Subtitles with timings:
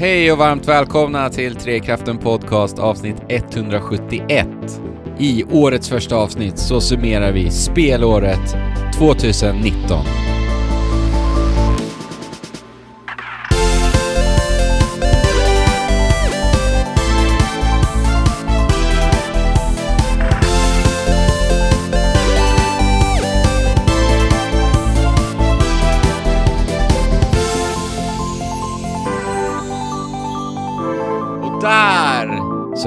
[0.00, 4.48] Hej och varmt välkomna till Trekraften Podcast avsnitt 171.
[5.18, 8.56] I årets första avsnitt så summerar vi spelåret
[8.98, 10.27] 2019.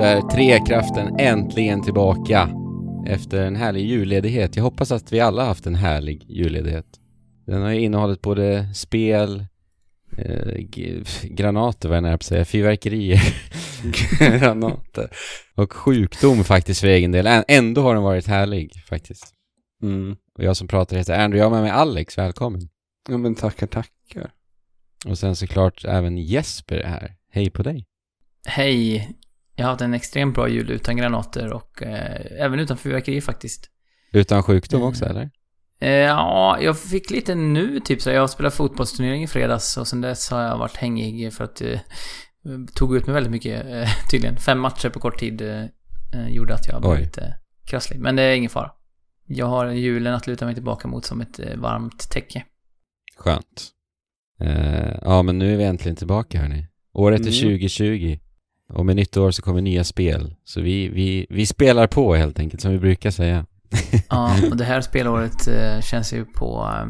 [0.01, 2.49] Så är Trekraften äntligen tillbaka
[3.07, 4.55] efter en härlig julledighet.
[4.55, 6.85] Jag hoppas att vi alla haft en härlig julledighet.
[7.45, 9.45] Den har ju innehållit både spel,
[10.17, 10.53] eh,
[11.23, 13.21] granater vad jag nära på att säga, fyrverkerier,
[14.39, 15.09] granater
[15.55, 17.43] och sjukdom faktiskt för egen del.
[17.47, 19.33] Ändå har den varit härlig faktiskt.
[19.83, 20.15] Mm.
[20.37, 22.69] Och jag som pratar heter Andrew, jag har med mig Alex, välkommen.
[23.09, 24.31] Ja men tackar, tackar.
[25.05, 27.15] Och sen såklart även Jesper är här.
[27.31, 27.85] Hej på dig.
[28.45, 29.17] Hej.
[29.61, 33.69] Jag har haft en extremt bra jul utan granater och eh, även utan fyrverkeri faktiskt.
[34.13, 34.89] Utan sjukdom Mm.
[34.89, 35.29] också eller?
[35.79, 38.09] Eh, ja, jag fick lite nu typ så.
[38.09, 41.79] Jag spelade fotbollsturnering i fredags och sen dess har jag varit hängig för att eh,
[42.75, 44.37] tog ut mig väldigt mycket eh, tydligen.
[44.37, 45.61] Fem matcher på kort tid eh,
[46.13, 47.33] eh, gjorde att jag blev lite
[47.69, 47.99] krasslig.
[47.99, 48.71] Men det är ingen fara.
[49.27, 52.43] Jag har julen att luta mig tillbaka mot som ett eh, varmt täcke.
[53.17, 53.69] Skönt.
[54.39, 56.67] Eh, ja, men nu är vi äntligen tillbaka hörni.
[56.93, 57.59] Året är Mm.
[57.59, 58.17] 2020.
[58.73, 60.35] Och med nytt år så kommer nya spel.
[60.43, 63.45] Så vi, vi, vi spelar på helt enkelt, som vi brukar säga.
[64.09, 66.87] Ja, och det här spelåret eh, känns ju på eh,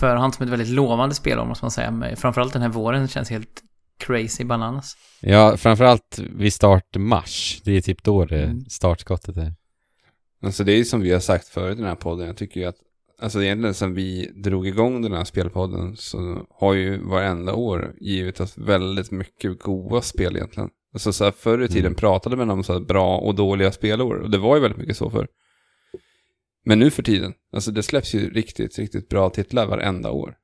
[0.00, 1.90] förhand som ett väldigt lovande spelår måste man säga.
[1.90, 3.62] Men framförallt den här våren känns helt
[3.98, 4.96] crazy bananas.
[5.20, 7.60] Ja, framförallt vid start mars.
[7.64, 8.64] Det är typ då det Mm.
[8.68, 9.54] startskottet är.
[10.42, 12.26] Alltså det är som vi har sagt förut i den här podden.
[12.26, 12.76] Jag tycker ju att,
[13.22, 18.40] alltså egentligen sen vi drog igång den här spelpodden så har ju varenda år givit
[18.40, 20.70] oss väldigt mycket goda spel egentligen.
[20.94, 21.94] Alltså så här, förr i tiden Mm.
[21.94, 24.96] pratade man om så här bra och dåliga spelår och det var ju väldigt mycket
[24.96, 25.28] så för.
[26.64, 30.34] Men nu för tiden, alltså det släpps ju riktigt, riktigt bra titlar varenda år.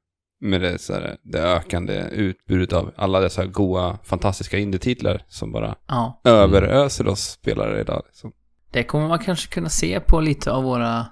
[0.40, 5.76] Med det, så här, det ökande utbudet av alla dessa goa, fantastiska indie-titlar som bara
[5.88, 8.02] Ja, överöser oss spelare idag.
[8.06, 8.32] Liksom.
[8.72, 11.06] det kommer man kanske kunna se på lite av våra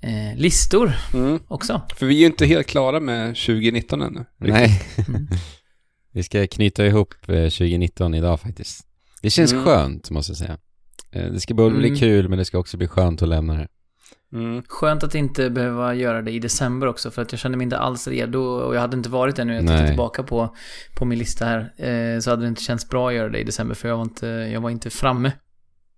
[0.00, 1.38] eh, listor Mm.
[1.48, 1.80] också.
[1.96, 4.24] För vi är ju inte helt klara med 2019 ännu.
[4.40, 4.54] riktigt.
[4.54, 4.82] Nej.
[5.08, 5.28] Mm.
[6.12, 8.86] Vi ska knyta ihop eh, 2019 idag faktiskt.
[9.22, 9.64] Det känns Mm.
[9.64, 10.58] skönt, måste jag säga.
[11.12, 11.98] Eh, Det ska både bli Mm.
[12.00, 13.68] kul, men det ska också bli skönt att lämna det.
[14.32, 14.62] Mm.
[14.68, 17.78] Skönt att inte behöva göra det i december också för att jag kände mig inte
[17.78, 19.52] alls redo och jag hade inte varit det nu.
[19.54, 19.86] Jag tittar Nej.
[19.86, 20.56] tillbaka på,
[20.96, 21.60] på min lista här.
[21.86, 24.02] Eh, så hade det inte känts bra att göra det i december för jag var
[24.04, 25.32] inte, jag var inte framme.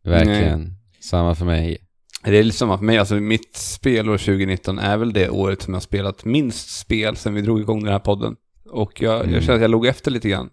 [0.04, 0.72] Verkligen.
[1.00, 1.78] Samma för mig.
[2.24, 5.74] Det är lite samma för mig, alltså mitt spelår 2019 är väl det året som
[5.74, 8.36] jag har spelat minst spel sen vi drog igång den här podden.
[8.74, 9.34] Och jag, Mm.
[9.34, 10.50] jag känner att jag låg efter lite grann.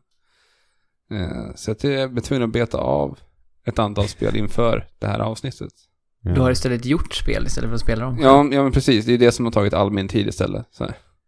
[1.11, 3.19] Eh, så att jag blev tvungen att beta av
[3.63, 5.73] ett antal spel inför det här avsnittet.
[6.21, 6.31] Ja.
[6.33, 8.17] Du har istället gjort spel istället för att spela dem.
[8.21, 9.05] Ja, ja men precis.
[9.05, 10.65] Det är det som har tagit all min tid istället.
[10.71, 10.87] Så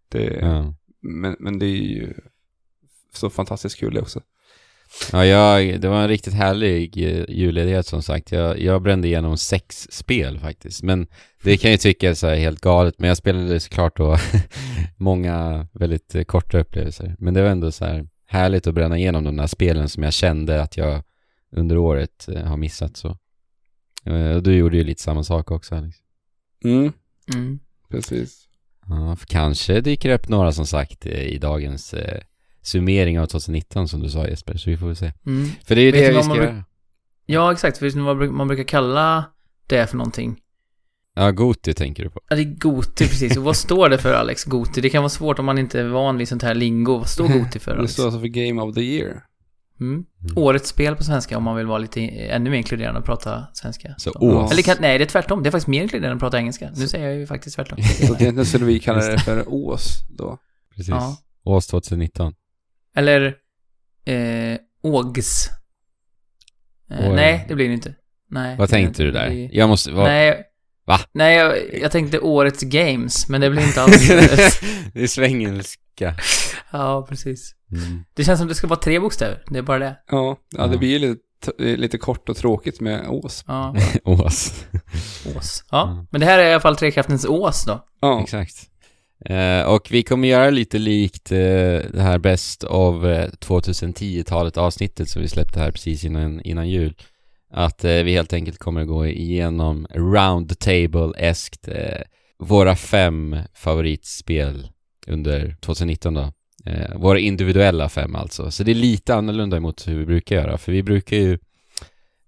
[0.10, 0.74] det, Ja.
[1.02, 2.14] men, men det är ju
[3.14, 4.22] så fantastiskt kul det också.
[5.12, 8.32] Ja, jag, det var en riktigt härlig eh, julledighet som sagt.
[8.32, 10.84] Jag, jag brände igenom sex spel faktiskt.
[10.84, 11.08] Men
[11.44, 12.96] det kan ju tyckas så här helt galet.
[13.00, 14.18] Men jag spelade såklart då
[14.98, 17.16] många väldigt eh, korta upplevelser.
[17.20, 20.14] Men det var ändå så här härligt att bränna igenom de där spelen som jag
[20.14, 21.04] kände att jag
[21.56, 23.18] under året eh, har missat så.
[24.36, 25.98] Och du gjorde ju lite samma sak också Alex.
[26.64, 26.94] Mm,
[27.34, 27.60] Mm.
[27.90, 28.48] precis.
[28.90, 32.22] Ja, för kanske dyker det upp några som sagt i dagens eh,
[32.64, 34.58] summering av 2019 som du sa Jesper.
[34.58, 35.12] Så vi får väl se.
[35.26, 35.50] Mm.
[35.66, 36.64] För det är ju det vi ska göra.
[37.26, 37.82] Ja, exakt.
[37.82, 39.26] Vet du vad man bruk- man brukar kalla
[39.68, 40.40] det för någonting?
[41.16, 42.20] Ja, Goti tänker du på.
[42.30, 43.38] Ja, det är Goti, precis.
[43.38, 44.44] Och vad står det för, Alex?
[44.44, 44.82] Goti?
[44.82, 46.98] Det kan vara svårt om man inte är van vid sånt här lingo.
[46.98, 47.94] Vad står Goti för, Det Alex?
[47.94, 49.24] står alltså för Game of the Year.
[49.80, 50.06] Mm.
[50.36, 53.96] Årets spel på svenska, om man vill vara lite ännu mer inkluderande och prata svenska.
[53.98, 54.20] Så Så.
[54.20, 54.52] ås.
[54.52, 55.44] Eller kan, nej, det är tvärtom.
[55.44, 56.70] Det är faktiskt mer inkluderande att prata engelska.
[56.76, 57.78] Nu säger jag ju faktiskt tvärtom.
[57.84, 60.38] Så egentligen skulle vi kalla det för Ås då.
[60.76, 60.90] Precis.
[60.90, 61.18] Ja.
[61.44, 62.34] Ås 2019.
[62.96, 63.36] Eller
[64.06, 65.50] eh, Ågs.
[66.90, 67.96] Eh, nej, det blir det inte.
[68.30, 68.58] Nej.
[68.58, 69.30] Vad tänkte du det där?
[69.30, 69.92] blir- Jag måste...
[69.92, 70.06] Vad?
[70.06, 70.44] Nej.
[70.86, 71.00] Va?
[71.12, 74.08] Nej, jag, jag tänkte årets games, men det blir inte alls...
[74.94, 76.16] det är svengelska.
[76.72, 77.56] ja, precis.
[77.72, 78.04] Mm.
[78.14, 79.44] Det känns som det ska vara tre bokstäver.
[79.50, 79.96] Det är bara det.
[80.08, 83.44] Ja, ja det blir ju lite, lite kort och tråkigt med Ås.
[83.48, 84.66] Ja, Ås.
[85.36, 85.64] ås.
[85.72, 86.08] Ja, Mm.
[86.12, 87.86] men det här är i alla fall Trekraftens ås då.
[88.02, 88.56] Ja, Exakt.
[89.26, 91.38] Eh, och vi kommer göra lite likt eh,
[91.94, 96.96] det här Best av eh, 2010-talet avsnittet som vi släppte här precis innan, innan jul.
[97.50, 102.02] Att eh, vi helt enkelt kommer gå igenom round table-eskt eh,
[102.40, 104.68] våra fem favoritspel
[105.08, 106.32] under 2019 då.
[106.66, 108.52] Eh, våra individuella fem alltså.
[108.52, 110.58] Så det är lite annorlunda mot hur vi brukar göra.
[110.58, 111.38] För vi brukar ju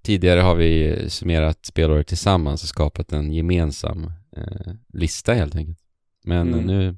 [0.06, 5.80] Tidigare har vi summerat spelåret tillsammans och skapat en gemensam eh, lista helt enkelt.
[6.26, 6.66] Men Mm.
[6.66, 6.98] nu,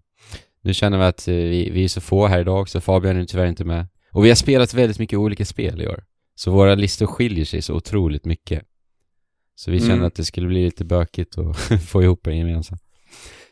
[0.62, 3.25] nu känner vi att eh, vi, vi är så få här idag så Fabian är
[3.25, 3.88] tyvärr inte med.
[4.12, 6.03] Och vi har spelat väldigt mycket olika spel i år.
[6.35, 8.63] Så våra listor skiljer sig så otroligt mycket.
[9.56, 10.06] Så vi känner Mm.
[10.07, 11.57] att det skulle bli lite bökigt att
[11.89, 12.77] få ihop en gemensam.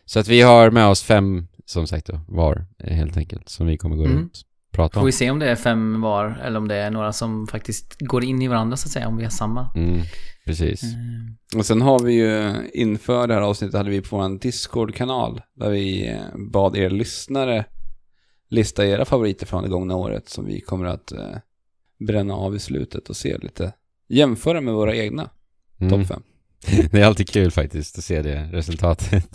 [0.05, 3.67] Så att vi har med oss fem, som sagt då, var eh, helt enkelt, som
[3.67, 4.17] vi kommer gå Mm.
[4.17, 4.37] runt
[4.67, 5.05] och prata Får om.
[5.05, 8.23] vi se om det är fem var eller om det är några som faktiskt går
[8.23, 9.69] in i varandra så att säga, om vi har samma.
[9.75, 10.01] Mm,
[10.45, 10.83] precis.
[10.83, 15.41] Eh, Och sen har vi ju inför det här avsnittet hade vi på vår Discord-kanal
[15.53, 16.19] där vi eh,
[16.51, 17.65] bad er lyssnare
[18.49, 21.35] lista era favoriter från det gångna året som vi kommer att eh,
[22.07, 23.73] bränna av i slutet och se lite,
[24.09, 25.29] jämföra med våra egna
[25.79, 25.91] Mm.
[25.91, 26.23] topp fem.
[26.91, 29.29] Det är alltid kul faktiskt att se det resultatet.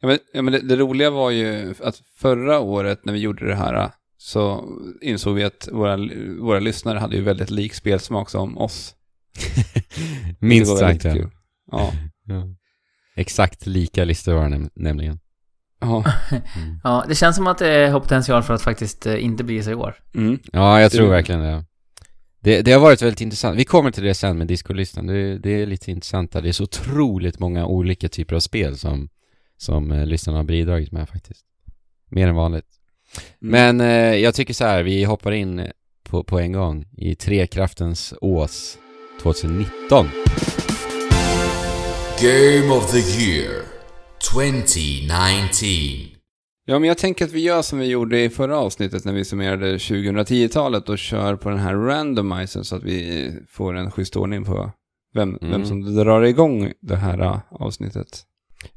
[0.00, 3.46] Ja, men, ja, men det, det roliga var ju att förra året när vi gjorde
[3.46, 4.64] det här så
[5.02, 5.96] insåg vi att våra,
[6.40, 8.94] våra lyssnare hade ju väldigt lik spelsmak som oss.
[10.38, 11.12] Minst sagt ja.
[11.12, 11.30] kul.
[11.72, 11.92] Ja.
[13.16, 15.20] Exakt lika listor var det näm- nämligen.
[15.80, 16.04] Ja.
[16.30, 16.80] Mm.
[16.84, 19.70] Ja, det känns som att det har potential för att faktiskt eh, inte bli så
[19.70, 19.94] i år.
[20.14, 20.38] Mm.
[20.52, 21.64] Ja, jag tror Det- verkligen det.
[22.40, 22.62] det.
[22.62, 23.58] Det har varit väldigt intressant.
[23.58, 25.06] Vi kommer till det sen med Discord-listan.
[25.06, 26.42] Det, det är lite intressant där.
[26.42, 29.08] Det är så otroligt många olika typer av spel som,
[29.56, 31.44] som eh, lyssnarna har bidragit med faktiskt.
[32.10, 32.66] Mer än vanligt.
[33.42, 33.76] Mm.
[33.76, 35.66] Men eh, jag tycker så här, vi hoppar in
[36.02, 38.78] på, på en gång i Trekraftens ås
[39.22, 40.06] 2019.
[42.22, 43.62] Game of the Year
[44.32, 46.14] 2019.
[46.64, 49.24] Ja, men jag tänker att vi gör som vi gjorde i förra avsnittet när vi
[49.24, 54.44] summerade 2010-talet och kör på den här randomizern så att vi får en schysst ordning
[54.44, 54.70] på
[55.14, 55.50] vem, Mm.
[55.50, 58.24] vem som drar igång det här äh, avsnittet.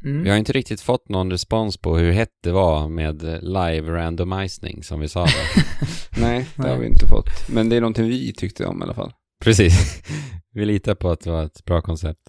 [0.04, 0.24] Mm.
[0.24, 4.84] Vi har inte riktigt fått någon respons på hur hett det var med live randomizing
[4.84, 5.66] som vi sa där.
[6.22, 7.50] Nej, det har vi inte fått.
[7.50, 9.14] Men det är någonting vi tyckte om i alla fall.
[9.42, 10.04] Precis.
[10.54, 12.20] Vi litar på att det var ett bra koncept.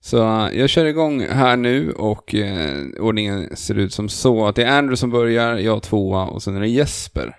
[0.00, 4.56] Så äh, jag kör igång här nu och eh, ordningen ser ut som så att
[4.56, 7.36] det är Andrew som börjar, jag tvåa och sen är det Jesper.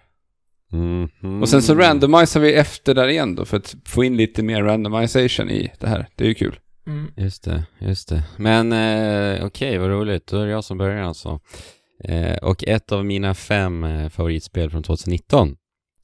[0.72, 1.42] Mhm.
[1.42, 4.64] Och sen så randomiserar vi efter där igen då för att få in lite mer
[4.64, 6.08] randomization i det här.
[6.16, 6.60] Det är ju kul.
[6.88, 7.12] Mm.
[7.18, 8.24] Just det, just det.
[8.38, 10.28] Men eh, okej, vad roligt.
[10.28, 11.40] Då är det jag som börjar alltså.
[12.04, 15.56] Eh, och ett av mina fem eh, favoritspel från 2019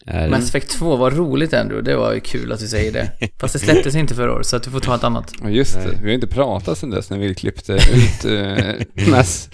[0.05, 0.29] är...
[0.29, 1.91] Mass Effect 2, vad roligt Andrew.
[1.91, 3.11] Det var ju kul att du säger det.
[3.39, 5.33] Fast det släpptes inte förra året, så att du får ta ett annat.
[5.43, 5.85] Ja just Nej.
[5.87, 9.49] det, vi har inte pratat sedan dess när vi klippte ut uh, Mass,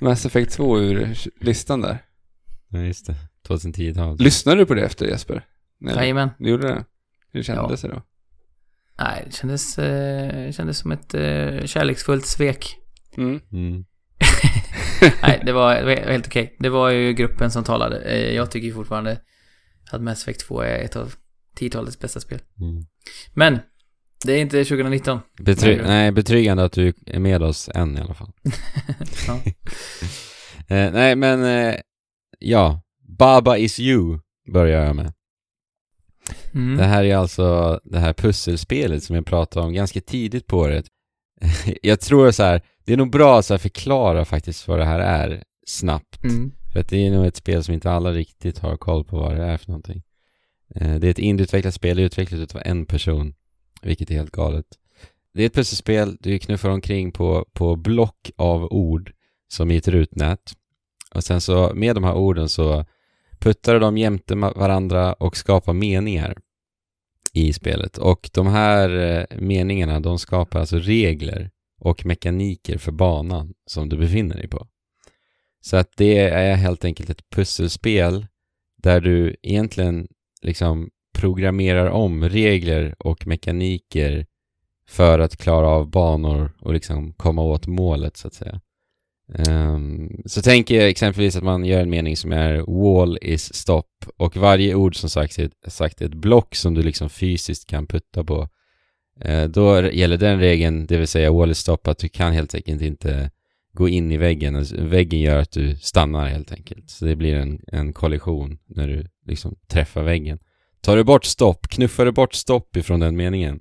[0.00, 1.98] Mass Effect 2 ur listan där.
[2.68, 3.14] Ja, just det.
[3.48, 4.20] 2010-talet.
[4.20, 5.44] Lyssnade du på det efter Jesper?
[5.80, 6.30] Nej, Jajamän.
[6.38, 6.84] du gjorde det?
[7.32, 8.02] Hur kändes det då?
[8.98, 12.76] Nej, det kändes, eh, det kändes som ett eh, kärleksfullt svek.
[13.16, 13.40] Mm.
[13.52, 13.84] Mm.
[15.22, 16.56] Nej, det var, det var helt okej.
[16.58, 18.00] Det var ju gruppen som talade.
[18.00, 19.18] Eh, Jag tycker fortfarande
[19.96, 21.14] att Mass Effect 2 är ett av
[21.58, 22.40] 10-talets bästa spel.
[22.60, 22.86] Mm.
[23.34, 23.58] Men,
[24.24, 25.20] det är inte 2019.
[25.38, 25.86] Betry- Nej.
[25.86, 28.32] nej, betryggande att du är med oss än i alla fall.
[30.68, 31.74] Eh, nej, men eh,
[32.38, 32.80] ja.
[33.18, 34.18] Baba is you
[34.52, 35.12] börjar jag med.
[36.54, 36.76] Mm.
[36.76, 40.86] Det här är alltså det här pusselspelet som jag pratade om ganska tidigt på året.
[41.82, 45.42] jag tror så här, det är nog bra att förklara faktiskt vad det här är
[45.66, 46.24] snabbt.
[46.24, 46.52] Mm.
[46.72, 49.36] För att det är nog ett spel som inte alla riktigt har koll på vad
[49.36, 50.02] det är för någonting.
[50.74, 53.34] Eh, det är ett indieutvecklat spel utvecklat utav en person,
[53.82, 54.66] vilket är helt galet.
[55.34, 59.12] Det är ett pusselspel, du knuffar omkring på, på block av ord
[59.48, 60.52] som i ett rutnät.
[61.14, 62.84] Och sen så med de här orden så
[63.38, 66.36] puttar du dem jämte varandra och skapar meningar
[67.32, 67.98] i spelet.
[67.98, 73.96] Och de här eh, meningarna, de skapar alltså regler och mekaniker för banan som du
[73.96, 74.66] befinner dig på.
[75.60, 78.26] Så att det är helt enkelt ett pusselspel
[78.82, 80.08] där du egentligen
[80.42, 84.26] liksom programmerar om regler och mekaniker
[84.88, 88.60] för att klara av banor och liksom komma åt målet så att säga.
[89.48, 93.88] Um, så tänk er exempelvis att man gör en mening som är wall is stop
[94.16, 97.86] och varje ord som sagt är, sagt är ett block som du liksom fysiskt kan
[97.86, 98.48] putta på.
[99.28, 102.54] Uh, då gäller den regeln, det vill säga wall is stop, att du kan helt
[102.54, 103.30] enkelt inte
[103.72, 104.64] gå in i väggen.
[104.72, 106.90] Väggen gör att du stannar helt enkelt.
[106.90, 110.38] Så det blir en, en kollision när du liksom träffar väggen.
[110.80, 113.60] Tar du bort stopp, knuffar du bort stopp ifrån den meningen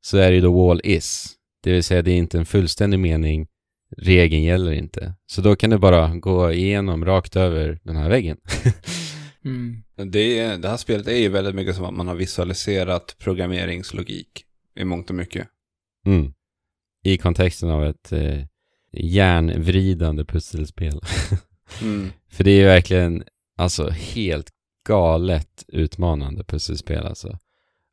[0.00, 1.34] så är det ju då wall is.
[1.62, 3.46] Det vill säga det är inte en fullständig mening,
[3.96, 5.14] regeln gäller inte.
[5.26, 8.36] Så då kan du bara gå igenom rakt över den här väggen.
[9.44, 9.82] Mm.
[10.10, 14.44] Det, är, det här spelet är ju väldigt mycket som att man har visualiserat programmeringslogik
[14.76, 15.48] i mångt och mycket.
[16.06, 16.32] Mm.
[17.04, 18.44] I kontexten av ett eh,
[18.92, 21.00] järnvridande pusselspel.
[21.82, 22.10] Mm.
[22.30, 23.24] För det är ju verkligen
[23.58, 24.50] Alltså helt
[24.86, 27.38] galet utmanande pusselspel alltså.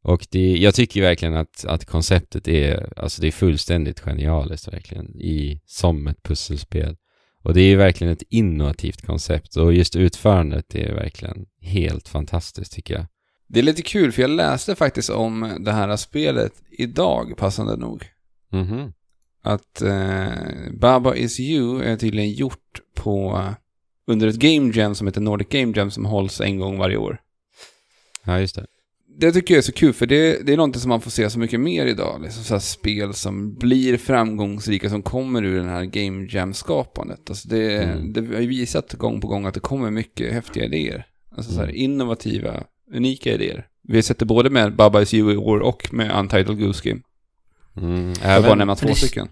[0.03, 5.15] Och det, jag tycker verkligen att, att konceptet är, alltså det är fullständigt genialiskt verkligen
[5.15, 6.97] i, som ett pusselspel.
[7.43, 12.93] Och det är verkligen ett innovativt koncept och just utförandet är verkligen helt fantastiskt tycker
[12.93, 13.05] jag.
[13.47, 18.05] Det är lite kul för jag läste faktiskt om det här spelet idag, passande nog.
[18.51, 18.93] Mhm.
[19.45, 20.27] Att eh,
[20.71, 23.41] Baba Is You är tydligen gjort på
[24.07, 27.17] under ett Game Jam som heter Nordic Game Jam som hålls en gång varje år.
[28.23, 28.65] Ja, just det.
[29.17, 31.29] Det tycker jag är så kul för det, det är någonting som man får se
[31.29, 32.21] så mycket mer idag.
[32.21, 37.29] Liksom så spel som blir framgångsrika som kommer ur den här Game Jam-skapandet.
[37.29, 38.13] Alltså det, Mm.
[38.13, 41.05] det har ju visat gång på gång att det kommer mycket häftiga idéer.
[41.35, 41.75] Alltså så här Mm.
[41.81, 43.67] innovativa, unika idéer.
[43.83, 46.89] Vi har sett det både med Baba Is You i år och med Untitled Goose
[46.89, 47.01] Game.
[47.77, 49.27] Mm, Jag bara även, nämna två det- stycken.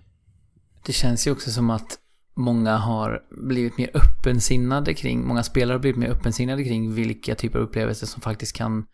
[0.86, 1.98] Det känns ju också som att
[2.36, 7.60] många har blivit mer öppensinnade kring, många spelare har blivit mer öppensinnade kring vilka typer
[7.60, 8.86] av upplevelser som faktiskt kan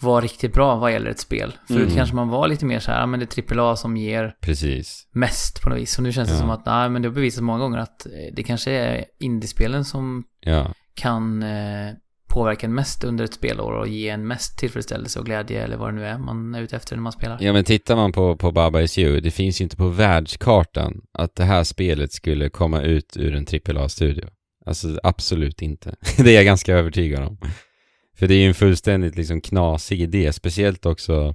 [0.00, 1.54] vara riktigt bra vad gäller ett spel.
[1.68, 1.94] Förut Mm.
[1.94, 5.08] kanske man var lite mer så här, ja men det är AAA som ger precis.
[5.12, 5.96] mest på något vis.
[5.98, 6.40] Och nu känns det Ja.
[6.40, 9.84] som att, nej men det har bevisats många gånger att eh, det kanske är indiespelen
[9.84, 11.90] som Ja, kan eh,
[12.32, 15.88] påverka en mest under ett spelår och ge en mest tillfredsställelse och glädje eller vad
[15.88, 17.38] det nu är man är ute efter när man spelar.
[17.40, 21.00] Ja men tittar man på, på Baba Is You, det finns ju inte på världskartan
[21.12, 23.46] att det här spelet skulle komma ut ur en
[23.76, 24.28] AAA-studio.
[24.66, 25.94] Alltså absolut inte.
[26.16, 27.38] det är jag ganska övertygad om.
[28.16, 31.34] För det är ju en fullständigt liksom knasig idé, speciellt också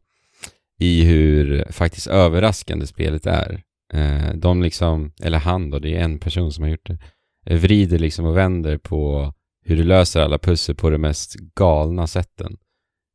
[0.80, 3.62] i hur faktiskt överraskande spelet är.
[3.94, 6.98] Eh, de liksom, eller han då, det är en person som har gjort det,
[7.46, 9.34] eh, vrider liksom och vänder på
[9.68, 12.58] hur du löser alla pussel på de mest galna sätten.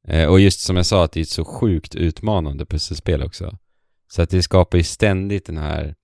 [0.09, 3.59] Eh, och just som jag sa, att det är ett så sjukt utmanande pusselspel också.
[4.13, 5.95] Så att det skapar ju ständigt den här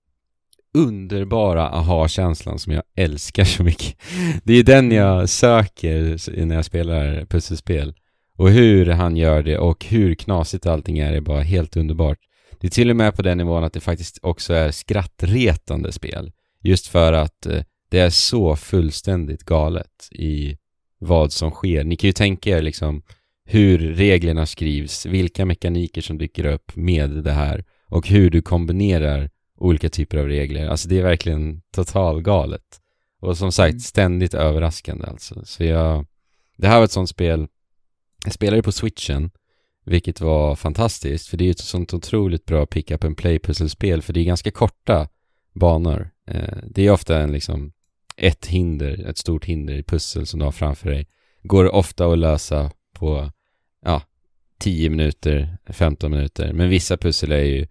[0.73, 3.97] underbara aha-känslan som jag älskar så mycket.
[4.43, 7.93] Det är den jag söker när jag spelar pusselspel.
[8.37, 12.17] Och hur han gör det och hur knasigt allting är är bara helt underbart.
[12.59, 16.31] Det är till och med på den nivån att det faktiskt också är skrattretande spel.
[16.63, 20.57] Just för att eh, det är så fullständigt galet i
[20.99, 21.83] vad som sker.
[21.83, 23.03] Ni kan ju tänka er liksom
[23.45, 29.29] hur reglerna skrivs, vilka mekaniker som dyker upp med det här och hur du kombinerar
[29.57, 30.67] olika typer av regler.
[30.67, 32.79] Alltså det är verkligen totalgalet.
[33.21, 33.79] Och som sagt, Mm.
[33.79, 35.45] ständigt överraskande alltså.
[35.45, 36.05] Så jag,
[36.57, 37.47] det här var ett sånt spel,
[38.23, 39.31] jag spelade på switchen,
[39.85, 44.13] vilket var fantastiskt, för det är ju ett sånt otroligt bra pick-up and play-pusselspel, för
[44.13, 45.07] det är ganska korta
[45.53, 46.09] banor.
[46.27, 47.71] Eh, det är ofta en liksom
[48.19, 51.07] ett hinder, ett stort hinder i pussel som du har framför dig.
[51.43, 53.31] Går ofta att lösa på,
[53.85, 54.01] ja,
[54.59, 56.53] 10 minuter, 15 minuter.
[56.53, 57.67] Men vissa pussel är ju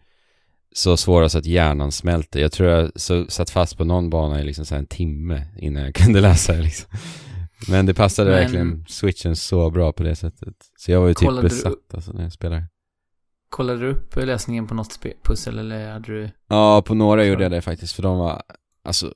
[0.73, 2.41] så svåra så att hjärnan smälter.
[2.41, 5.83] Jag tror jag så, satt fast på någon bana i liksom så en timme innan
[5.83, 6.91] jag kunde läsa det liksom.
[7.69, 10.55] Men det passade Men- verkligen switchen så bra på det sättet.
[10.79, 12.65] Så jag var ju typ du besatt alltså när jag spelade.
[13.51, 16.31] Kollade du upp lösningen på något pussel eller hade du...
[16.49, 17.27] Ja, på några Så.
[17.27, 18.43] gjorde jag det faktiskt, för de var,
[18.85, 19.13] alltså,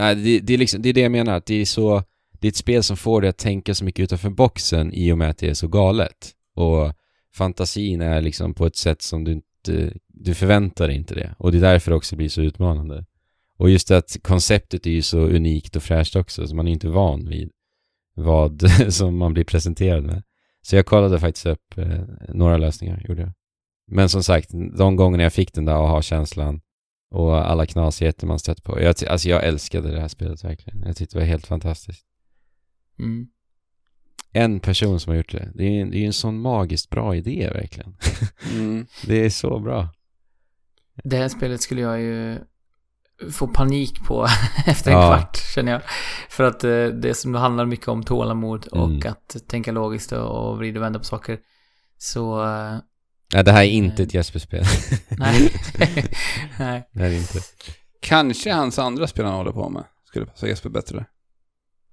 [0.00, 2.02] nej, det, det, är liksom, det är det jag menar, att det är så,
[2.40, 5.18] det är ett spel som får dig att tänka så mycket utanför boxen i och
[5.18, 6.30] med att det är så galet.
[6.54, 6.92] Och
[7.34, 11.34] fantasin är liksom på ett sätt som du inte, du förväntar dig inte det.
[11.38, 13.04] Och det är därför det också blir så utmanande.
[13.56, 16.88] Och just att konceptet är ju så unikt och fräscht också, så man är inte
[16.88, 17.50] van vid
[18.14, 20.22] vad som man blir presenterad med.
[20.62, 23.32] Så jag kollade faktiskt upp eh, några lösningar, gjorde jag.
[23.86, 26.60] Men som sagt, de gångerna jag fick den där aha-känslan
[27.10, 28.80] och alla knasigheter man stött på.
[28.80, 30.82] Jag, alltså jag älskade det här spelet verkligen.
[30.86, 32.04] Jag tyckte det var helt fantastiskt.
[32.98, 33.26] Mm.
[34.32, 35.50] En person som har gjort det.
[35.54, 37.96] Det är ju en, det är en sån magiskt bra idé verkligen.
[38.52, 38.86] Mm.
[39.06, 39.88] Det är så bra.
[41.04, 42.38] Det här spelet skulle jag ju
[43.32, 44.26] få panik på
[44.66, 45.06] efter en Ja.
[45.16, 45.82] kvart, känner jag.
[46.28, 49.02] För att eh, det som handlar mycket om tålamod och Mm.
[49.12, 51.38] att tänka logiskt och vrida och vända på saker.
[51.98, 52.76] Så, eh,
[53.34, 54.64] Nej, det här är inte ett Jesper-spel.
[55.08, 55.52] nej.
[56.58, 56.88] nej.
[56.92, 57.38] det är inte.
[58.00, 61.04] Kanske hans andra spel han håller på med skulle passa Jesper bättre.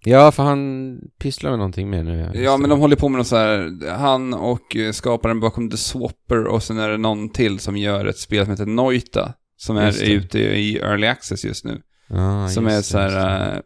[0.03, 2.31] Ja, för han pysslar med någonting mer nu.
[2.33, 5.77] Ja, men de håller på med något så här, han och eh, skaparen bakom The
[5.77, 9.33] Swapper och sen är det någon till som gör ett spel som heter Noita.
[9.59, 11.81] Som är ute i Early Access just nu.
[12.09, 13.61] ah, som just är så här, eh,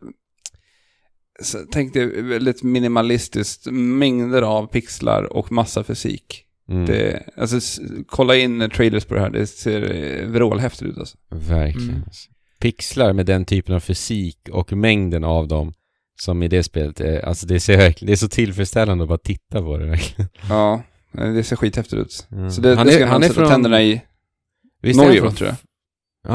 [1.41, 6.45] så, tänk dig väldigt minimalistiskt, mängder av pixlar och massa fysik.
[6.71, 11.17] Mm, Det, alltså, kolla in trailers på det här, det ser eh, vrålhäftigt ut alltså.
[11.29, 11.89] Verkligen.
[11.89, 12.03] Mm.
[12.05, 12.29] alltså.
[12.59, 15.73] Pixlar med den typen av fysik och mängden av dem
[16.21, 19.17] som i det spelet är, alltså det ser verkligen, det är så tillfredsställande att bara
[19.17, 20.29] titta på det verkligen.
[20.49, 20.83] Ja,
[21.17, 22.27] eh, det ser skithäftigt ut.
[22.31, 22.51] Mm.
[22.51, 24.01] Så det, Han det är- ska han man är från- tänderna i.
[24.81, 25.57] Visst Norge, han från- tror jag.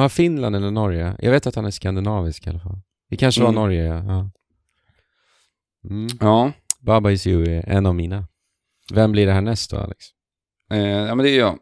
[0.03, 1.17] Ja, Finland eller Norge.
[1.19, 2.81] Jag vet att han är skandinavisk i alla fall.
[3.11, 3.61] Det kanske var Mm.
[3.63, 3.95] Norge, ja.
[4.05, 4.31] ja.
[5.91, 6.09] Mm.
[6.21, 8.27] Ja, Baba Is You är en av mina.
[8.95, 9.99] Vem blir det här näst då, Alex?
[10.71, 11.59] Eh, ja, men det är jag.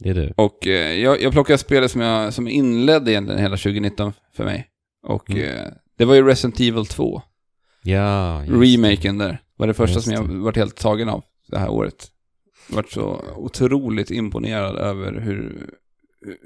[0.00, 0.32] Det är du.
[0.36, 4.66] Och eh, jag, jag plockade spelet som, jag, som inledde egentligen hela 2019 för mig.
[5.02, 5.42] Och Mm.
[5.42, 7.22] eh, det var ju Resident Evil 2.
[7.82, 8.42] Ja.
[8.48, 9.42] Remaken där.
[9.56, 12.06] var det första Just som jag varit helt tagen av det här året.
[12.68, 15.70] Varit så otroligt imponerad över hur,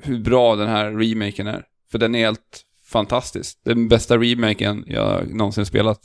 [0.03, 1.65] hur bra den här remaken är.
[1.91, 3.59] För den är helt fantastisk.
[3.65, 6.01] Den bästa remaken jag någonsin spelat.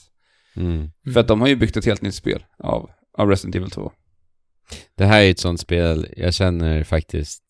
[0.55, 0.89] Mm.
[1.13, 3.91] För att de har ju byggt ett helt nytt spel av, av Resident Evil 2.
[4.95, 7.41] Det här är ett sånt spel, jag känner faktiskt...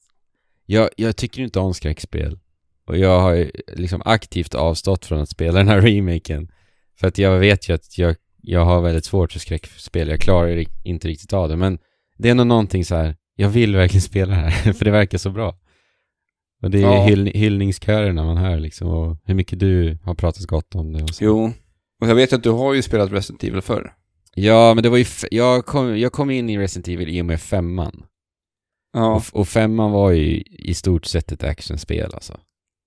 [0.65, 2.39] Jag, jag tycker inte om skräckspel.
[2.87, 6.51] Och jag har liksom aktivt avstått från att spela den här remaken.
[6.99, 10.65] För att jag vet ju att jag, jag har väldigt svårt för skräckspel, jag klarar
[10.83, 11.55] inte riktigt av det.
[11.55, 11.79] Men
[12.17, 13.15] det är nog någonting så här.
[13.35, 15.59] jag vill verkligen spela det här, för det verkar så bra.
[16.63, 17.03] Och det är Ja.
[17.05, 21.09] hyll, hyllningskörerna man hör liksom, och hur mycket du har pratat gott om det och
[21.09, 21.23] så.
[21.25, 21.53] Jo.
[22.01, 23.93] Och jag vet att du har ju spelat Resident Evil förr.
[24.37, 27.25] Ja, men det var ju, jag kom, jag kom in i Resident Evil i och
[27.25, 28.05] med femman.
[28.93, 29.15] Ja.
[29.15, 32.39] Och, och femman var ju i stort sett ett actionspel alltså.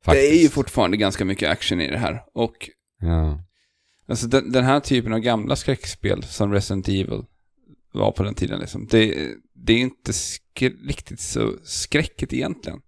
[0.05, 2.23] Det är ju fortfarande ganska mycket action i det här.
[2.35, 3.45] Och Ja.
[4.09, 7.25] Alltså den, den här typen av gamla skräckspel som Resident Evil
[7.93, 8.87] var på den tiden liksom.
[8.91, 10.13] Det, det är inte
[10.87, 12.81] riktigt så skräckigt egentligen.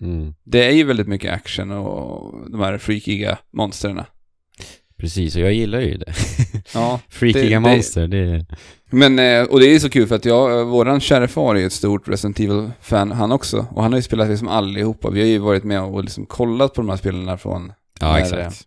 [0.00, 0.34] Mm.
[0.44, 4.00] Det är ju väldigt mycket action och de här freakiga monstren.
[4.98, 6.12] Precis, och jag gillar ju det.
[6.74, 7.00] Ja.
[7.08, 8.46] Freakiga Det- det- monster, det är...
[8.90, 11.66] Men, eh, och det är så kul för att jag, våran kära far är ju
[11.66, 13.66] ett stort Resident Evil-fan han också.
[13.70, 15.10] Och han har ju spelat liksom allihopa.
[15.10, 18.18] Vi har ju varit med och liksom kollat på de här spelarna från Ja, När
[18.18, 18.66] exakt.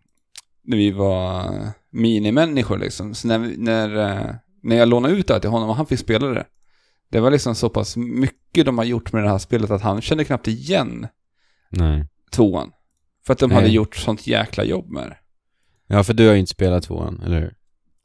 [0.64, 1.44] när vi var
[1.92, 3.14] minimänniskor liksom.
[3.14, 6.28] Så när, när, eh, när jag lånade ut det till honom och han fick spela
[6.28, 6.46] det.
[7.12, 10.02] Det var liksom så pass mycket de har gjort med det här spelet att han
[10.02, 11.08] kände knappt igen
[11.70, 12.06] Nej.
[12.32, 12.72] tvåan.
[13.26, 13.56] För att de Nej.
[13.56, 15.18] hade gjort sånt jäkla jobb med det.
[15.92, 17.54] Ja, för du har ju inte spelat tvåan, eller hur?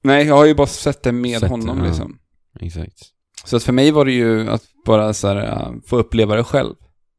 [0.03, 1.85] Nej, jag har ju bara sett det med Sett det, honom ja.
[1.85, 2.19] liksom.
[2.61, 2.99] Exakt.
[3.45, 6.45] Så att för mig var det ju att bara så här, äh, få uppleva det
[6.45, 6.75] själv.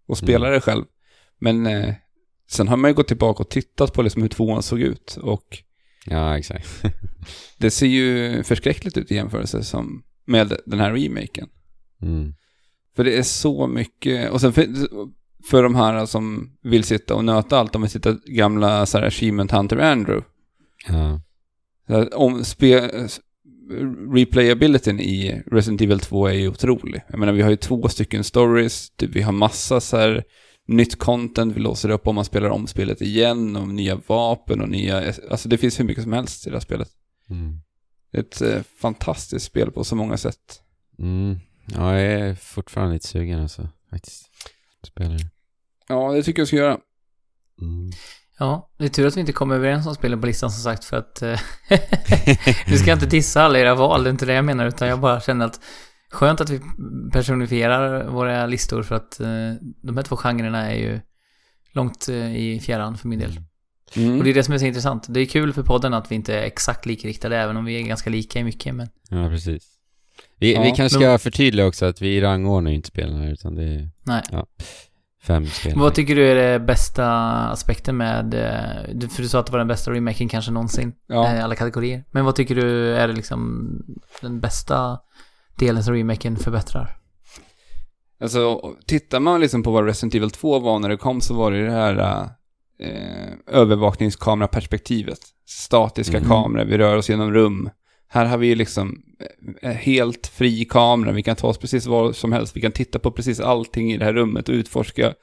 [0.07, 0.55] Och spela Mm.
[0.55, 0.85] det själv.
[1.39, 1.93] Men eh,
[2.49, 5.17] sen har man ju gått tillbaka och tittat på liksom hur tvåan såg ut.
[5.21, 5.63] Och
[6.05, 6.83] Ja, exakt.
[7.57, 11.47] det ser ju förskräckligt ut i jämförelse som med den här remaken.
[12.01, 12.33] Mm.
[12.95, 14.67] För det är så mycket, och sen för,
[15.49, 19.05] för de här som vill sitta och nöta allt, de vill sitta gamla så här
[19.05, 20.27] Achievement Hunter Andrew.
[20.89, 21.21] Ja.
[22.13, 22.89] Om spe,
[24.13, 27.01] replayabilityn i Resident Evil 2 är ju otrolig.
[27.09, 30.23] Jag menar, vi har ju två stycken stories, typ, vi har massa så här
[30.67, 34.69] nytt content, vi låser upp om man spelar om spelet igen, och nya vapen och
[34.69, 36.89] nya, alltså det finns hur mycket som helst i det här spelet.
[37.29, 37.59] Mm.
[38.13, 40.61] Ett eh, fantastiskt spel på så många sätt.
[40.99, 41.39] Mm.
[41.65, 44.29] Ja, jag är fortfarande lite sugen alltså, faktiskt.
[44.83, 45.19] Spelar.
[45.87, 46.79] Ja, det tycker jag ska göra.
[47.61, 47.91] Mm.
[48.39, 50.85] Ja, det är tur att vi inte kom överens om spelen på listan som sagt
[50.85, 51.21] för att...
[51.21, 51.39] eh,
[52.67, 54.87] nu ska jag inte dissa alla era val, det är inte det jag menar utan
[54.87, 55.59] jag bara känner att
[56.11, 56.61] skönt att vi
[57.13, 59.27] personifierar våra listor för att eh,
[59.83, 60.99] de här två genrerna är ju
[61.73, 63.39] långt eh, i fjärran för min del.
[63.95, 64.17] Mm.
[64.17, 65.05] Och det är det som är så intressant.
[65.09, 67.87] Det är kul för podden att vi inte är exakt likriktade även om vi är
[67.87, 68.89] ganska lika i mycket men...
[69.09, 69.63] Ja, precis.
[70.39, 73.55] Vi, Ja, vi kanske men- ska förtydliga också att vi rangordnar ju inte här, utan
[73.55, 74.23] det är Nej.
[75.27, 75.73] Fem spel.
[75.79, 77.07] Vad tycker du är det bästa
[77.49, 78.33] aspekten med...
[78.33, 80.93] eh, du- För du sa att det var den bästa remaken kanske någonsin.
[81.07, 81.27] Ja.
[81.33, 82.03] eh, alla kategorier.
[82.11, 83.69] Men vad tycker du är det liksom
[84.21, 84.99] den bästa
[85.59, 86.97] delen som remaken förbättrar?
[88.21, 91.51] Alltså, tittar man liksom på vad Resident Evil 2 var när det kom så var
[91.51, 92.29] det det här
[92.79, 95.19] eh, övervakningskameraperspektivet.
[95.45, 96.29] Statiska Mm.
[96.29, 97.69] kameror, vi rör oss genom rum.
[98.09, 99.01] Här har vi ju liksom
[99.61, 102.99] eh, helt fri kamera, vi kan ta oss precis vad som helst, vi kan titta
[102.99, 105.13] på precis allting i det här rummet och utforska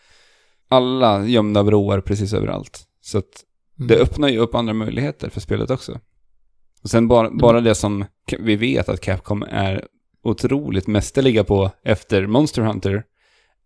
[0.68, 2.84] alla gömda vrår precis överallt.
[3.00, 3.44] Så att
[3.78, 3.88] Mm.
[3.88, 6.00] det öppnar ju upp andra möjligheter för spelet också.
[6.82, 8.04] Och sen bara, bara det som
[8.38, 9.84] vi vet att Capcom är
[10.22, 13.02] otroligt mästerliga på efter Monster Hunter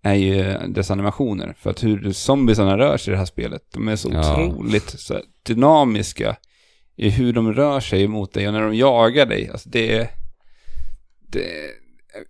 [0.03, 1.55] är ju dess animationer.
[1.59, 4.45] För att hur zombiesarna rör sig i det här spelet, de är så Ja.
[4.47, 6.37] otroligt så här, dynamiska
[6.99, 9.49] i hur de rör sig mot dig och när de jagar dig.
[9.49, 10.11] Alltså det är,
[11.29, 11.71] det är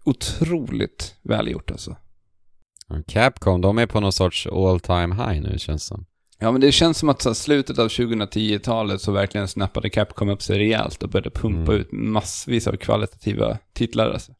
[0.04, 1.96] otroligt välgjort alltså.
[3.07, 6.07] Capcom, de är på någon sorts all time high nu känns det som.
[6.38, 10.28] Ja, men det känns som att så här, slutet av 2010-talet så verkligen snappade Capcom
[10.28, 11.81] upp sig rejält och började pumpa Mm.
[11.81, 14.11] ut massvis av kvalitativa titlar.
[14.11, 14.33] Alltså.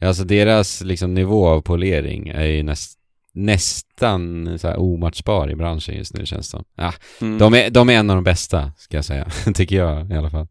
[0.00, 2.95] Alltså deras liksom nivå av polering är ju näst,
[3.36, 6.62] nästan så här omatchbar i branschen just nu känns det.
[6.76, 7.38] Ja, Mm.
[7.38, 9.28] de, är, de är en av de bästa, ska jag säga.
[9.54, 10.46] Tycker jag i alla fall.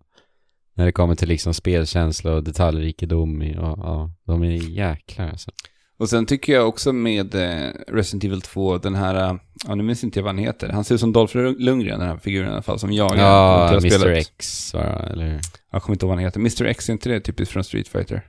[0.78, 5.52] När det kommer till liksom spelkänsla och detaljrikedom och, ja, de är jäklar alltså.
[5.98, 10.04] Och sen tycker jag också med eh, Resident Evil 2, den här, ja nu minns
[10.04, 10.70] inte jag vad han heter.
[10.70, 13.70] Han ser ut som Dolph Lundgren, den här figuren i alla fall, som jagar Ja,
[13.70, 14.18] Mr spelet.
[14.18, 15.40] X det, eller?
[15.72, 16.40] Jag kommer inte ihåg vad han heter.
[16.40, 18.28] Mr X, är inte det typiskt från Street Fighter?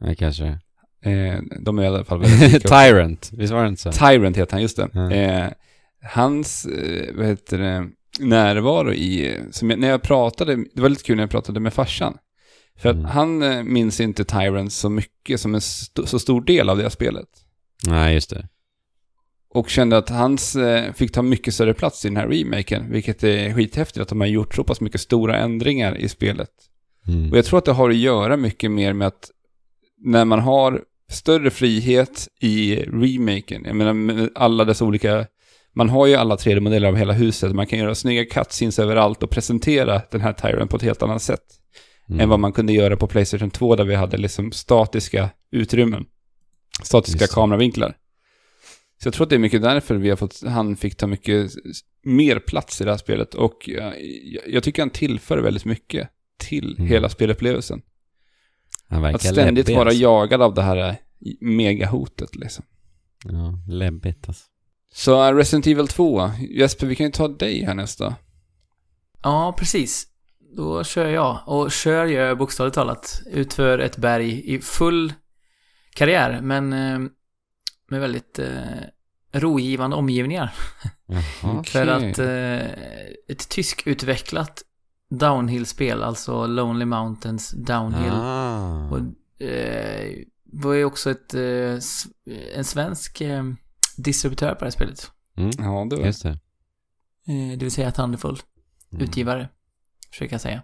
[0.00, 0.58] Nej, kanske.
[1.04, 2.68] Eh, de är i alla fall väldigt lika.
[2.68, 3.92] Tyrant, visst var det inte så?
[3.92, 4.88] Tyrant heter han, just det.
[4.92, 5.10] Ja.
[5.12, 5.46] Eh,
[6.02, 7.88] hans, eh, vad heter det,
[8.20, 11.74] närvaro i, som jag, när jag pratade, det var lite kul när jag pratade med
[11.74, 12.16] farsan.
[12.78, 13.06] För att Mm.
[13.10, 16.82] han eh, minns inte Tyrant så mycket som en st- så stor del av det
[16.82, 17.28] här spelet.
[17.86, 18.48] Nej, just det.
[19.50, 23.24] Och kände att hans eh, fick ta mycket större plats i den här remaken, vilket
[23.24, 26.50] är skithäftigt att de har gjort så pass mycket stora ändringar i spelet.
[27.08, 27.30] Mm.
[27.30, 29.30] Och jag tror att det har att göra mycket mer med att
[29.98, 35.26] när man har större frihet i remaken, jag menar med alla dessa olika,
[35.74, 39.30] man har ju alla 3D-modeller av hela huset, man kan göra snygga cutscenes överallt och
[39.30, 41.60] presentera den här Tyron på ett helt annat sätt
[42.08, 42.20] Mm.
[42.20, 46.04] än vad man kunde göra på Playstation 2 där vi hade liksom statiska utrymmen,
[46.82, 47.96] statiska kameravinklar.
[49.02, 51.50] Så jag tror att det är mycket därför vi har fått, han fick ta mycket
[52.04, 53.92] mer plats i det här spelet och jag,
[54.46, 56.88] jag tycker han tillför väldigt mycket till Mm.
[56.90, 57.82] hela spelupplevelsen.
[58.94, 60.02] Han verkar Att ständigt läbbig, vara alltså.
[60.02, 60.94] jagad av det här eh,
[61.40, 62.64] megahotet liksom.
[63.24, 64.44] Ja, läbbigt alltså.
[64.92, 68.14] Så eh, Resident Evil 2, Jesper vi kan ju ta dig här nästa.
[69.22, 70.06] Ja, precis.
[70.56, 71.40] Då kör jag.
[71.46, 75.12] Och kör gör jag bokstavligt talat utför ett berg i full
[75.94, 76.98] karriär, men eh,
[77.88, 78.50] med väldigt eh,
[79.32, 80.54] rogivande omgivningar.
[81.06, 81.22] Jaha.
[81.58, 81.72] Okej.
[81.72, 82.70] För att eh,
[83.28, 84.62] ett tyskutvecklat
[85.18, 88.88] downhill-spel, alltså Lonely Mountains Downhill, Ah.
[88.90, 91.40] och, eh, var ju också ett, eh,
[91.78, 92.06] s-
[92.54, 93.44] en svensk eh,
[93.96, 95.10] distributör på det här spelet.
[95.36, 95.50] Mm.
[95.58, 96.30] Ja, det var Just det.
[97.28, 98.38] Eh, det vill säga Thunderful.
[98.92, 99.04] Mm.
[99.04, 99.48] utgivare,
[100.10, 100.62] försöker jag säga.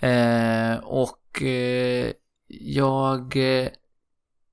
[0.00, 2.12] Eh, och eh,
[2.48, 3.68] jag eh,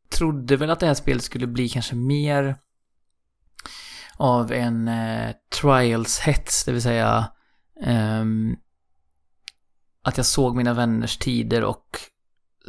[0.10, 2.56] trodde väl att det här spelet skulle bli kanske mer
[4.18, 7.32] av en eh, trials-hets, det vill säga
[7.84, 8.56] ehm,
[10.10, 12.00] att jag såg mina vänners tider och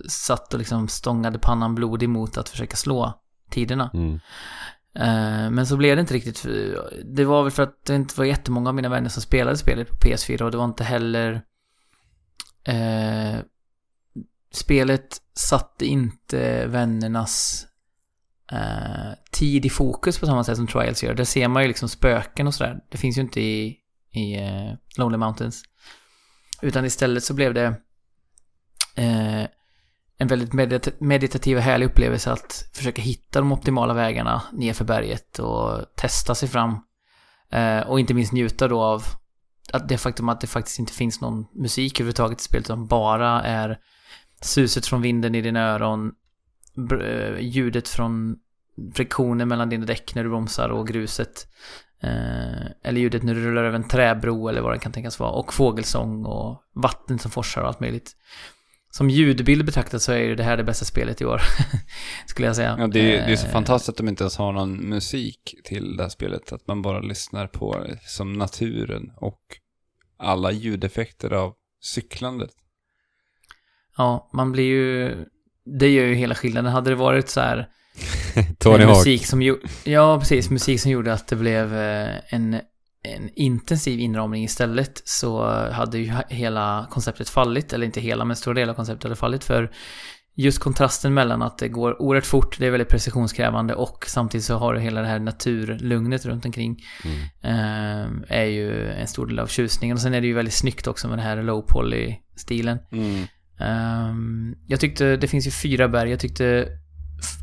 [0.09, 3.91] satt och liksom stångade pannan blodig mot att försöka slå tiderna.
[3.95, 4.21] Mm.
[4.95, 6.47] Eh, Men så blev det inte riktigt.
[7.05, 9.89] Det var väl för att det inte var jättemånga av mina vänner som spelade spelet
[9.89, 11.43] på PS4 och det var inte heller...
[12.65, 13.41] Eh,
[14.53, 17.67] spelet satte inte vännernas
[18.53, 21.15] eh, tid i fokus på samma sätt som Trials gör.
[21.15, 22.81] Där ser man ju liksom spöken och sådär.
[22.91, 23.77] Det finns ju inte i,
[24.11, 25.63] i eh, Lonely Mountains.
[26.63, 27.67] Utan istället så blev det
[28.97, 29.47] eh,
[30.19, 35.39] en väldigt medit meditativ och härlig upplevelse att försöka hitta de optimala vägarna nerför berget
[35.39, 36.81] och testa sig fram.
[37.53, 39.03] Eh, och inte minst njuta då av
[39.73, 43.43] att det faktum att det faktiskt inte finns någon musik överhuvudtaget i spelet utan bara
[43.43, 43.79] är
[44.41, 46.13] suset från vinden i dina öron,
[47.03, 48.37] eh, ljudet från
[48.95, 51.47] friktionen mellan dina däck när du bromsar och gruset.
[52.03, 55.31] Eh, eller ljudet när du rullar över en träbro eller vad det kan tänkas vara.
[55.31, 58.17] Och fågelsång och vatten som forsar och allt möjligt.
[58.93, 61.41] Som ljudbild betraktat så är ju det här det bästa spelet i år.
[62.27, 62.77] Skulle jag säga.
[62.79, 65.55] Ja, det, är, det är så Eh, fantastiskt att de inte ens har någon musik
[65.65, 66.53] till det här spelet.
[66.53, 69.41] Att man bara lyssnar på som naturen och
[70.17, 72.51] alla ljudeffekter av cyklandet.
[73.97, 75.17] Ja, man blir ju...
[75.65, 76.73] Det gör ju hela skillnaden.
[76.73, 77.69] Hade det varit så här...
[78.59, 78.97] Tony Hawk.
[78.97, 79.43] musik som
[79.85, 80.51] Ja, precis.
[80.51, 82.55] Musik som gjorde att det blev eh, en,
[83.03, 87.73] en intensiv inramning istället så hade ju hela konceptet fallit.
[87.73, 89.45] Eller inte hela, men stor del av konceptet hade fallit.
[89.45, 89.71] För
[90.35, 94.57] just kontrasten mellan att det går oerhört fort, det är väldigt precisionskrävande och samtidigt så
[94.57, 96.83] har du hela det här naturlugnet runt omkring.
[97.05, 97.19] Mm.
[97.43, 99.95] eh, är ju en stor del av tjusningen.
[99.95, 102.79] Och sen är det ju väldigt snyggt också med den här low poly-stilen.
[102.93, 103.25] Mm.
[103.61, 106.67] Ehm, jag tyckte, det finns ju fyra berg, jag tyckte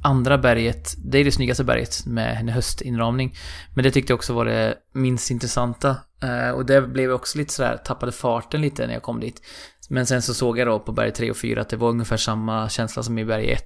[0.03, 3.35] andra berget, det är det snyggaste berget med en höstinramning.
[3.75, 5.97] Men det tyckte jag också var det minst intressanta.
[6.23, 9.41] Eh, och det blev också lite sådär, tappade farten lite när jag kom dit.
[9.89, 12.17] Men sen så såg jag då på berg 3 och 4 att det var ungefär
[12.17, 13.61] samma känsla som i berg 1.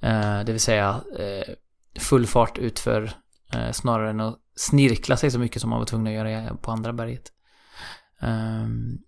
[0.00, 1.54] Eh, det vill säga eh,
[2.00, 3.12] full fart utför
[3.72, 6.92] snarare än att snirkla sig så mycket som man var tvungen att göra på andra
[6.92, 7.22] berget.
[8.20, 8.98] Ehm,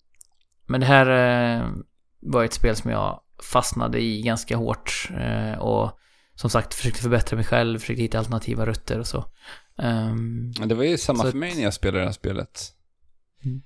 [0.67, 1.73] men det här
[2.21, 3.21] var ett spel som jag
[3.53, 5.09] fastnade i ganska hårt
[5.59, 5.99] och
[6.43, 9.25] som sagt försökte förbättra mig själv, försökte hitta alternativa rutter och så.
[9.77, 12.61] Ja, Det var ju samma för att- mig när jag spelade det här spelet.
[13.45, 13.63] Mm.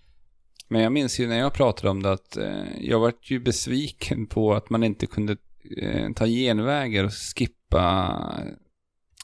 [0.69, 4.27] Men jag minns ju när jag pratade om det att eh, jag var ju besviken
[4.27, 5.37] på att man inte kunde
[5.83, 8.17] eh, ta genvägar och skippa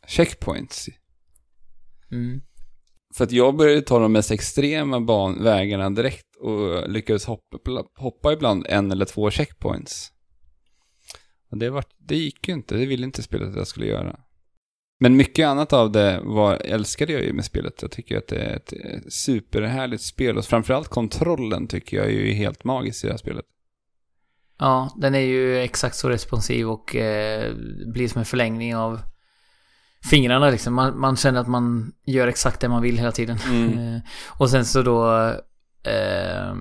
[0.07, 0.87] checkpoints.
[2.11, 2.41] mm,
[3.15, 7.59] För att jag började ta de mest extrema ban- vägarna direkt och lyckades hoppa,
[7.95, 10.12] hoppa ibland en eller två checkpoints.
[11.53, 14.21] Och det, var, det gick ju inte, det ville inte spelet att jag skulle göra.
[15.01, 17.83] Men mycket annat av det var, älskade jag ju med spelet.
[17.83, 18.73] Jag tycker att det är ett
[19.13, 23.45] superhärligt spel och framförallt kontrollen tycker jag är ju helt magisk i det här spelet.
[24.59, 27.55] Ja, den är ju exakt så responsiv och eh,
[27.87, 29.01] blir som en förlängning av
[30.11, 30.75] fingrarna liksom.
[30.75, 33.39] Man, man känner att man gör exakt det man vill hela tiden.
[33.51, 33.79] Mm.
[33.95, 35.29] Eh, och sen så då
[35.91, 36.55] eh,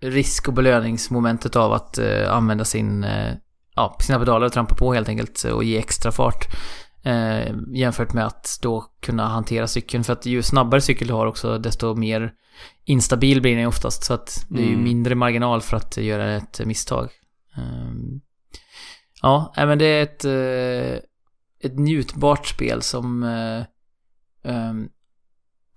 [0.00, 3.34] risk och belöningsmomentet av att eh, använda sin, eh,
[3.78, 6.46] ja, sina pedaler och trampa på helt enkelt och ge extra fart.
[7.04, 10.04] Eh, jämfört med att då kunna hantera cykeln.
[10.04, 12.32] För att ju snabbare cykel du har också, desto mer
[12.84, 14.04] instabil blir den oftast.
[14.04, 14.84] Så att det är ju Mm.
[14.84, 17.08] mindre marginal för att göra ett misstag.
[17.56, 18.20] Ehm,
[19.22, 20.98] ja, men det är ett, eh,
[21.70, 23.22] ett njutbart spel som...
[23.22, 23.62] eh,
[24.52, 24.88] ehm,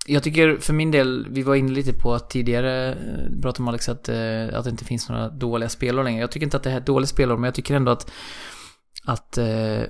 [0.07, 3.67] jag tycker för min del, vi var inne lite på att tidigare, eh, pratade om
[3.67, 6.21] Alex, att, eh, att det inte finns några dåliga spelår längre.
[6.21, 8.11] Jag tycker inte att det här är ett dåligt spelår, men jag tycker ändå att,
[9.05, 9.81] att eh,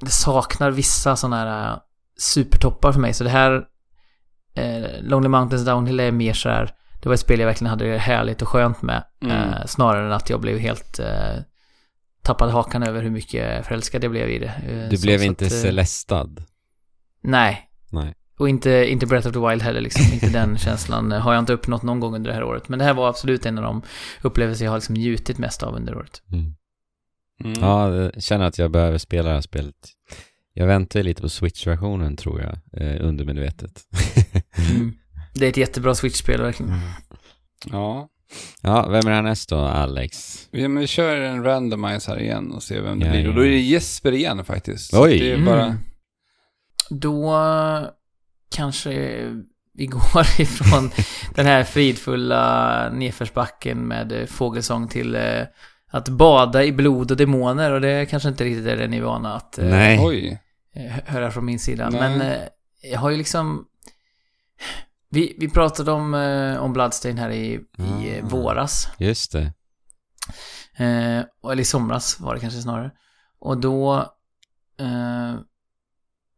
[0.00, 1.78] det saknar vissa sådana här
[2.18, 3.14] supertoppar för mig.
[3.14, 3.64] Så det här,
[4.54, 7.84] eh, Lonely Mountains Downhill är mer så här, det var ett spel jag verkligen hade
[7.90, 9.04] det härligt och skönt med.
[9.22, 9.36] Mm.
[9.36, 11.36] Eh, snarare än att jag blev helt eh,
[12.22, 14.52] tappad hakan över hur mycket förälskad jag blev i det.
[14.68, 16.44] Eh, Du blev inte att, celestad.
[17.22, 17.70] Nej.
[17.90, 18.14] Nej.
[18.40, 20.12] Och inte, inte Breath of the Wild heller liksom.
[20.12, 22.68] inte den känslan har jag inte uppnått någon gång under det här året.
[22.68, 23.82] Men det här var absolut en av de
[24.22, 26.22] upplevelser jag har liksom njutit mest av under året.
[26.32, 26.54] Mm.
[27.44, 27.60] Mm.
[27.60, 29.74] Ja, jag känner att jag behöver spela det här spelet.
[30.54, 33.80] Jag väntar ju lite på Switch-versionen tror jag, eh, undermedvetet.
[34.70, 34.92] Mm.
[35.34, 36.72] Det är ett jättebra Switch-spel verkligen.
[37.72, 38.08] Ja.
[38.62, 40.48] ja, vem är härnäst då, Alex?
[40.50, 43.22] Vi, men vi kör en randomize här igen och ser vem det Ja, blir.
[43.22, 43.28] ja.
[43.28, 44.94] Och då är det Jesper igen faktiskt.
[44.94, 45.18] Oj.
[45.18, 45.64] Det är bara...
[45.64, 45.78] Mm.
[46.90, 47.32] Då
[48.50, 48.90] kanske
[49.74, 50.90] vi går ifrån
[51.34, 55.42] den här fridfulla nedförsbacken med eh, fågelsång till eh,
[55.90, 59.02] att bada i blod och demoner och det kanske inte riktigt är det ni är
[59.02, 60.40] vana att eh, Nej.
[61.06, 61.90] Höra från min sida.
[61.90, 62.00] Nej.
[62.18, 62.36] Men
[62.82, 63.64] jag har ju liksom...
[65.10, 66.14] Vi, vi pratade om,
[66.60, 68.28] om Bloodstain här i, i eh, Ah.
[68.28, 68.88] våras.
[68.98, 69.52] Just det.
[70.84, 72.90] Eh, och- eller i somras var det kanske snarare.
[73.40, 73.94] Och då
[74.80, 75.34] eh,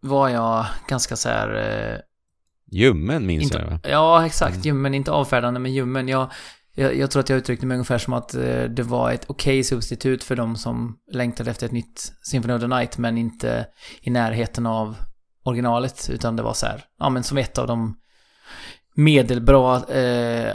[0.02, 1.54] var jag ganska så här...
[1.54, 1.98] Eh,
[2.70, 3.80] Ljummen minns inte, jag va?
[3.82, 4.54] Ja, exakt.
[4.54, 4.66] Mm.
[4.66, 6.08] Ljummen, inte avfärdande, men ljummen.
[6.08, 6.32] Jag,
[6.74, 9.64] jag, jag tror att jag uttryckte mig ungefär som att eh, det var ett okej
[9.64, 13.66] substitut för de som längtade efter ett nytt Symphony of the Night, men inte
[14.00, 14.96] i närheten av
[15.44, 17.96] originalet, utan det var så här, ja men som ett av de
[18.94, 20.54] medelbra, eh,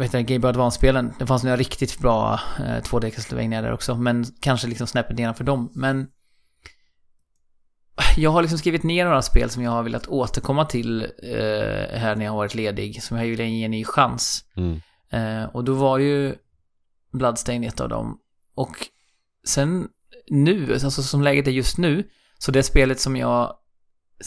[0.00, 1.12] heter det, Game Boy Advance-spelen.
[1.18, 5.44] Det fanns några riktigt bra eh, 2D Castlevania där också, men kanske liksom snäppet nedanför
[5.44, 5.70] dem.
[5.74, 6.06] Men
[8.16, 12.16] jag har liksom skrivit ner några spel som jag har velat återkomma till eh, här
[12.16, 14.44] när jag har varit ledig, som jag vill ge en ny chans.
[14.56, 14.80] Mm.
[15.12, 16.34] Eh, och då var ju
[17.12, 18.18] Bloodstain ett av dem.
[18.54, 18.76] Och
[19.46, 19.88] sen
[20.30, 22.08] nu, alltså som läget är just nu,
[22.38, 23.54] så det spelet som jag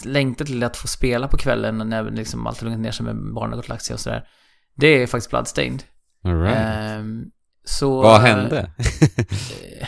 [0.06, 3.34] längtar till att få spela på kvällen när liksom allt har lugnat ner sig med
[3.34, 4.28] barnen har gått och lagt sig och sådär.
[4.76, 5.84] Det är faktiskt Bloodstained.
[6.24, 6.58] All right.
[6.58, 7.26] Ehm,
[7.64, 8.02] så...
[8.02, 8.72] Vad hände?
[8.78, 9.88] Eh,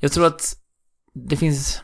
[0.00, 0.56] Jag tror att
[1.14, 1.82] det finns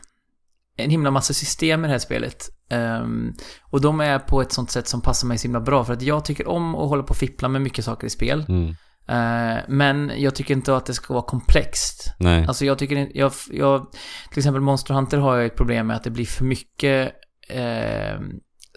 [0.77, 2.49] en himla massa system i det här spelet.
[2.69, 5.83] Ehm, och de är på ett sånt sätt som passar mig så himla bra.
[5.83, 8.45] För att jag tycker om att hålla på och fippla med mycket saker i spel.
[8.47, 8.75] Mm.
[9.09, 12.13] Eh, men jag tycker inte att det ska vara komplext.
[12.19, 12.45] Nej.
[12.47, 13.91] Alltså jag tycker jag, jag,
[14.29, 17.11] till exempel Monster Hunter har jag ett problem med att det blir för mycket
[17.49, 18.19] eh,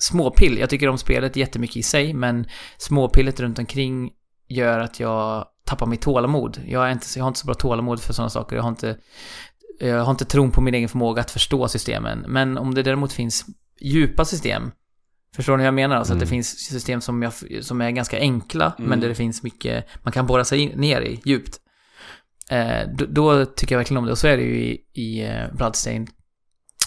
[0.01, 0.59] småpill.
[0.59, 2.47] Jag tycker om spelet jättemycket i sig, men
[2.79, 4.11] småpillet runt omkring
[4.49, 6.61] gör att jag tappar mitt tålamod.
[6.67, 8.57] Jag, är inte, jag har inte så bra tålamod för sådana saker.
[8.57, 8.97] Jag har inte,
[9.81, 12.25] jag har inte tron på min egen förmåga att förstå systemen.
[12.29, 13.45] Men om det däremot finns
[13.81, 14.71] djupa system,
[15.37, 15.97] förstår ni vad jag menar?
[15.97, 16.25] Alltså att Mm.
[16.27, 17.33] det finns system som, jag,
[17.65, 18.89] som är ganska enkla, Mm.
[18.91, 21.61] men där det finns mycket man kan borra sig ner i djupt.
[22.51, 24.13] Eh, då, då tycker jag verkligen om det.
[24.13, 26.09] Och så är det ju i, i eh, Bloodstained.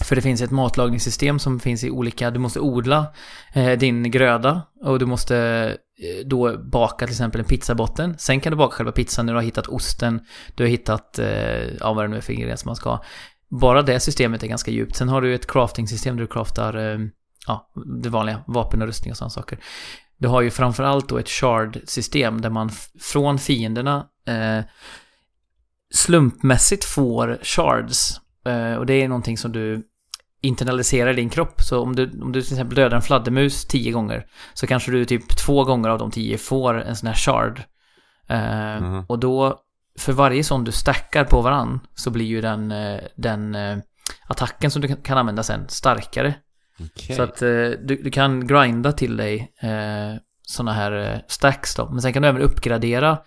[0.04, 3.06] För det finns ett matlagningssystem som finns i olika, du måste odla
[3.54, 5.36] eh, din gröda och du måste
[5.98, 8.14] eh, då baka till exempel en pizzabotten.
[8.18, 10.20] Sen kan du baka själva pizzan när du har hittat osten,
[10.54, 13.04] du har hittat, eh, ja vad det nu är för ingredienser man ska ha.
[13.60, 14.96] Bara det systemet är ganska djupt.
[14.96, 16.98] Sen har du ett crafting-system där du craftar, eh,
[17.46, 19.58] ja, det vanliga, vapen och rustning och sådana saker.
[20.18, 24.64] Du har ju framförallt då ett shard-system där man från fienderna eh,
[25.94, 28.20] slumpmässigt får shards.
[28.46, 29.82] Eh, och det är någonting som du
[30.44, 31.60] internaliserar i din kropp.
[31.62, 35.04] Så om du, om du till exempel dödar en fladdermus tio gånger så kanske du
[35.04, 37.62] typ två gånger av de tio får en sån här shard.
[38.28, 39.04] Eh, Mhm.
[39.08, 39.58] Och då,
[39.98, 43.78] för varje sån du stackar på varann så blir ju den, eh, den eh,
[44.26, 46.34] attacken som du kan- använda sen starkare.
[46.80, 47.16] Okej.
[47.16, 47.48] Så att eh,
[47.82, 51.88] du, du kan grinda till dig eh, sådana här stacks då.
[51.90, 53.18] Men sen kan du även uppgradera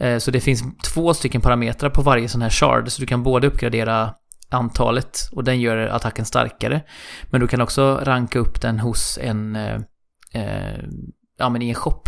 [0.00, 0.62] Eh, Så det finns
[0.94, 4.14] två stycken parametrar på varje sån här shard, så du kan både uppgradera
[4.50, 6.80] antalet och den gör attacken starkare.
[7.30, 9.80] Men du kan också ranka upp den hos en, eh,
[10.32, 10.78] eh,
[11.38, 12.02] ja men i en shop.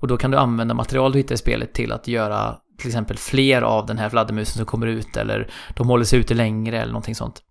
[0.00, 3.16] Och då kan du använda material du hittar i spelet till att göra till exempel
[3.18, 6.92] fler av den här fladdermusen som kommer ut eller de håller sig ute längre eller
[6.92, 7.42] någonting sånt.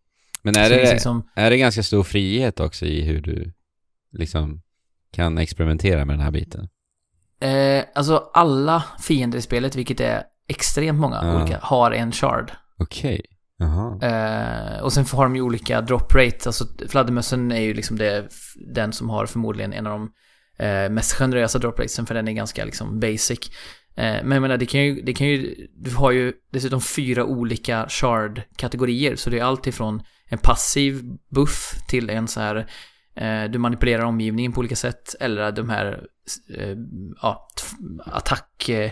[0.41, 3.21] Men Så är det finns det, liksom, är det ganska stor frihet också i hur
[3.21, 3.53] du
[4.17, 4.61] liksom
[5.13, 6.67] kan experimentera med den här biten?
[7.41, 11.41] eh, alltså alla fiender i spelet, vilket är extremt många Ja.
[11.41, 12.51] olika, har en shard.
[12.77, 13.21] Okej.
[13.21, 13.38] Jaha.
[14.01, 18.27] Eh, och sen har de ju olika drop rate, alltså fladdermössen är ju liksom det,
[18.73, 20.11] den som har förmodligen en av de
[20.65, 23.39] eh, mest generösa drop ratesen för den är ganska liksom basic.
[23.95, 27.25] Eh, men jag menar, det kan, ju, det kan ju, du har ju dessutom fyra
[27.25, 32.67] olika shard-kategorier, så det är allt ifrån en passiv buff till en så här,
[33.15, 36.03] eh, du manipulerar omgivningen på olika sätt, eller de här,
[36.57, 36.77] eh,
[37.21, 37.47] ja,
[38.05, 38.91] attack, eh,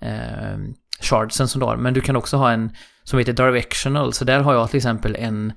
[0.00, 0.58] eh,
[1.00, 1.76] shardsen som du har.
[1.76, 2.70] Men du kan också ha en
[3.06, 5.52] som heter directional, så där har jag till exempel en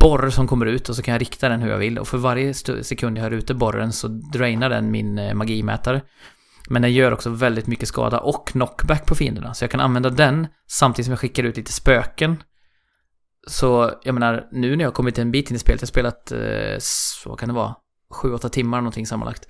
[0.00, 2.18] borr som kommer ut och så kan jag rikta den hur jag vill och för
[2.18, 6.02] varje sekund jag har ute borren så drainar den min eh, magimätare.
[6.68, 10.10] Men den gör också väldigt mycket skada och knockback på fienderna, så jag kan använda
[10.10, 12.42] den samtidigt som jag skickar ut lite spöken.
[13.46, 15.90] Så jag menar, nu när jag har kommit en bit in i spelet, jag har
[15.90, 17.74] spelat, eh, vad kan det vara,
[18.22, 19.46] 7-8 timmar någonting sammanlagt.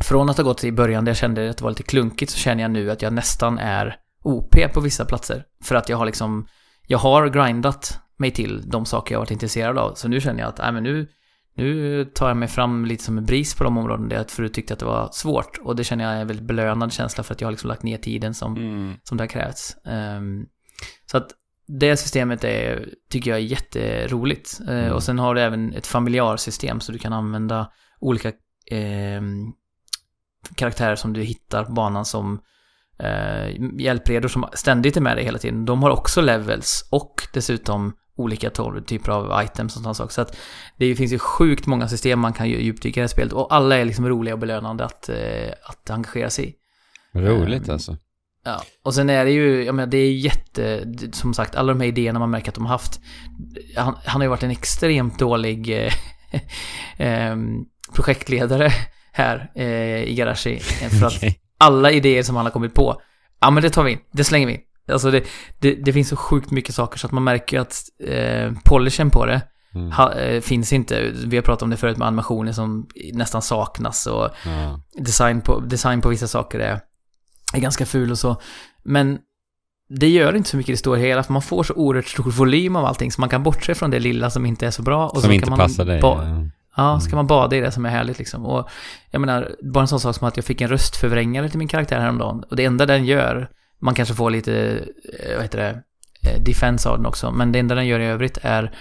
[0.00, 2.38] Från att ha gått i början där jag kände att det var lite klunkigt så
[2.38, 5.44] känner jag nu att jag nästan är OP på vissa platser.
[5.64, 6.46] För att jag har liksom,
[6.86, 9.94] jag har grindat mig till de saker jag varit intresserad av.
[9.94, 11.08] Så nu känner jag att, nej men nu,
[11.54, 14.54] nu tar jag mig fram lite som en bris på de områden där jag förut
[14.54, 15.58] tyckte att det var svårt.
[15.62, 17.82] Och det känner jag är en väldigt belönad känsla för att jag har liksom lagt
[17.82, 18.94] ner tiden som, Mm.
[19.02, 19.76] som det har krävts.
[19.86, 20.46] Ehm,
[21.10, 21.30] så att
[21.66, 24.60] det systemet är, tycker jag är jätteroligt.
[24.68, 24.92] Eh, Mm.
[24.92, 28.32] Och sen har det även ett familjarsystem så du kan använda olika
[28.70, 29.52] ehm,
[30.54, 32.40] karaktärer som du hittar på banan som
[33.02, 35.64] eh, hjälpredor som ständigt är med dig hela tiden.
[35.64, 38.50] De har också levels och dessutom olika
[38.86, 40.12] typer av items och sådana saker.
[40.12, 40.36] Så att
[40.76, 43.54] det finns ju sjukt många system man kan ju djupdyka i det här spelet och
[43.54, 46.54] alla är liksom roliga och belönande att, eh, att engagera sig i.
[47.18, 47.96] Roligt Ehm, alltså.
[48.44, 51.80] Ja, och sen är det ju, jag menar det är jätte, som sagt, alla de
[51.80, 53.00] här idéerna man märker att de har haft.
[53.76, 55.92] Han, han har ju varit en extremt dålig eh,
[56.98, 58.72] ehm, projektledare
[59.12, 60.54] här eh, i Garashi.
[60.56, 61.39] eh, För att Okej.
[61.60, 63.00] alla idéer som han har kommit på,
[63.40, 64.60] ja men det tar vi in, det slänger vi in.
[64.92, 65.24] Alltså det,
[65.58, 69.10] det, det finns så sjukt mycket saker så att man märker ju att eh, polishen
[69.10, 69.42] på det
[69.74, 69.92] Mm.
[69.92, 71.10] ha, eh, finns inte.
[71.26, 74.80] Vi har pratat om det förut med animationer som nästan saknas och Ja.
[75.04, 76.80] design på, design på vissa saker är,
[77.54, 78.36] är ganska ful och så.
[78.84, 79.18] Men
[79.98, 82.30] det gör inte så mycket i det stora hela, för man får så oerhört stor
[82.30, 85.08] volym av allting, så man kan bortse från det lilla som inte är så bra.
[85.08, 85.98] Och Som så inte kan man passar dig.
[86.02, 86.26] ja.
[86.80, 88.46] Ja, så kan man bada i det som är härligt liksom.
[88.46, 88.68] Och
[89.10, 92.00] jag menar, bara en sån sak som att jag fick en röstförvrängare till min karaktär
[92.00, 92.44] häromdagen.
[92.50, 94.84] Och det enda den gör, man kanske får lite,
[95.18, 95.82] eh, vad heter det,
[96.30, 97.30] eh, defense av den också.
[97.30, 98.74] Men det enda den gör i övrigt är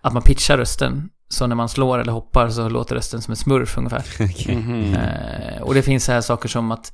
[0.00, 1.08] att man pitchar rösten.
[1.28, 4.04] Så när man slår eller hoppar så låter rösten som en smurf ungefär.
[4.20, 4.56] Okej.
[4.56, 4.94] Mhm.
[4.94, 6.92] Eh, och det finns så här saker som att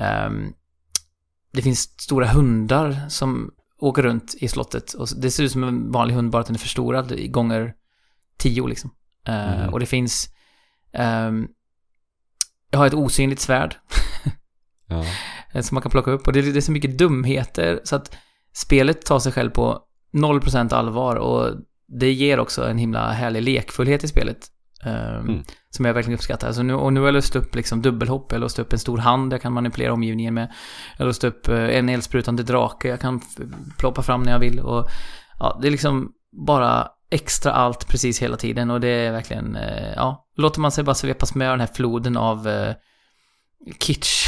[0.00, 0.52] ehm,
[1.52, 4.92] det finns stora hundar som åker runt i slottet.
[4.92, 7.74] Och det ser ut som en vanlig hund, bara att den är förstorad i gånger
[8.38, 8.90] tio liksom.
[9.28, 9.72] Eh, Mm.
[9.72, 10.28] Och det finns...
[10.92, 11.46] ehm,
[12.70, 13.76] jag har ett osynligt svärd
[14.88, 15.04] Ja.
[15.52, 16.26] eh, som man kan plocka upp.
[16.26, 18.16] Och det, det är så mycket dumheter så att
[18.52, 19.80] spelet tar sig själv på
[20.12, 21.54] 0% allvar och
[22.00, 24.38] det ger också en himla härlig lekfullhet i spelet.
[24.84, 25.44] ehm, Mm.
[25.70, 26.46] Som jag verkligen uppskattar.
[26.46, 28.78] Alltså nu, och nu har jag lust upp liksom dubbelhopp, jag har lust upp en
[28.78, 30.52] stor hand jag kan manipulera omgivningen med.
[30.98, 33.20] Jag har lust upp eh, en eldsprutande drake jag kan
[33.78, 34.60] ploppa fram när jag vill.
[34.60, 34.86] Och
[35.38, 36.12] ja, det är liksom
[36.46, 40.84] bara extra allt precis hela tiden och det är verkligen, eh, ja, låter man sig
[40.84, 42.74] bara svepas med den här floden av eh,
[43.78, 44.26] kitsch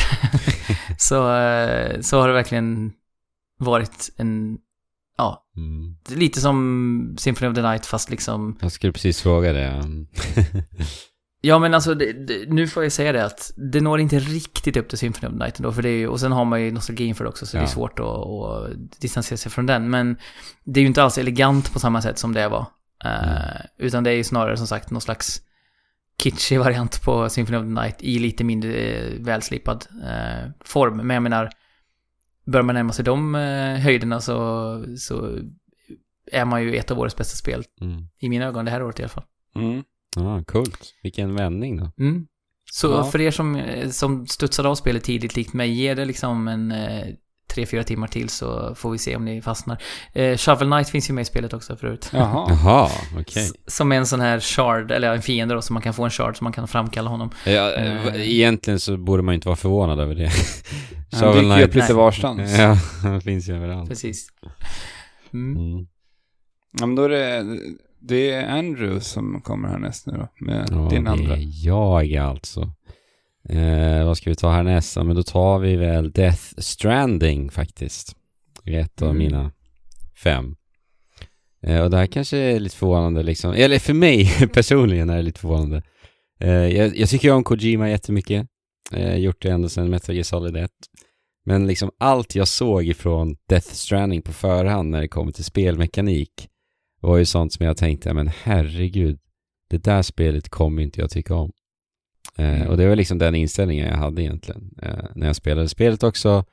[0.99, 2.92] så, eh, så har det verkligen
[3.59, 4.59] varit en,
[5.18, 5.97] ja, Mm.
[6.09, 9.83] lite som Symphony of the Night fast liksom Jag skulle precis fråga det.
[11.45, 14.77] Ja men alltså, det, det, nu får jag säga det att det når inte riktigt
[14.77, 16.63] upp till Symphony of the Night ändå, för det är ju, och sen har man
[16.63, 17.67] ju nostalgin för det också, så det Ja.
[17.67, 19.91] är svårt att, att distansera sig från den.
[19.91, 20.17] Men
[20.65, 22.67] det är ju inte alls elegant på samma sätt som det var.
[23.05, 25.43] Eh, utan det är ju snarare som sagt någon slags
[26.23, 30.97] kitschig variant på Symphony of the Night i lite mindre eh, välslipad eh, form.
[30.97, 31.51] Men jag menar,
[32.47, 33.35] bör man närma sig de
[33.83, 34.37] höjderna så,
[34.99, 35.38] så
[36.33, 38.09] är man ju ett av årets bästa spel, Mm.
[38.21, 39.25] i mina ögon, det här året i alla fall.
[39.55, 39.83] Mm.
[40.17, 40.94] Ja, coolt.
[41.02, 41.90] Vilken vändning då.
[41.98, 42.27] Mm.
[42.73, 43.04] Så Ja.
[43.04, 46.73] för er som, eh, som studsade av spelet tidigt likt mig, ger det liksom en
[46.73, 47.04] eh,
[47.54, 49.83] tre, fyra timmar till så får vi se om ni fastnar.
[50.13, 52.10] Eh, Shovel Knight finns ju med i spelet också förut.
[52.13, 52.46] Jaha.
[52.65, 52.90] Jaha,
[53.21, 53.42] okej.
[53.42, 56.04] S- Som är en sån här shard, eller en fiende då, så man kan få
[56.04, 57.31] en shard så man kan framkalla honom.
[57.46, 58.06] Ja, Eh.
[58.06, 60.31] eh, egentligen så borde man ju inte vara förvånad över det.
[61.13, 61.75] Han Shovel Knight.
[61.75, 61.94] lite Nej.
[61.96, 62.50] varstans.
[62.58, 63.88] Ja, han finns ju överallt.
[63.88, 64.29] Precis.
[65.33, 65.56] Mm.
[65.56, 65.87] Mm.
[66.81, 67.44] Ja, men då är det,
[68.03, 71.37] det är Andrew som kommer härnäst nu då, med Ja, din det andra.
[71.37, 72.73] är jag alltså.
[73.48, 74.96] Eh, vad ska vi ta härnäst?
[74.96, 78.17] Ja, men då tar vi väl Death Stranding faktiskt.
[78.65, 79.19] Det är ett av Mm.
[79.19, 79.53] mina
[80.23, 80.57] fem.
[81.63, 83.53] Eh, och det här kanske är lite förvånande liksom.
[83.53, 85.83] Eller för mig personligen är det lite förvånande.
[86.40, 88.46] Eh, jag, jag tycker om Kojima jättemycket.
[88.92, 90.71] Eh, gjort det ända sedan Metal Gear Solid 1.
[91.44, 96.48] Men liksom allt jag såg ifrån Death Stranding på förhand när det kommer till spelmekanik
[97.03, 99.19] var ju sånt som jag tänkte, men herregud,
[99.69, 101.53] det där spelet kommer inte jag tycka om.
[102.37, 106.03] Eh, och det var liksom den inställningen jag hade egentligen eh, när jag spelade spelet
[106.03, 106.44] också.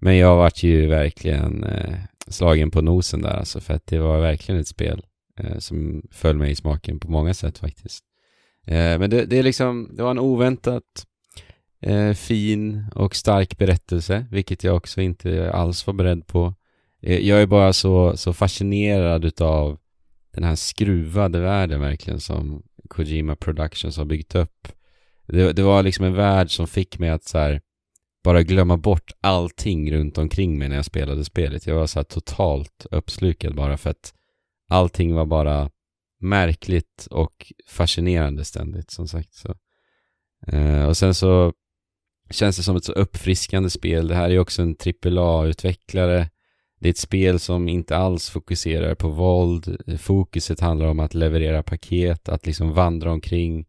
[0.00, 4.20] Men jag vart ju verkligen eh, slagen på nosen där alltså, för att det var
[4.20, 5.02] verkligen ett spel
[5.38, 8.04] eh, som föll mig i smaken på många sätt faktiskt.
[8.66, 11.06] Eh, men det, det är liksom, det var en oväntat
[11.80, 16.54] eh, fin och stark berättelse, vilket jag också inte alls var beredd på.
[17.02, 19.78] Eh, jag är bara så, så fascinerad utav
[20.32, 24.68] den här skruvade världen verkligen som Kojima Productions har byggt upp.
[25.26, 27.60] Det, det var liksom en värld som fick mig att så här,
[28.24, 31.66] bara glömma bort allting runt omkring mig när jag spelade spelet.
[31.66, 34.14] Jag var så här totalt uppslukad bara för att
[34.68, 35.70] allting var bara
[36.20, 39.34] märkligt och fascinerande ständigt som sagt.
[39.34, 39.54] Så.
[40.46, 41.52] Eh, och sen så
[42.30, 44.08] känns det som ett så uppfriskande spel.
[44.08, 46.30] Det här är ju också en AAA-utvecklare.
[46.80, 49.76] Det är ett spel som inte alls fokuserar på våld.
[49.98, 53.66] Fokuset handlar om att leverera paket, att liksom vandra omkring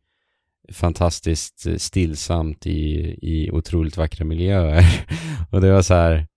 [0.72, 4.84] fantastiskt stillsamt i, i otroligt vackra miljöer.
[5.51, 6.28] Och det var så här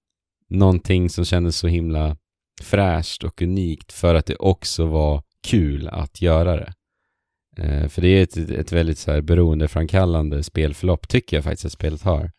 [0.49, 2.17] någonting som kändes så himla
[2.63, 6.73] fräscht och unikt för att det också var kul att göra det.
[7.57, 11.73] Eh, för det är ett, ett väldigt så här beroendeframkallande spelförlopp tycker jag faktiskt att
[11.73, 12.31] spelet har.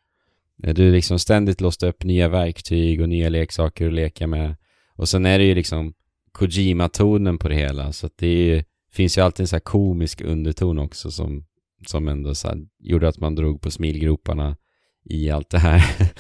[0.64, 4.56] Eh, du liksom ständigt låste upp nya verktyg och nya leksaker att leka med.
[4.96, 5.94] Och sen är det ju liksom
[6.32, 7.94] Kojima-tonen på det hela.
[7.94, 11.46] Så att det ju, finns ju alltid en så här komisk underton också som,
[11.88, 14.58] som ändå så här gjorde att man drog på smilgroparna
[15.04, 15.84] i allt det här.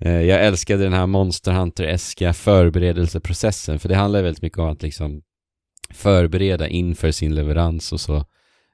[0.00, 3.78] Eh, jag älskade den här Monster Hunter-eska förberedelseprocessen.
[3.78, 5.22] För det handlar väldigt mycket om att liksom
[5.90, 8.16] förbereda inför sin leverans och så.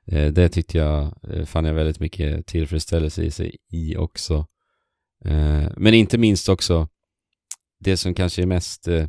[0.07, 1.15] Eh, det tyckte jag,
[1.47, 4.47] fann jag väldigt mycket tillfredsställelse i sig i också.
[5.25, 6.89] Eh, men inte minst också
[7.81, 9.07] det som kanske är mest eh,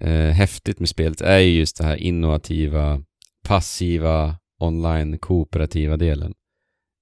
[0.00, 3.02] eh, häftigt med spelet är ju just det här innovativa,
[3.42, 6.34] passiva, online kooperativa delen.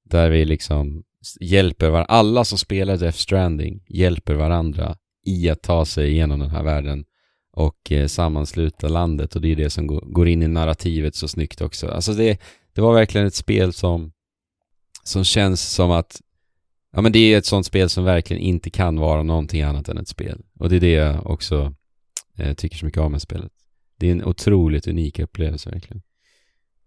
[0.05, 1.03] Där vi liksom
[1.41, 4.97] hjälper varandra, alla som spelar Death Stranding hjälper varandra
[5.27, 7.05] i att ta sig igenom den här världen
[7.53, 11.29] och eh, sammansluta landet och det är det som går, går in i narrativet så
[11.29, 11.89] snyggt också.
[11.89, 12.41] Alltså det,
[12.73, 14.13] det var verkligen ett spel som,
[15.05, 16.21] som känns som att
[16.95, 19.99] ja men det är ett sånt spel som verkligen inte kan vara någonting annat än
[19.99, 20.41] ett spel.
[20.59, 21.75] Och det är det jag också
[22.39, 23.53] eh, tycker så mycket om med spelet.
[23.99, 26.03] Det är en otroligt unik upplevelse verkligen.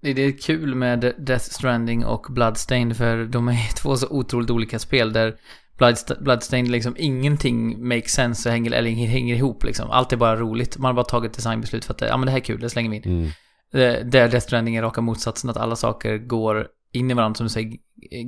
[0.01, 4.79] Det är kul med Death Stranding och Bloodstained för de är två så otroligt olika
[4.79, 5.35] spel där
[5.77, 9.89] Bloodst- Bloodstained liksom ingenting makes sense och hänger, eller hänger ihop liksom.
[9.91, 10.77] Allt är bara roligt.
[10.77, 12.89] Man har bara tagit designbeslut för att ja men det här är kul, det slänger
[12.89, 13.03] vi in.
[13.03, 13.25] Mm.
[13.73, 17.45] Eh, Där Death Stranding är raka motsatsen, att alla saker går in i varandra, som
[17.45, 17.77] du säger,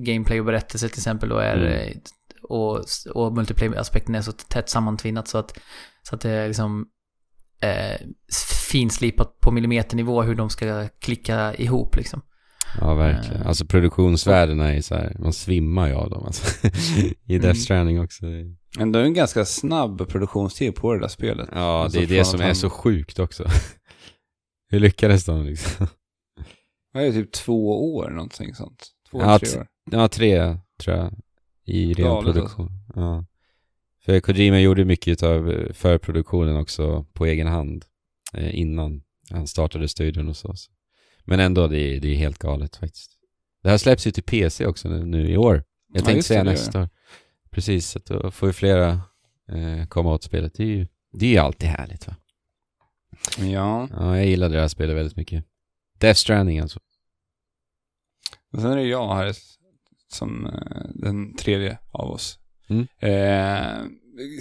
[0.05, 1.99] gameplay och berättelse till exempel, och, är, Mm.
[2.43, 2.83] och,
[3.13, 5.59] och multiplayer-aspekten är så tätt sammantvinnat så att,
[6.03, 6.85] så att det är liksom
[7.61, 8.07] eh,
[8.71, 12.21] finslipat på millimeternivå hur de ska klicka ihop liksom.
[12.81, 13.41] Ja, verkligen.
[13.41, 13.47] Eh.
[13.47, 16.67] Alltså produktionsvärdena är så här, man svimmar ju av dem alltså.
[17.25, 17.55] I Death Mm.
[17.55, 18.25] Stranding också.
[18.77, 21.49] Men det är en ganska snabb produktionstid på det där spelet.
[21.51, 23.45] Ja, Alltså det är det som är så sjukt också.
[24.71, 25.87] Hur lyckades de liksom?
[27.01, 28.87] Det är typ två år, någonting sånt.
[29.11, 29.67] Två, Ja, tre år.
[29.91, 31.13] Ja, tre tror jag.
[31.65, 32.71] I ren Galet produktion.
[32.95, 33.25] Ja.
[34.05, 37.85] För Kojima gjorde mycket av förproduktionen också på egen hand.
[38.33, 40.55] Eh, innan han startade studion och så.
[41.23, 43.11] Men ändå, det är, det är helt galet faktiskt.
[43.63, 45.55] Det här släpps ju till PC också nu, nu i år.
[45.55, 45.63] Jag
[46.01, 46.89] Ja, tänkte det, säga det nästa år.
[47.51, 48.89] Precis, så att då får ju flera
[49.51, 50.53] eh, komma åt spelet.
[50.53, 52.15] Det är ju det är ju alltid härligt va?
[53.37, 53.87] Ja.
[53.91, 55.45] Ja, jag gillade det här spelet väldigt mycket.
[55.97, 56.79] Death Stranding alltså.
[58.53, 59.33] Och sen är det jag här
[60.11, 62.39] som eh, den tredje av oss.
[62.69, 62.87] Mm.
[62.99, 63.67] Eh,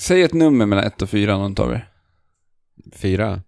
[0.00, 1.88] säg ett nummer mellan ett och fyra, någon av er.
[2.92, 3.42] Fyra.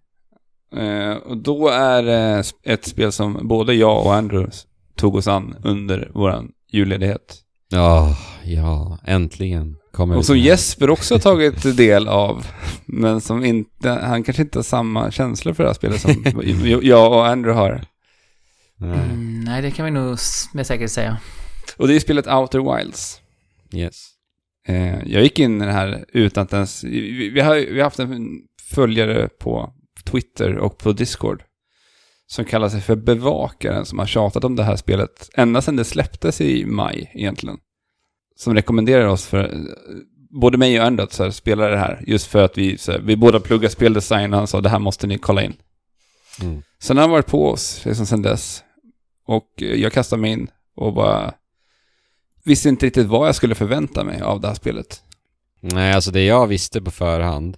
[0.75, 4.51] Eh, och då är det ett spel som både jag och Andrew
[4.95, 7.37] tog oss an under våran julledighet.
[7.69, 12.47] Ja, ja, äntligen kommer Och som Jesper också har tagit del av.
[12.85, 16.23] Men som inte, han kanske inte har samma känslor för det här spelet som
[16.81, 17.85] jag och Andrew har.
[18.81, 20.17] Nej, Mm, nej, det kan vi nog
[20.53, 21.17] med säkerhet säga.
[21.77, 23.21] Och det är spelet Outer Wilds.
[23.73, 24.07] yes.
[24.67, 26.83] Eh, jag gick in i det här utan att ens...
[26.83, 29.73] Vi, vi, har, vi har haft en följare på
[30.05, 31.43] Twitter och på Discord.
[32.27, 35.83] Som kallar sig för Bevakaren, som har tjatat om det här spelet ända sedan det
[35.85, 37.57] släpptes i maj egentligen.
[38.35, 39.59] Som rekommenderar oss för, eh,
[40.41, 42.03] både mig och Andrew att så här, spela det här.
[42.07, 44.79] Just för att vi, så här, vi båda pluggar speldesign och han sa det här
[44.79, 45.53] måste ni kolla in.
[46.41, 46.61] Mm.
[46.81, 48.63] Sen har han varit på oss liksom sen dess.
[49.35, 51.33] Och jag kastade mig in och bara
[52.43, 55.03] visste inte riktigt vad jag skulle förvänta mig av det här spelet.
[55.59, 57.57] Nej, alltså det jag visste på förhand,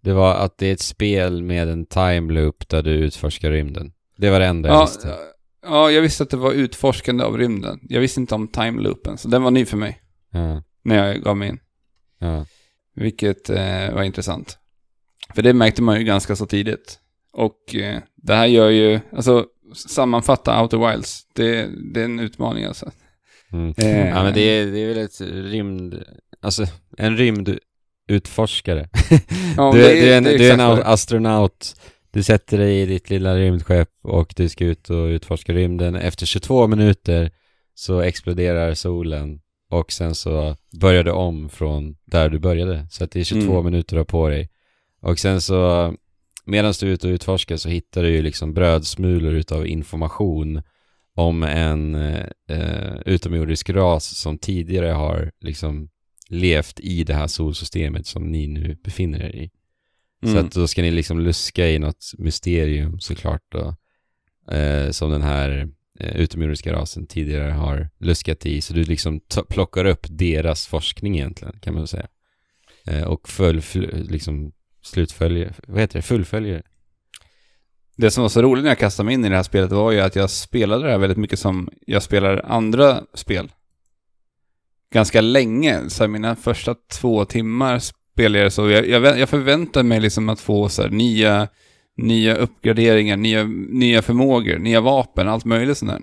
[0.00, 3.92] det var att det är ett spel med en time loop där du utforskar rymden.
[4.16, 5.16] Det var det enda jag Ja, visste.
[5.62, 7.80] ja, jag visste att det var utforskande av rymden.
[7.82, 11.36] Jag visste inte om timeloopen, så den var ny för mig Ja, när jag gav
[11.36, 11.58] mig in.
[12.18, 12.46] ja.
[12.94, 14.58] Vilket eh, var intressant.
[15.34, 16.98] För det märkte man ju ganska så tidigt.
[17.32, 22.64] Och eh, det här gör ju, alltså sammanfatta Outer Wilds, det, det är en utmaning
[22.64, 22.90] alltså.
[23.52, 23.74] Mm.
[23.78, 26.02] Eh, Ja men det är, det är väl ett rymd...
[26.40, 26.66] Alltså,
[26.98, 28.88] en rymdutforskare.
[29.56, 31.74] ja, du, det du är en, du är en astronaut.
[32.10, 35.94] Du sätter dig i ditt lilla rymdskepp och du ska ut och utforska rymden.
[35.94, 37.30] Efter 22 minuter
[37.74, 39.40] så exploderar solen
[39.70, 42.86] och sen så börjar du om från där du började.
[42.90, 43.64] Så att det är 22 Mm.
[43.64, 44.48] minuter på dig.
[45.02, 45.94] Och sen så
[46.48, 50.62] medan du är ute och utforskar så hittar du ju liksom brödsmulor utav information
[51.14, 51.94] om en
[52.48, 55.88] eh, utomjordisk ras som tidigare har liksom
[56.28, 59.50] levt i det här solsystemet som ni nu befinner er i.
[60.22, 60.46] Så Mm.
[60.46, 63.76] att då ska ni liksom luska i något mysterium såklart då.
[64.54, 65.68] Eh, som den här
[66.00, 68.60] eh, utomjordiska rasen tidigare har luskat i.
[68.60, 72.06] Så du liksom plockar upp deras forskning egentligen kan man säga.
[72.86, 74.52] Eh, och fl- liksom
[74.88, 76.62] slutföljer, vad heter det, fullföljer.
[77.96, 79.92] Det som var så roligt när jag kastade mig in i det här spelet var
[79.92, 83.52] ju att jag spelade det här väldigt mycket som jag spelar andra spel.
[84.92, 88.70] Ganska länge, så mina första två timmar spelade jag så.
[88.70, 91.48] Jag, jag, jag förväntade mig liksom att få så nya,
[91.96, 96.02] nya uppgraderingar, nya, nya förmågor, nya vapen, allt möjligt sånt där.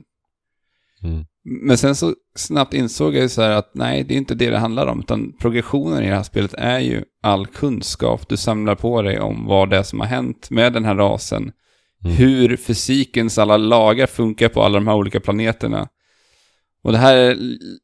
[1.10, 1.26] Mm.
[1.46, 4.50] Men sen så snabbt insåg jag ju så här att nej, det är inte det
[4.50, 8.76] det handlar om, utan progressionen i det här spelet är ju all kunskap du samlar
[8.76, 11.52] på dig om vad det är som har hänt med den här rasen.
[12.04, 12.16] Mm.
[12.18, 15.88] Hur fysikens alla lagar funkar på alla de här olika planeterna.
[16.84, 17.38] Och det här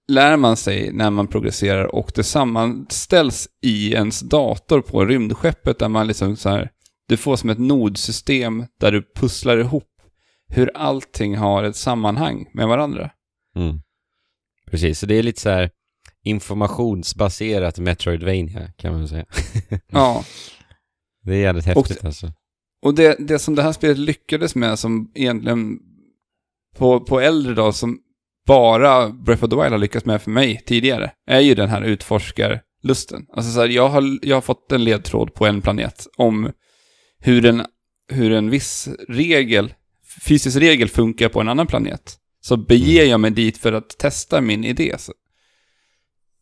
[0.07, 5.89] lär man sig när man progresserar och det sammanställs i ens dator på rymdskeppet där
[5.89, 6.69] man liksom så här,
[7.07, 9.87] du får som ett nodsystem där du pusslar ihop
[10.47, 13.11] hur allting har ett sammanhang med varandra.
[13.55, 13.79] Mm.
[14.71, 15.69] Precis, så det är lite så här
[16.23, 19.25] informationsbaserat Metroidvania kan man säga.
[19.91, 20.23] Ja,
[21.25, 22.33] Det är jävligt häftigt alltså.
[22.81, 25.79] och det, det som det här spelet lyckades med som egentligen
[26.77, 27.99] på, på äldre dag som
[28.47, 31.81] bara Breath of the Wild har lyckats med för mig tidigare, är ju den här
[31.81, 33.25] utforskarlusten.
[33.33, 36.51] Alltså så här, jag har, jag har fått en ledtråd på en planet om
[37.19, 37.65] hur en,
[38.11, 39.73] hur en viss regel,
[40.27, 42.17] fysisk regel funkar på en annan planet.
[42.41, 44.95] Så beger jag mig dit för att testa min idé.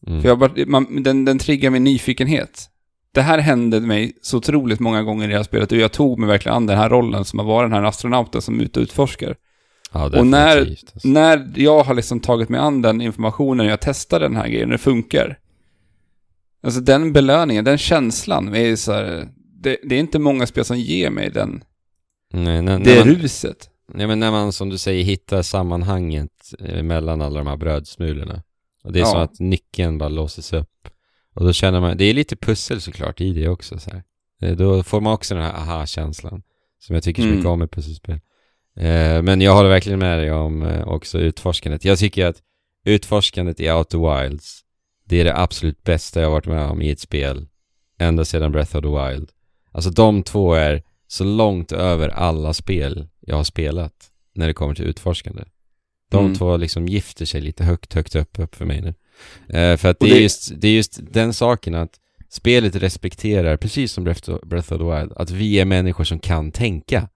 [0.08, 0.22] Mm.
[0.22, 2.70] För jag bara, man, den, den triggar min nyfikenhet.
[3.12, 6.20] Det här hände mig så otroligt många gånger i det här spelet och jag tog
[6.20, 8.80] mig verkligen an den här rollen som att vara den här astronauten som är ute
[8.80, 9.36] och utforskar.
[9.94, 11.08] Ja, och när- alltså.
[11.08, 14.70] När jag har liksom tagit mig an den informationen och jag testar den här grejen
[14.70, 15.40] det funkar.
[16.64, 19.28] Alltså den belöningen, den känslan är så här,
[19.62, 21.64] det, det är inte många spel som ger mig den,
[22.34, 23.69] Nej, när, det när, man, ruset.
[23.94, 28.44] Nej, men när man som du säger hittar sammanhanget eh, mellan alla de här brödsmulorna.
[28.84, 29.12] Och det är Ja.
[29.12, 30.88] som att nyckeln bara låses upp.
[31.36, 34.04] Och då känner man, det är lite pussel såklart i det också så här.
[34.42, 36.42] Eh, Då får man också den här aha-känslan.
[36.80, 37.36] Som jag tycker så Mm.
[37.38, 38.20] mycket om i pusselspel.
[38.76, 41.86] Eh, men jag håller verkligen med dig om eh, också utforskandet.
[41.86, 42.38] Jag tycker att
[42.86, 44.62] utforskandet i Outer Wilds,
[45.06, 47.48] det är det absolut bästa jag har varit med om i ett spel.
[48.00, 49.30] Ända sedan Breath of the Wild.
[49.72, 53.94] Alltså de två är så långt över alla spel jag har spelat
[54.36, 55.44] när det kommer till utforskande.
[56.12, 56.38] De Mm.
[56.38, 58.94] två liksom gifter sig lite högt, högt upp, upp för mig nu.
[59.60, 62.00] Eh, för att Och det, är det- just, det är just den saken att
[62.30, 66.20] spelet respekterar, precis som Breath of, Breath of the Wild, att vi är människor som
[66.20, 67.10] kan tänka.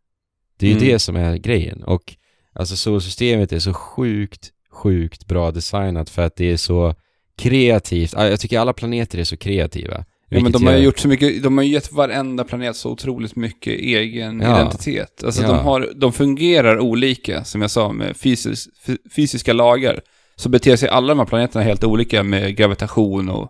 [0.58, 0.88] Det är ju Mm.
[0.89, 1.84] det som är grejen.
[1.84, 2.16] Och
[2.54, 6.96] alltså solsystemet är så sjukt, sjukt bra designat för att det är så
[7.36, 8.14] kreativt.
[8.16, 10.06] Ah, Jag tycker alla planeter är så kreativa.
[10.30, 13.36] Ja, men de har ju gjort så mycket, de har gett varenda planet så otroligt
[13.36, 14.55] mycket egen Ja.
[14.61, 15.24] identitet.
[15.24, 15.47] Alltså Ja.
[15.47, 20.01] de, har, de fungerar olika, som jag sa, med fysis, fy- fysiska lagar.
[20.36, 23.49] så beter sig alla de här planeterna helt olika med gravitation och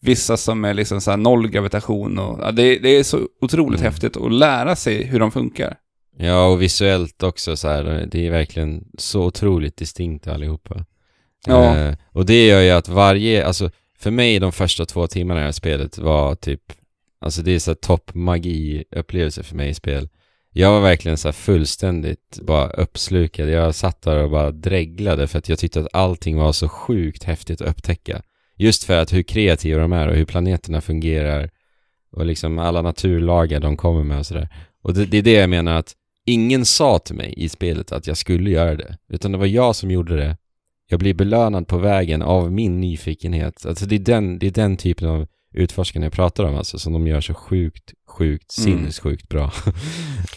[0.00, 3.92] vissa som är liksom så noll gravitation och ja, det, det är så otroligt Mm.
[3.92, 5.76] häftigt att lära sig hur de funkar.
[6.18, 8.08] Ja, och visuellt också så här.
[8.10, 10.84] Det är verkligen så otroligt distinkt allihopa.
[11.46, 11.76] Ja.
[11.76, 13.70] Eh, och det gör ju att varje, alltså
[14.06, 16.60] för mig de första två timmarna i det här spelet var typ,
[17.18, 20.08] alltså det är så topp magi upplevelse för mig i spel.
[20.50, 23.48] Jag var verkligen så fullständigt bara uppslukad.
[23.48, 27.24] Jag satt där och bara dreglade för att jag tyckte att allting var så sjukt
[27.24, 28.22] häftigt att upptäcka.
[28.56, 31.50] Just för att hur kreativa de är och hur planeterna fungerar
[32.10, 34.48] och liksom alla naturlagar de kommer med och sådär.
[34.82, 35.92] Och det, det är det jag menar att
[36.26, 39.76] ingen sa till mig i spelet att jag skulle göra det, utan det var jag
[39.76, 40.36] som gjorde det.
[40.88, 43.66] Jag blir belönad på vägen av min nyfikenhet.
[43.66, 46.92] Alltså det är den, det är den typen av utforskande jag pratar om alltså, som
[46.92, 48.78] de gör så sjukt, sjukt, Mm.
[48.78, 49.52] sinnessjukt bra.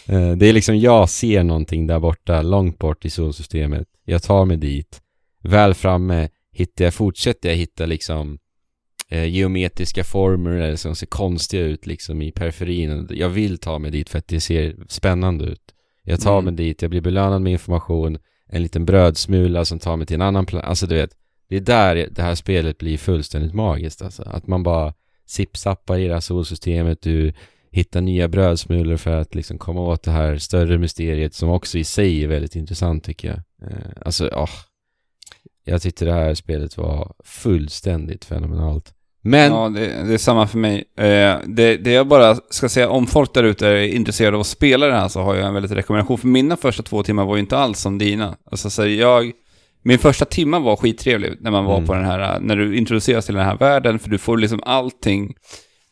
[0.06, 3.88] Eh, det är liksom, jag ser någonting där borta, långt bort i solsystemet.
[4.04, 5.00] Jag tar mig dit.
[5.42, 8.38] Väl framme hittar jag, fortsätter jag hitta liksom
[9.08, 13.06] eh, geometriska former eller som ser konstiga ut liksom i periferin.
[13.10, 15.74] Jag vill ta mig dit för att det ser spännande ut.
[16.02, 16.44] Jag tar Mm.
[16.44, 18.18] mig dit, jag blir belönad med information,
[18.52, 20.66] en liten brödsmula som tar mig till en annan plats.
[20.66, 21.10] Alltså du vet,
[21.48, 24.22] det är där det här spelet blir fullständigt magiskt alltså.
[24.22, 24.94] Att man bara
[25.26, 27.32] sippsappar i det här solsystemet, du
[27.70, 31.84] hittar nya brödsmulor för att liksom komma åt det här större mysteriet som också i
[31.84, 33.70] sig är väldigt intressant tycker jag.
[33.70, 34.50] Eh, alltså, åh.
[35.64, 38.94] Jag tyckte det här spelet var fullständigt fenomenalt.
[39.22, 40.84] Men, Ja, det, det är samma för mig.
[40.96, 44.46] Eh, det, det jag bara ska säga, om folk där ute är intresserade av att
[44.46, 46.18] spela det här så har jag en väldigt rekommendation.
[46.18, 48.36] För mina första två timmar var ju inte alls som dina.
[48.50, 49.32] Alltså så jag...
[49.82, 51.86] Min första timma var skittrevlig när man var Mm.
[51.86, 55.34] på den här, när du introduceras till den här världen, för du får liksom allting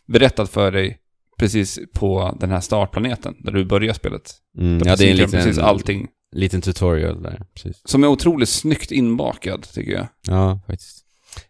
[0.07, 0.99] berättat för dig
[1.39, 4.35] precis på den här startplaneten, där du börjar spelet.
[4.59, 6.07] mm, ja det är en presenterar precis liten, allting.
[6.33, 7.83] liten tutorial där, precis.
[7.85, 10.07] Som är otroligt snyggt inbakad, tycker jag.
[10.29, 11.05] Ja, faktiskt.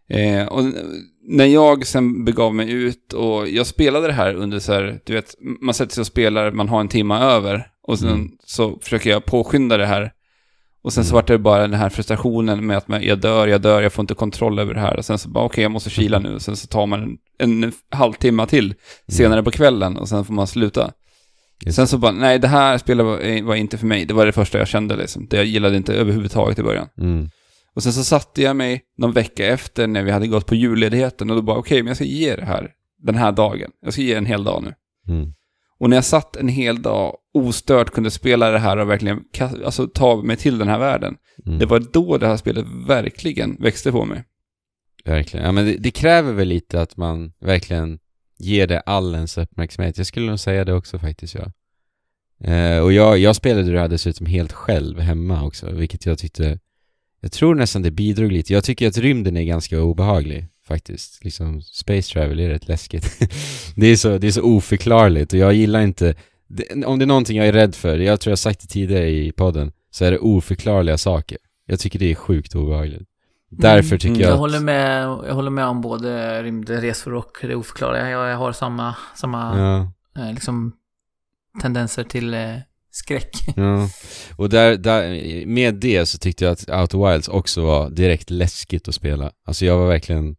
[0.09, 0.61] Eh, och
[1.29, 5.13] när jag sen begav mig ut och jag spelade det här under så här, du
[5.13, 8.31] vet, man sätter sig och spelar, man har en timma över och sen Mm.
[8.45, 10.13] så försöker jag påskynda det här.
[10.83, 11.15] Och sen så Mm.
[11.15, 14.03] vart det bara den här frustrationen med att man, jag dör, jag dör, jag får
[14.03, 14.97] inte kontroll över det här.
[14.97, 16.35] Och sen så bara, okej, jag måste kila nu.
[16.35, 18.75] Och sen så tar man en, en halvtimme till
[19.09, 20.93] senare på kvällen och sen får man sluta.
[21.65, 24.05] Just Sen så bara, nej, det här spelet var, var inte för mig.
[24.05, 25.27] Det var det första jag kände liksom.
[25.31, 26.89] Det jag gillade inte överhuvudtaget i början.
[27.01, 27.29] Mm.
[27.79, 31.31] Och sen så satte jag mig någon vecka efter när vi hade gått på julledigheten
[31.31, 33.71] och då bara okej, men jag ska ge det här den här dagen.
[33.81, 34.75] Jag ska ge en hel dag nu.
[35.15, 35.33] Mm.
[35.79, 39.25] Och när jag satt en hel dag ostört kunde spela det här och verkligen
[39.65, 41.17] alltså, ta mig till den här världen.
[41.47, 41.59] Mm.
[41.59, 44.25] Det var då det här spelet verkligen växte på mig.
[45.05, 45.47] Verkligen.
[45.47, 47.99] Ja, men det, det kräver väl lite att man verkligen
[48.39, 49.99] ger det all ens uppmärksamhet.
[49.99, 51.53] Jag skulle nog säga det också faktiskt, ja.
[52.53, 56.59] Eh, och jag, jag spelade det här dessutom helt själv hemma också, vilket jag tyckte...
[57.21, 58.53] Jag tror nästan det bidrog lite.
[58.53, 61.25] Jag tycker att rymden är ganska obehaglig, faktiskt.
[61.25, 63.19] Liksom, space travel är rätt läskigt.
[63.77, 66.15] det, är så, det är så oförklarligt och jag gillar inte...
[66.49, 69.09] Det, om det är någonting jag är rädd för, jag tror jag sagt det tidigare
[69.11, 71.39] i podden, så är det oförklarliga saker.
[71.67, 73.09] Jag tycker det är sjukt obehagligt.
[73.51, 74.39] Därför tycker Mm, jag Jag att...
[74.41, 78.11] håller med, jag håller med om både rymdresor och det oförklarliga.
[78.11, 80.23] Jag, jag har samma, samma Ja.
[80.23, 80.73] eh, liksom
[81.63, 82.55] tendenser till eh,
[82.91, 83.31] skräck.
[83.57, 83.89] Ja,
[84.37, 88.89] och där, där, med det så tyckte jag att Outer Wilds också var direkt läskigt
[88.89, 89.33] att spela.
[89.47, 90.37] Alltså jag var verkligen,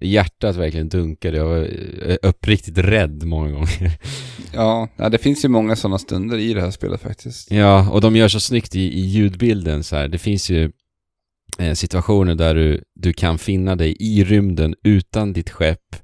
[0.00, 1.68] hjärtat verkligen dunkade, jag var
[2.08, 3.98] eh, uppriktigt rädd många gånger.
[4.52, 7.50] Ja, ja det finns ju många sådana stunder i det här spelet faktiskt.
[7.50, 10.08] Ja, och de gör så snyggt i, i ljudbilden så här.
[10.08, 10.72] Det finns ju
[11.58, 15.96] eh, situationer där du, du kan finna dig i rymden utan ditt skepp,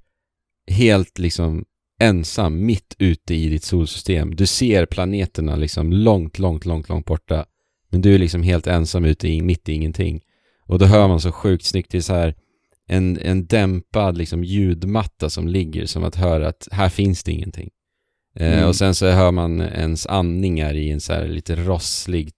[0.70, 1.64] helt liksom
[2.01, 4.37] ensam mitt ute i ditt solsystem.
[4.37, 7.47] Du ser planeterna liksom långt, långt, långt, långt borta.
[7.91, 10.21] Men du är liksom helt ensam ute i, mitt i ingenting.
[10.67, 12.35] Och då hör man så sjukt snyggt, det är så här
[12.89, 17.71] en, en dämpad liksom ljudmatta som ligger som att höra att här finns det ingenting.
[18.37, 18.69] Eh, Mm.
[18.69, 22.31] och sen så hör man ens andningar i en så här lite rosslig,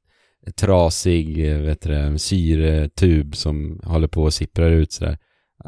[0.57, 5.19] trasig, eh, vet du syretub som håller på och sipprar ut sådär.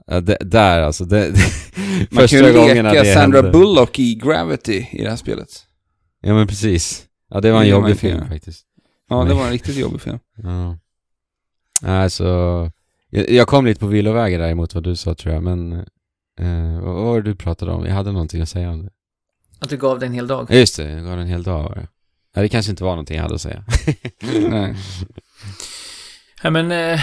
[0.06, 1.32] Ja, det, där alltså, det,
[2.10, 3.58] Man kan ju gångerna leka det Sandra hände.
[3.58, 5.66] Bullock i Gravity i det här spelet.
[6.20, 7.06] Ja men precis.
[7.30, 8.66] Ja det var en Det jobbig film faktiskt.
[9.08, 10.18] Ja, det var en riktigt jobbig film.
[10.42, 10.78] Ja.
[12.02, 12.24] Alltså,
[13.10, 15.72] jag, jag kom lite på villovägar där emot vad du sa tror jag, men
[16.40, 17.86] eh, vad var det du pratade om?
[17.86, 18.90] Jag hade någonting att säga om det.
[19.58, 20.50] Att du gav dig en hel dag.
[20.50, 21.88] Just det, jag gav en hel dag var det.
[22.34, 23.64] Ja, det kanske inte var någonting jag hade att säga.
[24.50, 24.76] Nej.
[26.42, 27.00] Ja, men, eh,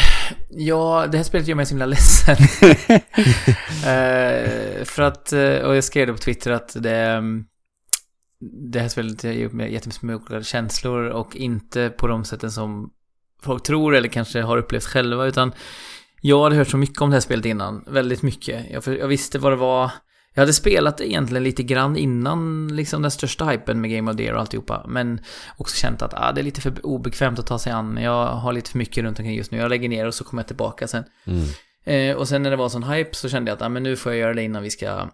[0.49, 2.35] ja, det här spelet gör mig så himla ledsen.
[3.85, 7.45] eh, för att, eh, och jag skrev det på Twitter att det, mm,
[8.71, 12.89] det här spelet ger mig jättemycket känslor och inte på de sätten som
[13.43, 15.51] folk tror eller kanske har upplevt själva, utan
[16.21, 18.65] Jag hade hört så mycket om det här spelet innan, väldigt mycket.
[18.71, 19.91] Jag, jag visste vad det var.
[20.37, 24.17] Jag hade spelat det egentligen lite grann innan liksom den största hypen med Game of
[24.17, 24.85] the Year och alltihopa.
[24.87, 25.21] Men
[25.57, 27.97] också känt att ah, det är lite för obekvämt att ta sig an.
[27.97, 29.57] Jag har lite för mycket runt omkring just nu.
[29.57, 31.03] Jag lägger ner och så kommer jag tillbaka sen.
[31.25, 31.47] Mm.
[31.83, 33.95] Eh, och sen när det var sån hype så kände jag att ah, men nu
[33.95, 35.09] får jag göra det innan vi ska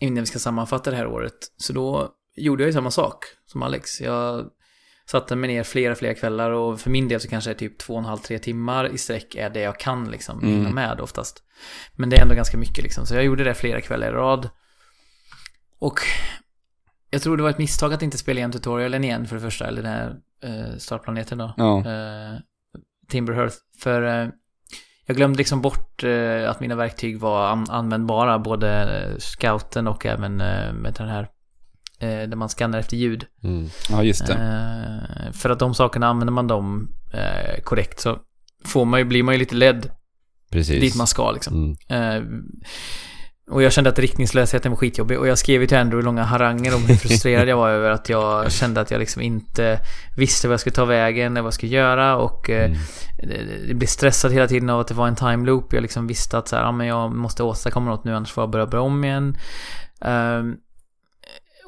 [0.00, 1.38] innan vi ska sammanfatta det här året.
[1.56, 4.00] Så då gjorde jag ju samma sak som Alex.
[4.00, 4.46] Jag
[5.12, 7.78] satte mig ner flera, flera kvällar och för min del så kanske det är typ
[7.78, 10.50] två och en halv, tre timmar i sträck är det jag kan liksom Mm.
[10.54, 11.42] hinna med oftast.
[11.96, 13.06] Men det är ändå ganska mycket liksom.
[13.06, 14.48] Så jag gjorde det flera kvällar i rad.
[15.78, 15.98] Och
[17.10, 19.66] jag tror det var ett misstag att inte spela igen tutorialen igen för det första,
[19.66, 21.54] eller den här eh, startplaneten då.
[21.56, 21.78] Ja.
[21.78, 22.38] Eh,
[23.08, 23.56] Timber Hearth.
[23.82, 24.28] För eh,
[25.06, 30.06] jag glömde liksom bort eh, att mina verktyg var an- användbara, både eh, scouten och
[30.06, 31.28] även eh, med den här,
[32.06, 33.26] där man skannar efter ljud.
[33.44, 33.68] Mm.
[33.90, 34.32] ja, just det.
[34.32, 38.18] Eh, för att de sakerna, använder man dem eh, korrekt så
[38.64, 39.90] får man ju, blir man ju lite ledd
[40.50, 40.80] Precis.
[40.80, 41.76] dit man ska liksom.
[41.90, 42.16] Mm.
[42.16, 42.22] Eh,
[43.50, 45.18] och jag kände att riktningslösheten var skitjobbig.
[45.18, 48.08] Och jag skrev ju till Andrew långa haranger om hur frustrerad jag var över att
[48.08, 49.78] jag kände att jag liksom inte
[50.16, 52.16] visste vad jag skulle ta vägen, eller vad jag skulle göra.
[52.16, 52.78] Och eh, Mm.
[53.22, 55.72] det- det blev stressad hela tiden av att det var en time loop.
[55.72, 58.42] Jag liksom visste att så här, ja, men jag måste åstadkomma något nu, annars får
[58.42, 59.36] jag börja börja om igen.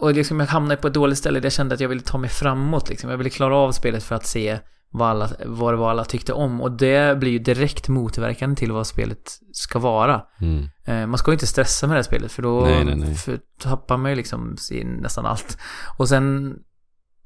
[0.01, 2.19] Och liksom jag hamnade på ett dåligt ställe där jag kände att jag ville ta
[2.19, 2.89] mig framåt.
[2.89, 3.11] Liksom.
[3.11, 4.59] Jag ville klara av spelet för att se
[4.91, 6.61] vad, alla, vad det var alla tyckte om.
[6.61, 10.23] Och det blir ju direkt motverkande till vad spelet ska vara.
[10.41, 10.69] Mm.
[10.85, 13.15] Eh, man ska ju inte stressa med det här spelet för då Nej, nej, nej.
[13.15, 15.59] För, tappar man ju liksom sin, nästan allt.
[15.99, 16.57] Och sen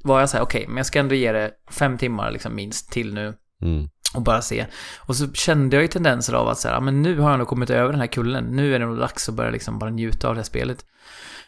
[0.04, 2.92] var jag så här, okej, men jag ska ändå ge det fem timmar liksom minst
[2.92, 3.88] till nu Mm.
[4.14, 4.66] och bara se.
[4.98, 7.48] Och så kände jag ju tendenser av att så här, men nu har jag nog
[7.48, 8.44] kommit över den här kullen.
[8.44, 10.84] Nu är det nog dags att börja liksom bara njuta av det här spelet.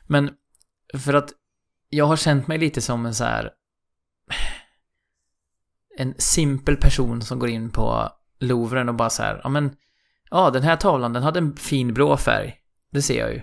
[0.06, 0.30] Men
[0.99, 1.30] för att
[1.88, 3.51] jag har känt mig lite som en så här
[5.97, 8.09] en simpel person som går in på
[8.41, 9.76] Louvren och bara så här, ja men
[10.30, 12.55] ja den här tavlan den hade en fin blå färg.
[12.93, 13.43] Det ser jag ju.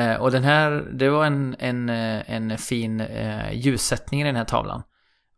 [0.00, 4.36] Eh, och den här, det var en, en, eh, en fin eh, ljussättning i den
[4.36, 4.82] här tavlan.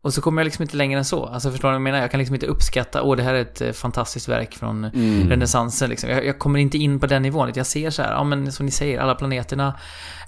[0.01, 1.25] Och så kommer jag liksom inte längre än så.
[1.25, 1.99] Alltså förstår du vad jag menar?
[1.99, 5.29] Jag kan liksom inte uppskatta, åh det här är ett eh, fantastiskt verk från Mm.
[5.29, 6.09] renässansen liksom.
[6.09, 7.51] Jag, jag kommer inte in på den nivån.
[7.55, 9.79] Jag ser så här, ja men som ni säger, alla planeterna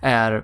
[0.01, 0.43] är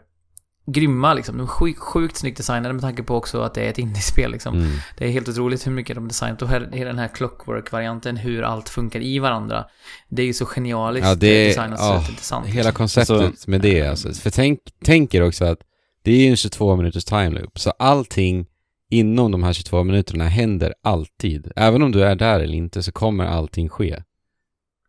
[0.72, 1.38] grymma liksom.
[1.38, 4.32] De är sjukt, sjukt snyggt designade med tanke på också att det är ett indiespel
[4.32, 4.56] liksom.
[4.58, 4.70] Mm.
[4.98, 8.18] Det är helt otroligt hur mycket de har designat och här, hela den här clockwork-varianten,
[8.18, 9.66] hur allt funkar i varandra.
[10.10, 12.46] Det är ju så genialiskt Ja, det är- designat så ja, att det är intressant.
[12.48, 12.74] Hela liksom.
[12.74, 14.14] konceptet Alltså- med det alltså.
[14.14, 15.60] För tänk, tänker också att
[16.04, 17.60] det är ju en 22 minuters time loop.
[17.60, 18.46] Så allting
[18.90, 21.52] inom de här 22 minuterna händer alltid.
[21.56, 24.04] Även om du är där eller inte så kommer allting ske.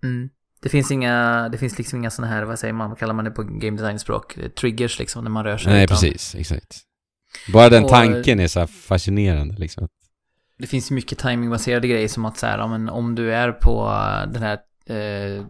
[0.03, 0.29] Mm.
[0.61, 3.25] Det finns inga, det finns liksom inga sådana här, vad säger man, vad kallar man
[3.25, 4.39] det på game design-språk?
[4.61, 5.73] Triggers liksom, när man rör sig.
[5.73, 6.35] Nej, utan- precis.
[6.35, 6.79] Exakt.
[7.53, 9.89] Bara den Och- tanken är så fascinerande liksom.
[10.59, 13.85] Det finns mycket timingbaserade grejer som att så här, men om du är på
[14.33, 15.45] den här eh,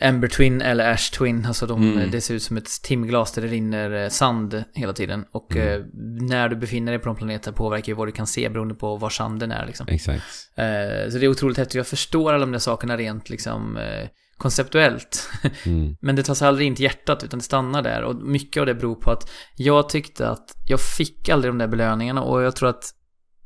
[0.00, 2.10] Ember Twin eller Ash Twin, alltså de, Mm.
[2.10, 5.24] det ser ut som ett timglas där det rinner eh, sand hela tiden.
[5.32, 5.68] Och Mm.
[5.80, 5.86] eh,
[6.28, 8.96] när du befinner dig på de planeter påverkar ju vad du kan se beroende på
[8.96, 9.86] var sanden är liksom.
[9.88, 10.22] Exakt.
[10.56, 11.74] Eh, så det är otroligt häftigt.
[11.74, 15.28] Jag förstår alla de där sakerna rent liksom eh, konceptuellt.
[15.66, 15.96] Mm.
[16.00, 18.02] Men det tas aldrig in till hjärtat utan det stannar där.
[18.02, 21.66] Och mycket av det beror på att jag tyckte att jag fick aldrig de där
[21.68, 22.84] belöningarna och jag tror att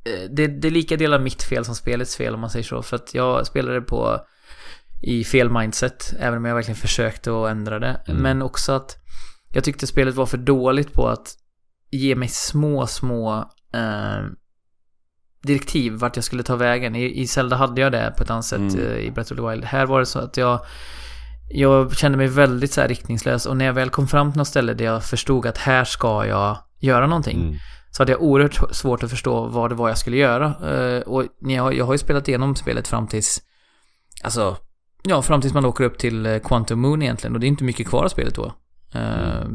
[0.04, 2.82] eh, det, det är lika delar mitt fel som spelets fel om man säger så.
[2.82, 4.18] För att jag spelade på
[5.02, 8.00] i fel mindset, även om jag verkligen försökte att ändra det.
[8.08, 8.22] Mm.
[8.22, 8.96] Men också att
[9.52, 11.28] jag tyckte spelet var för dåligt på att
[11.90, 13.38] ge mig små, små
[13.74, 14.24] eh,
[15.42, 16.96] direktiv vart jag skulle ta vägen.
[16.96, 18.78] I, I Zelda hade jag det på ett annat sätt Mm.
[18.86, 19.64] eh, i Breath of the Wild.
[19.64, 20.60] Här var det så att jag
[21.52, 24.48] jag kände mig väldigt så här riktningslös och när jag väl kom fram till något
[24.48, 27.56] ställe där jag förstod att här ska jag göra någonting Mm.
[27.90, 30.46] så hade jag oerhört svårt att förstå vad det var jag skulle göra.
[30.74, 33.42] Eh, och jag har ju spelat igenom spelet fram tills,
[34.22, 34.56] alltså,
[35.02, 37.64] ja, fram tills man åker upp till eh, Quantum Moon egentligen och det är inte
[37.64, 38.52] mycket kvar av spelet då.
[38.94, 39.46] Eh,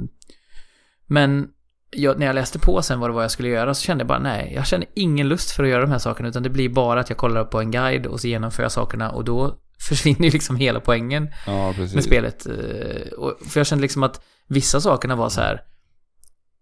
[1.07, 1.47] Men
[1.91, 4.07] jag, när jag läste på sen vad det var jag skulle göra så kände jag
[4.07, 6.69] bara nej, jag känner ingen lust för att göra de här sakerna utan det blir
[6.69, 9.55] bara att jag kollar på en guide och så genomför jag sakerna och då
[9.87, 12.45] försvinner ju liksom hela poängen Ja, med spelet.
[12.45, 15.61] eh, Och för jag kände liksom att vissa sakerna var så här.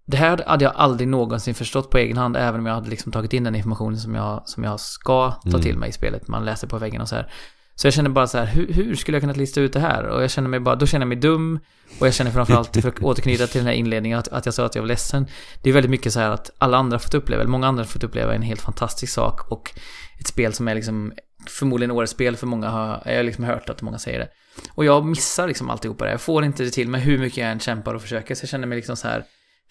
[0.06, 3.12] Det här hade jag aldrig någonsin förstått på egen hand, även om jag hade liksom
[3.12, 5.62] tagit in den informationen som jag, som jag ska ta Mm.
[5.62, 6.28] till mig i spelet.
[6.28, 7.32] Man läser på väggen och så här.
[7.76, 10.04] Så jag känner bara så här, hur, hur skulle jag kunna lista ut det här?
[10.04, 11.60] Och jag känner mig bara, då känner jag mig dum.
[12.00, 14.66] Och jag känner framförallt, för att återknyta till den här inledningen, att, att jag sa
[14.66, 15.28] att jag var ledsen.
[15.62, 17.84] Det är väldigt mycket så här att alla andra har fått uppleva, eller många andra
[17.84, 19.52] har fått uppleva en helt fantastisk sak.
[19.52, 19.72] Och
[20.20, 21.14] ett spel som är liksom
[21.48, 24.28] förmodligen årets spel för många har, jag har liksom hört att många säger det.
[24.72, 26.12] Och jag missar liksom alltihopa det.
[26.12, 28.36] Jag får inte det till mig hur mycket jag än kämpar och försöker.
[28.36, 29.24] Så jag känner mig liksom så här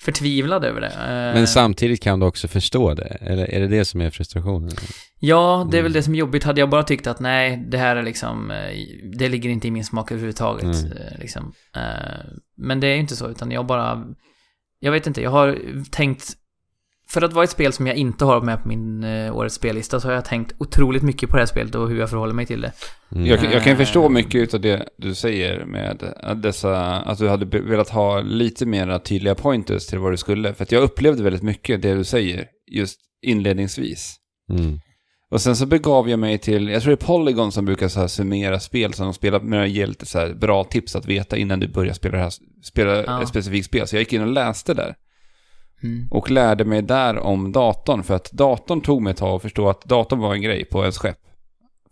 [0.03, 0.87] förtvivlad över det.
[0.87, 4.71] Eh, Men samtidigt kan du också förstå det, eller är det det som är frustrationen?
[5.19, 5.99] Ja, det är väl Mm.
[5.99, 6.45] det som är jobbigt.
[6.45, 8.57] Hade jag bara tyckt att nej, det här är liksom, eh,
[9.19, 10.65] det ligger inte i min smak överhuvudtaget.
[10.65, 10.93] Mm.
[10.93, 11.53] eh, Liksom.
[11.77, 11.83] Eh,
[12.57, 14.05] Men det är ju inte så, utan jag bara,
[14.81, 15.59] jag vet inte, jag har
[15.91, 16.33] tänkt,
[17.13, 20.01] för att vara ett spel som jag inte har med på min eh, årets spellista
[20.01, 22.47] så har jag tänkt otroligt mycket på det här spelet och hur jag förhåller mig
[22.47, 22.73] till det.
[23.13, 23.27] Mm.
[23.27, 23.79] Jag, jag kan Eh.
[23.79, 28.67] förstå mycket av det du säger med att dessa, att du hade velat ha lite
[28.67, 30.55] mera tydliga pointers till vad du skulle.
[30.55, 34.17] För att jag upplevde väldigt mycket det du säger, just inledningsvis.
[34.51, 34.79] Mm.
[35.31, 38.01] Och sen så begav jag mig till, jag tror det är Polygon som brukar så
[38.01, 41.07] här summera spel som de spelar, men det ger lite så här bra tips att
[41.07, 42.33] veta innan du börjar spela, det här,
[42.63, 43.23] spela Ja.
[43.23, 43.87] ett specifikt spel.
[43.87, 44.95] Så jag gick in och läste där.
[45.83, 46.09] Mm.
[46.11, 49.69] Och lärde mig där om datorn, för att datorn tog mig ett tag att förstå
[49.69, 51.19] att datorn var en grej på ens skepp.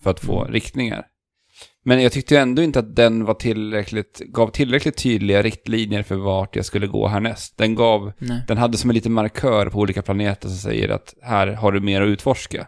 [0.02, 0.52] För att få Mm.
[0.52, 1.06] riktningar.
[1.84, 6.56] Men jag tyckte ändå inte att den var tillräckligt, gav tillräckligt tydliga riktlinjer för vart
[6.56, 7.58] jag skulle gå härnäst.
[7.58, 8.42] Den gav, Nej.
[8.48, 11.80] den hade som en liten markör på olika planeter som säger att här har du
[11.80, 12.66] mer att utforska.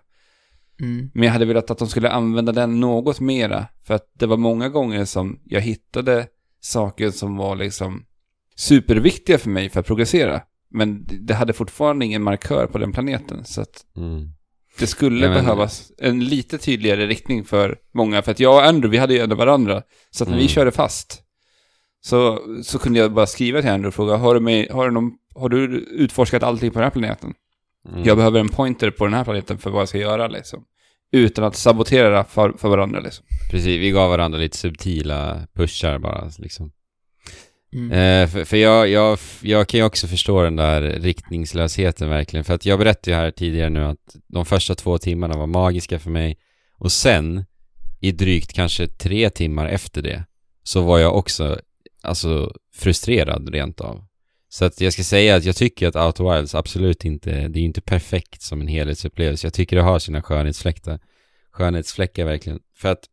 [0.81, 1.11] Mm.
[1.15, 3.67] Men jag hade velat att de skulle använda den något mera.
[3.85, 6.27] För att det var många gånger som jag hittade
[6.61, 8.05] saker som var liksom
[8.57, 10.41] superviktiga för mig för att progressera.
[10.75, 13.45] Men det hade fortfarande ingen markör på den planeten.
[13.45, 14.29] Så att Mm.
[14.79, 18.23] det skulle men- behövas en lite tydligare riktning för många.
[18.23, 19.83] För att jag och Andrew, vi hade ju ändå varandra.
[20.11, 20.49] Så att när vi Mm.
[20.49, 21.23] körde fast
[22.01, 24.91] så, så kunde jag bara skriva till Andrew och fråga, har du, mig, har, du
[24.93, 27.35] någon, har du utforskat allting på den här planeten?
[27.89, 28.03] Mm.
[28.05, 30.65] Jag behöver en pointer på den här planeten för vad jag ska göra liksom.
[31.13, 33.25] Utan att sabotera för, för varandra liksom.
[33.51, 36.73] Precis, vi gav varandra lite subtila pushar bara liksom.
[37.73, 37.93] Mm.
[37.93, 42.45] Eh, för för jag, jag, jag kan ju också förstå den där riktningslösheten verkligen.
[42.45, 45.99] För att jag berättade ju här tidigare nu att de första två timmarna var magiska
[45.99, 46.39] för mig.
[46.79, 47.45] Och sen,
[48.01, 50.25] i drygt kanske tre timmar efter det,
[50.63, 51.61] så var jag också,
[52.03, 54.05] alltså, frustrerad rent av.
[54.49, 57.65] Så att jag ska säga att jag tycker att Outer Wilds absolut inte, det är
[57.65, 59.47] inte perfekt som en helhetsupplevelse.
[59.47, 61.01] Jag tycker det har sina skönhetsfläckar.
[61.53, 62.61] Skönhetsfläckar verkligen.
[62.77, 63.05] För att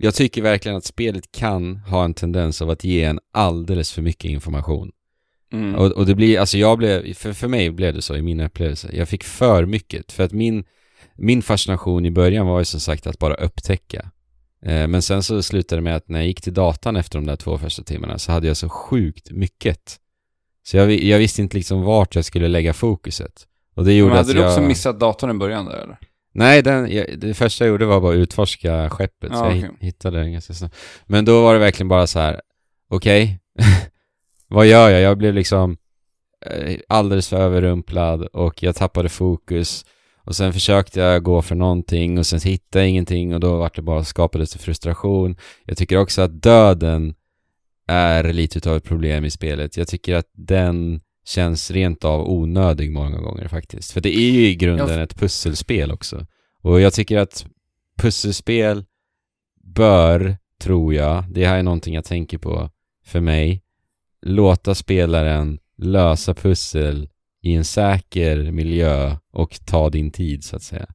[0.00, 4.02] jag tycker verkligen att spelet kan ha en tendens av att ge en alldeles för
[4.02, 4.92] mycket information.
[5.52, 5.74] Mm.
[5.74, 8.40] Och, och det blir, alltså jag blev, för, för mig blev det så i min
[8.40, 8.90] upplevelse.
[8.92, 10.12] Jag fick för mycket.
[10.12, 10.64] För att min,
[11.14, 14.10] min fascination i början var ju som sagt att bara upptäcka.
[14.62, 17.26] Eh, men sen så slutade det med att när jag gick till datan efter de
[17.26, 19.96] där två första timmarna så hade jag så sjukt mycket.
[20.62, 23.46] Så jag, jag visste inte liksom vart jag skulle lägga fokuset.
[23.74, 24.48] Och det gjorde Men att hade du jag...
[24.48, 25.98] också missat datorn i början där eller?
[26.38, 29.56] Nej, den, jag, det första jag gjorde var bara att utforska skeppet, så Ja, jag
[29.56, 29.60] okej.
[29.60, 30.76] hit- hittade den ganska snabbt.
[31.06, 32.40] Men då var det verkligen bara så här:
[32.90, 33.38] okej,
[34.48, 35.00] vad gör jag?
[35.00, 35.76] Jag blev liksom
[36.46, 39.84] eh, alldeles för överrumplad och jag tappade fokus.
[40.24, 43.70] Och sen försökte jag gå för någonting och sen hittade jag ingenting och då var
[43.74, 45.36] det bara skapades det frustration.
[45.64, 47.14] Jag tycker också att döden
[47.86, 49.76] är lite utav ett problem i spelet.
[49.76, 53.92] Jag tycker att den känns rent av onödig många gånger faktiskt.
[53.92, 56.26] För det är ju i grunden ett pusselspel också.
[56.60, 57.46] Och jag tycker att
[57.98, 58.84] pusselspel
[59.62, 62.70] bör, tror jag, det här är någonting jag tänker på
[63.04, 63.62] för mig,
[64.22, 67.08] låta spelaren lösa pussel
[67.42, 70.86] i en säker miljö och ta din tid så att säga.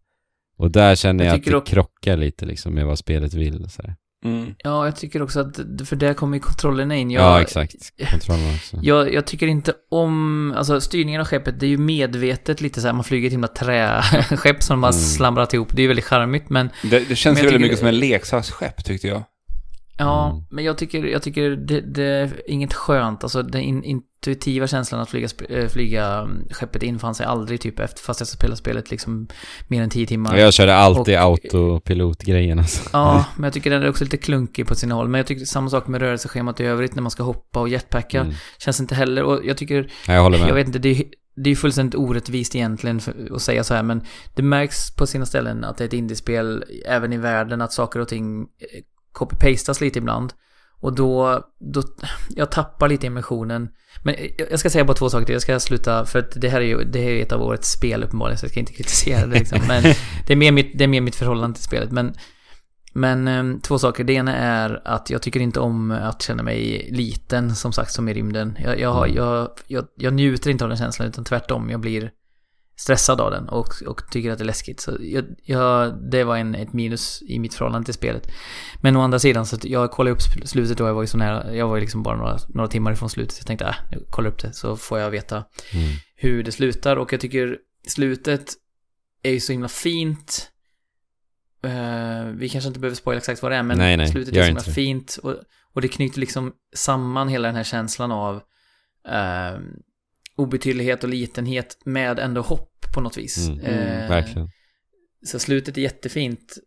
[0.58, 3.70] Och där känner Jag jag, att det krockar lite liksom med vad spelet vill.
[3.70, 3.96] Så här.
[4.24, 4.56] Mm.
[4.64, 7.12] Ja, jag tycker också att, för där kommer ju kontrollerna in.
[7.12, 7.76] Jag, Ja, exakt.
[8.12, 8.78] Kontrollen också.
[8.82, 12.88] Jag, jag tycker inte om, alltså styrningen av skeppet, det är ju medvetet lite så
[12.88, 15.02] här, man flyger ett himla träskepp som man Mm.
[15.04, 15.68] slamrat ihop.
[15.76, 17.98] Det är ju väldigt charmigt, men Det, det känns ju väldigt tycker- mycket som en
[18.00, 19.24] leksaksskepp tyckte jag.
[19.98, 20.44] Ja, Mm.
[20.50, 25.02] men jag tycker, jag tycker det, det är inget skönt, alltså den in, intuitiva känslan
[25.02, 28.92] att flyga, äh, flyga mm, skeppet infann sig aldrig typ efter, fast jag spelade spelet
[28.92, 29.28] liksom
[29.68, 30.38] mer än tio timmar.
[30.38, 32.90] Jag körde alltid Och- autopilotgrejen alltså.
[32.94, 35.08] Ja, men jag tycker den är också lite klunkig på sina håll.
[35.08, 38.22] Men jag tycker samma sak med rörelseschemat i övrigt när man ska hoppa och jetpacka.
[38.22, 38.34] Mm.
[38.58, 40.50] Känns inte heller, och jag tycker Ja, jag håller med.
[40.50, 41.04] Jag vet inte, det är,
[41.36, 44.02] det är ju fullständigt orättvist egentligen för, att säga så här, men
[44.36, 48.00] det märks på sina ställen att det är ett indiespel, även i världen, att saker
[48.00, 48.46] och ting eh,
[49.14, 50.34] copy-pastas lite ibland.
[50.80, 51.84] Och då, då,
[52.36, 53.70] jag tappar lite immersionen.
[54.04, 54.16] Men
[54.52, 56.66] jag- ska säga bara två saker till, jag ska sluta, för att det här är
[56.66, 59.40] ju, det här är ett av årets spel uppenbarligen, så jag ska inte kritisera det
[59.40, 59.60] liksom.
[59.68, 59.84] Men
[60.28, 61.92] det är mer mitt, det är mer mitt förhållande till spelet.
[61.92, 62.14] Men,
[62.94, 64.04] men eh, två saker.
[64.04, 68.10] Det ena är att jag tycker inte om att känna mig liten, som sagt, som
[68.10, 68.58] i rymden.
[68.64, 69.16] Jag, jag, Mm.
[69.16, 71.70] jag, jag, jag njuter inte av den känslan, utan tvärtom.
[71.70, 72.12] Jag blir
[72.76, 74.80] stressad av den och, och tycker att det är läskigt.
[74.82, 78.28] Så jag, jag, det var en, ett minus i mitt förhållande till spelet.
[78.82, 81.18] Men å andra sidan, så att jag kollade upp slutet då jag var ju så
[81.18, 83.38] nära, jag var ju liksom bara några, några timmar ifrån slutet.
[83.38, 85.36] Jag tänkte, äh, jag kollar upp det så får jag veta
[85.74, 85.90] Mm.
[86.16, 87.58] hur det slutar och jag tycker
[87.88, 88.54] slutet
[89.24, 90.50] är ju så himla fint.
[91.64, 94.42] Eh, vi kanske inte behöver spoila exakt vad det är, men Nej, nej, slutet är
[94.42, 95.36] så himla fint och,
[95.74, 98.36] och det knyter liksom samman hela den här känslan av
[99.08, 99.60] eh,
[100.36, 103.48] obetydlighet och litenhet med ändå hopp på något vis.
[103.48, 104.50] Mm, Eh, Verkligen.
[105.26, 106.58] Så slutet är jättefint.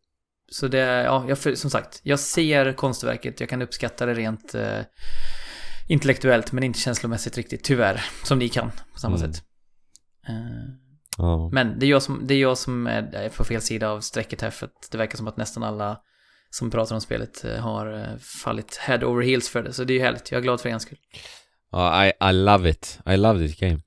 [0.50, 4.80] Så det, ja, jag, som sagt, jag ser konstverket, jag kan uppskatta det rent eh,
[5.88, 8.04] intellektuellt, men inte känslomässigt riktigt, tyvärr.
[8.24, 9.32] Som ni kan, på samma Mm.
[9.32, 9.42] sätt.
[10.28, 10.34] Eh,
[11.18, 11.50] Ja.
[11.52, 14.40] men det är jag som, det är, jag som är, på fel sida av strecket
[14.42, 16.00] här, för att det verkar som att nästan alla
[16.50, 19.92] som pratar om spelet eh, har eh, fallit head over heels för det, så det
[19.92, 20.30] är ju härligt.
[20.30, 20.98] Jag är glad för en skull.
[21.72, 22.98] Ja, I, I love it.
[23.06, 23.80] I love this game.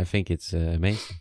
[0.00, 1.16] I think it's uh, amazing.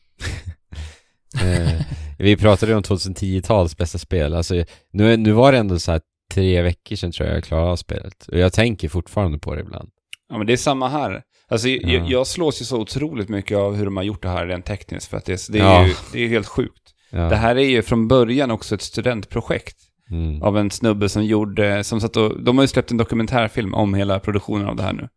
[1.41, 1.81] eh,
[2.19, 4.33] vi pratade ju om 2010-tals bästa spel.
[4.33, 4.63] Alltså,
[4.93, 6.01] nu, nu var det ändå så här
[6.33, 8.27] tre veckor sedan tror jag jag klarade av spelet.
[8.27, 9.89] Och jag tänker fortfarande på det ibland.
[10.29, 11.21] Ja, men det är samma här.
[11.49, 11.89] Alltså, Ja.
[11.89, 14.65] jag, jag slås ju så otroligt mycket av hur de har gjort det här rent
[14.65, 15.87] tekniskt, för att det, det är Ja.
[15.87, 16.81] ju det är helt sjukt.
[17.09, 17.19] Ja.
[17.19, 19.77] Det här är ju från början också ett studentprojekt
[20.11, 20.41] Mm.
[20.43, 23.93] av en snubbe som gjorde, som satt och, de har ju släppt en dokumentärfilm om
[23.93, 25.09] hela produktionen av det här nu.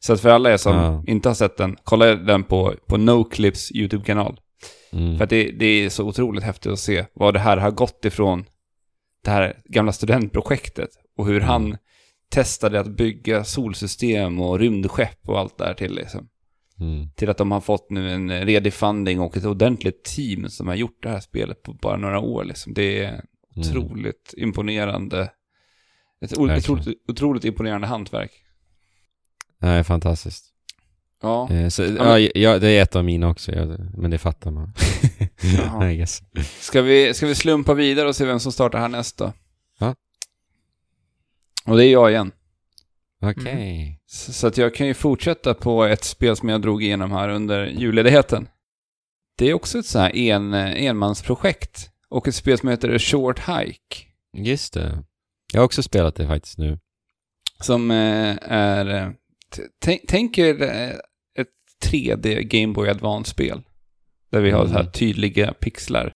[0.00, 1.02] Så att för alla er som Ja.
[1.06, 4.40] inte har sett den, kolla den på, på NoClips YouTube-kanal.
[4.92, 5.16] Mm.
[5.16, 8.04] För att det, det är så otroligt häftigt att se vad det här har gått
[8.04, 8.44] ifrån
[9.24, 11.48] det här gamla studentprojektet och hur Mm.
[11.48, 11.76] han
[12.30, 16.28] testade att bygga solsystem och rymdskepp och allt där till liksom.
[16.80, 17.10] Mm.
[17.16, 20.74] Till att de har fått nu en redig funding och ett ordentligt team som har
[20.74, 22.74] gjort det här spelet på bara några år liksom.
[22.74, 23.08] Det är
[23.56, 23.70] Mm.
[23.70, 25.30] otroligt imponerande.
[26.24, 28.30] Ett otroligt, otroligt imponerande hantverk.
[29.60, 30.44] Det är fantastiskt.
[31.22, 31.50] Ja.
[31.50, 33.52] Eh, så, ja, ja, det är ett av mina också,
[33.96, 34.72] men det fattar man.
[35.90, 36.22] I guess.
[36.60, 39.32] Ska vi, ska vi slumpa vidare och se vem som startar här nästa?
[39.78, 39.94] Ja.
[41.66, 42.32] Och det är jag igen.
[43.22, 44.00] Okej.
[44.06, 47.28] Så, så att jag kan ju fortsätta på ett spel som jag drog igenom här
[47.28, 48.48] under julledigheten.
[49.38, 51.90] Det är också ett så här en, enmansprojekt.
[52.08, 54.06] Och ett spel som heter A Short Hike.
[54.36, 55.04] Just det.
[55.52, 56.78] Jag har också spelat det faktiskt nu.
[57.60, 59.14] Som eh, är...
[60.08, 60.88] Tänk, er eh,
[61.38, 61.48] ett
[61.84, 63.62] 3D Game Boy Advance-spel.
[64.30, 64.72] Där vi har Mm.
[64.72, 66.12] så här tydliga pixlar.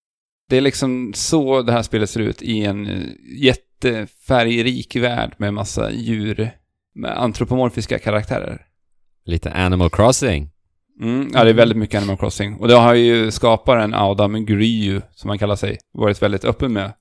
[0.50, 3.02] Det är liksom så det här spelet ser ut i en eh,
[3.38, 6.52] jättefärgrik värld med massa djur.
[6.96, 8.66] Med antropomorfiska karaktärer.
[9.26, 10.50] Lite Animal Crossing.
[11.02, 12.56] Mm, ja, det är väldigt mycket Animal Crossing.
[12.56, 16.94] Och det har ju skaparen Adam Gryu, som han kallar sig, varit väldigt öppen med.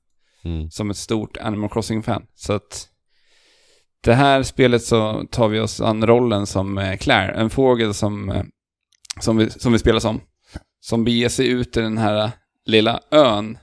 [0.44, 0.70] Mm.
[0.70, 2.22] som ett stort Animal Crossing-fan.
[2.34, 2.88] Så att
[4.00, 8.30] det här spelet så tar vi oss an rollen som eh, Claire, en fågel som,
[8.30, 8.42] eh,
[9.20, 10.20] som, vi, som vi spelar som.
[10.80, 12.30] Som beger sig ut i den här eh,
[12.66, 13.58] lilla ön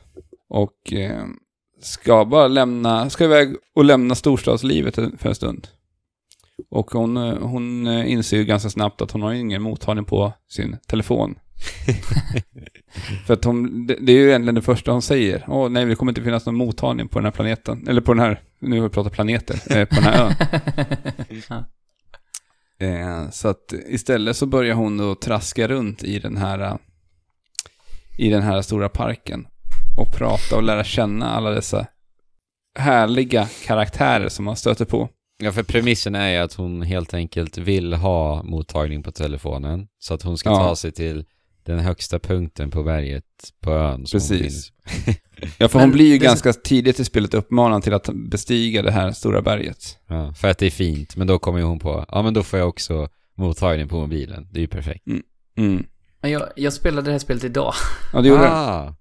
[0.49, 0.93] och
[1.81, 5.67] ska bara lämna, ska iväg och lämna storstadslivet för en stund.
[6.69, 11.35] Och hon, hon inser ju ganska snabbt att hon har ingen mottagning på sin telefon.
[13.25, 15.45] För att hon, det, är ju egentligen det första hon säger.
[15.47, 17.87] Åh nej, det kommer inte finnas någon mottagning på den här planeten.
[17.87, 21.63] Eller på den här, nu har vi pratat planeter, eh, på den här ön.
[22.79, 26.75] Eh, så att istället så börjar hon då traska runt i den här, eh,
[28.17, 29.47] i den här stora parken.
[29.97, 31.87] Och prata och lära känna alla dessa
[32.79, 35.09] härliga karaktärer som man stöter på.
[35.43, 39.87] Ja, för premissen är ju att hon helt enkelt vill ha mottagning på telefonen.
[39.99, 40.55] Så att hon ska Ja.
[40.55, 41.25] ta sig till
[41.67, 43.23] den högsta punkten på berget
[43.61, 44.05] på ön.
[44.11, 44.41] Precis.
[44.41, 44.71] finns.
[45.57, 48.91] Ja, för Men hon blir ju ganska tidigt i spelet uppmanad till att bestiga det
[48.91, 49.97] här stora berget.
[50.07, 51.15] Ja, för att det är fint.
[51.15, 54.47] Men då kommer ju hon på, ja men då får jag också mottagning på mobilen.
[54.51, 55.07] Det är ju perfekt.
[55.57, 55.85] Mm.
[56.21, 57.73] Men jag, jag spelade det här spelet idag.
[58.13, 58.95] Ja, det gjorde ah,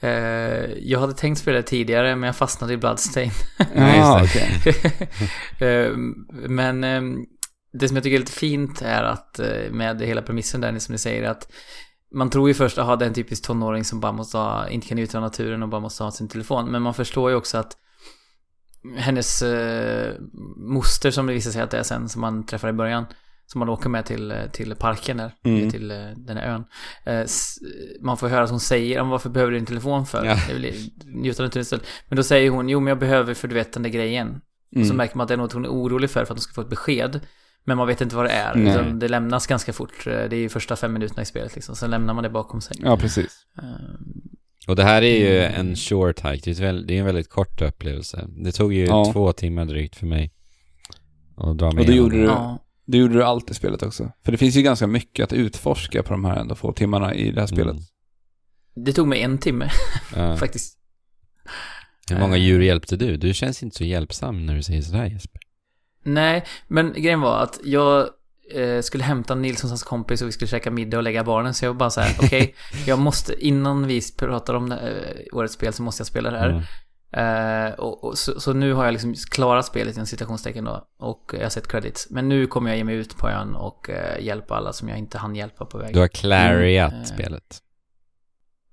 [0.00, 3.30] Eh, jag hade tänkt spela det tidigare, men jag fastnade i Bloodstain.
[3.74, 4.26] Ja.
[5.60, 5.90] Eh,
[6.30, 7.02] men eh,
[7.78, 10.92] det som jag tycker är lite fint är att eh, med hela premissen där, som
[10.92, 11.52] ni säger, att
[12.14, 14.86] man tror ju först att det är en typisk tonåring som bara måste ha, inte
[14.88, 16.70] kan utöva naturen och bara måste ha sin telefon.
[16.70, 17.76] Men man förstår ju också att
[18.96, 20.12] hennes eh,
[20.56, 23.06] moster, som det visar sig att det är sen, som man träffar i början,
[23.46, 25.70] som man åker med till, eh, till parken där, Mm.
[25.70, 26.64] till eh, den här ön.
[28.00, 30.24] Man får höra att hon säger, "Ja, men varför behöver du en telefon för?
[30.24, 30.36] Ja.
[30.48, 31.86] Jag vill njuta av istället.
[32.08, 34.40] Men då säger hon, jo men jag behöver för du vet den där grejen.
[34.76, 34.88] Mm.
[34.88, 36.52] Så märker man att det är något hon är orolig för, för att hon ska
[36.52, 37.20] få ett besked.
[37.68, 38.72] Men man vet inte vad det är, Nej.
[38.72, 40.04] utan det lämnas ganska fort.
[40.04, 42.76] Det är ju första fem minuterna i spelet liksom, sen lämnar man det bakom sig.
[42.82, 43.46] Ja, precis.
[43.58, 43.64] Eh,
[44.68, 45.60] och det här är ju Mm.
[45.68, 46.52] en short hike.
[46.52, 48.28] Det är, en väldigt kort upplevelse.
[48.28, 49.10] Det tog ju Ja.
[49.12, 50.32] två timmar drygt för mig.
[51.36, 52.64] Att dra mig Och det gjorde du- Ja.
[52.86, 54.12] Det gjorde du allt i spelet också.
[54.24, 57.30] För det finns ju ganska mycket att utforska på de här ändå få timmarna i
[57.30, 57.72] det här spelet.
[57.74, 57.84] Mm.
[58.74, 59.70] Det tog mig en timme,
[60.16, 60.36] Ja.
[60.40, 60.78] faktiskt.
[62.10, 62.42] Hur många Eh.
[62.42, 63.16] djur hjälpte du?
[63.16, 65.40] Du känns inte så hjälpsam när du säger sådär Jesper.
[66.14, 68.08] Nej, men grejen var att jag
[68.54, 71.54] eh, skulle hämta Nilsson hans kompis och vi skulle käka middag och lägga barnen.
[71.54, 72.54] Så jag var bara så här, okej,
[72.86, 74.78] jag måste, innan vi pratar om eh,
[75.32, 76.48] årets spel så måste jag spela det här.
[76.48, 76.62] Mm.
[77.12, 80.88] Eh, och, och, så, så nu har jag liksom klarat spelet inom citationstecken då.
[80.98, 82.10] Och jag har sett credits.
[82.10, 84.98] Men nu kommer jag ge mig ut på ön och eh, hjälpa alla som jag
[84.98, 85.92] inte hann hjälpa på vägen.
[85.92, 87.04] Du har clariat Mm.
[87.04, 87.62] spelet.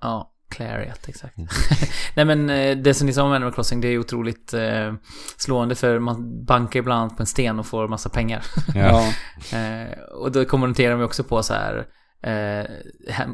[0.01, 1.37] Ja, Clariat, exakt.
[1.37, 1.49] Mm.
[2.15, 4.93] Nej men eh, det som ni sa om Animal Crossing, det är otroligt eh,
[5.37, 8.43] slående för man bankar ibland på en sten och får massa pengar.
[8.75, 9.13] Ja.
[9.53, 11.85] Eh, och då kommenterar de också på så här,
[12.23, 12.65] eh,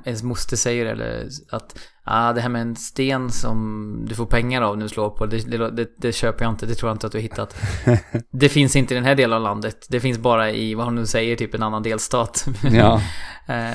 [0.06, 4.62] ens moster säger eller att ah, det här med en sten som du får pengar
[4.62, 6.96] av när du slår på, det, det, det, det köper jag inte, det tror jag
[6.96, 7.56] inte att du har hittat.
[8.32, 10.96] det finns inte i den här delen av landet, det finns bara i, vad hon
[10.96, 12.46] nu säger, typ en annan delstat.
[12.72, 13.02] ja.
[13.48, 13.66] eh,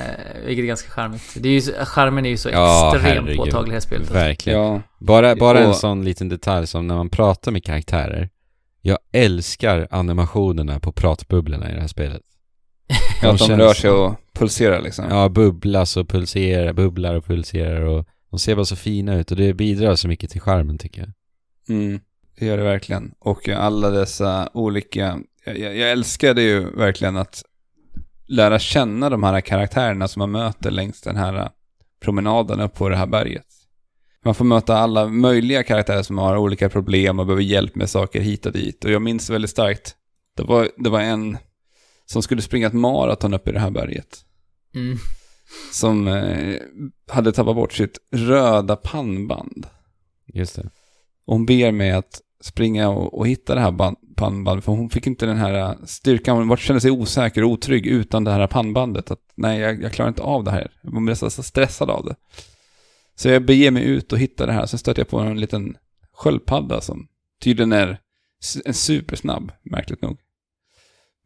[0.46, 1.22] vilket är ganska charmigt.
[1.40, 3.36] Det är ju, charmen är ju så Ja, extremt herregud.
[3.36, 4.10] påtaglig i det här spelet.
[4.10, 4.58] Verkligen.
[4.60, 4.80] ja.
[5.00, 8.28] Bara, bara en Och- sån liten detalj som när man pratar med karaktärer.
[8.82, 12.22] Jag älskar animationerna på pratbubblorna i det här spelet.
[13.22, 15.04] Ja, att de känns- rör sig och pulserar liksom.
[15.10, 18.06] Ja, bubblas och pulserar, bubblar och pulserar och
[18.36, 21.10] de ser bara så fina ut och det bidrar så mycket till charmen tycker jag.
[21.76, 22.00] Mm,
[22.38, 23.14] det gör det verkligen.
[23.18, 25.20] Och alla dessa olika...
[25.44, 27.44] Jag, jag, jag älskade ju verkligen att
[28.26, 31.50] lära känna de här karaktärerna som man möter längs den här
[32.00, 33.46] promenaden upp på det här berget.
[34.24, 38.20] Man får möta alla möjliga karaktärer som har olika problem och behöver hjälp med saker
[38.20, 38.84] hit och dit.
[38.84, 39.94] Och jag minns väldigt starkt,
[40.36, 41.38] det var, det var en
[42.06, 44.24] som skulle springa ett maraton upp i det här berget.
[44.74, 44.98] Mm.
[45.72, 46.60] Som eh,
[47.08, 49.66] hade tappat bort sitt röda pannband.
[50.26, 50.70] Just det.
[51.26, 54.90] Och hon ber mig att springa och, och hitta det här band, pannbandet, för hon
[54.90, 58.46] fick inte den här äh, styrkan, hon kände sig osäker och otrygg utan det här
[58.46, 59.10] pannbandet.
[59.10, 60.70] Att nej, jag, jag klarar inte av det här.
[60.82, 62.14] Jag var nästan stressad av det.
[63.14, 65.76] Så jag beger mig ut och hittar det här, sen stöter jag på en liten
[66.12, 67.08] sköldpadda som
[67.42, 68.00] tydligen är
[68.64, 70.18] en supersnabb, märkligt nog.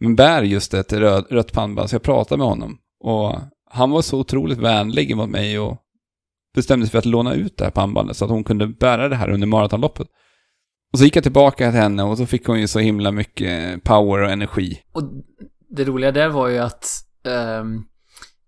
[0.01, 2.79] Men bär just ett röd, rött pannband, så jag pratade med honom.
[3.01, 3.35] Och
[3.71, 5.77] han var så otroligt vänlig mot mig och
[6.55, 9.17] bestämde sig för att låna ut det här pannbandet så att hon kunde bära det
[9.17, 10.09] här under maratonloppet.
[10.93, 13.85] Och så gick jag tillbaka till henne och så fick hon ju så himla mycket
[13.85, 14.81] power och energi.
[14.93, 15.03] Och
[15.71, 16.87] det roliga där var ju att
[17.27, 17.85] ehm,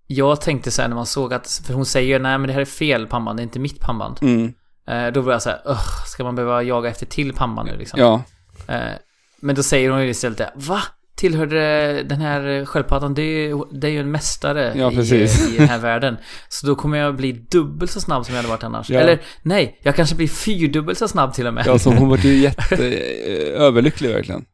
[0.07, 2.61] jag tänkte så här när man såg att, för hon säger nej men det här
[2.61, 4.19] är fel pannband, det är inte mitt pannband.
[4.23, 4.55] Mm.
[4.89, 7.77] Eh, då var jag så här, "Ugh, ska man behöva jaga efter till pannband nu
[7.77, 8.01] liksom?
[8.01, 8.23] Ja,
[8.69, 8.93] Eh,
[9.41, 10.83] men då säger hon ju istället det, va?
[11.17, 15.23] Tillhörde den här sköldpaddan, det är, ju- det är ju en mästare Ja, i,
[15.55, 16.17] i den här världen.
[16.49, 18.91] Så då kommer jag bli dubbelt så snabb som jag hade varit annars.
[18.91, 19.01] Ja.
[19.01, 21.67] Eller nej, jag kanske blir fyrdubbelt så snabb till och med.
[21.67, 24.45] ja så hon var ju jätte eh, överlycklig verkligen.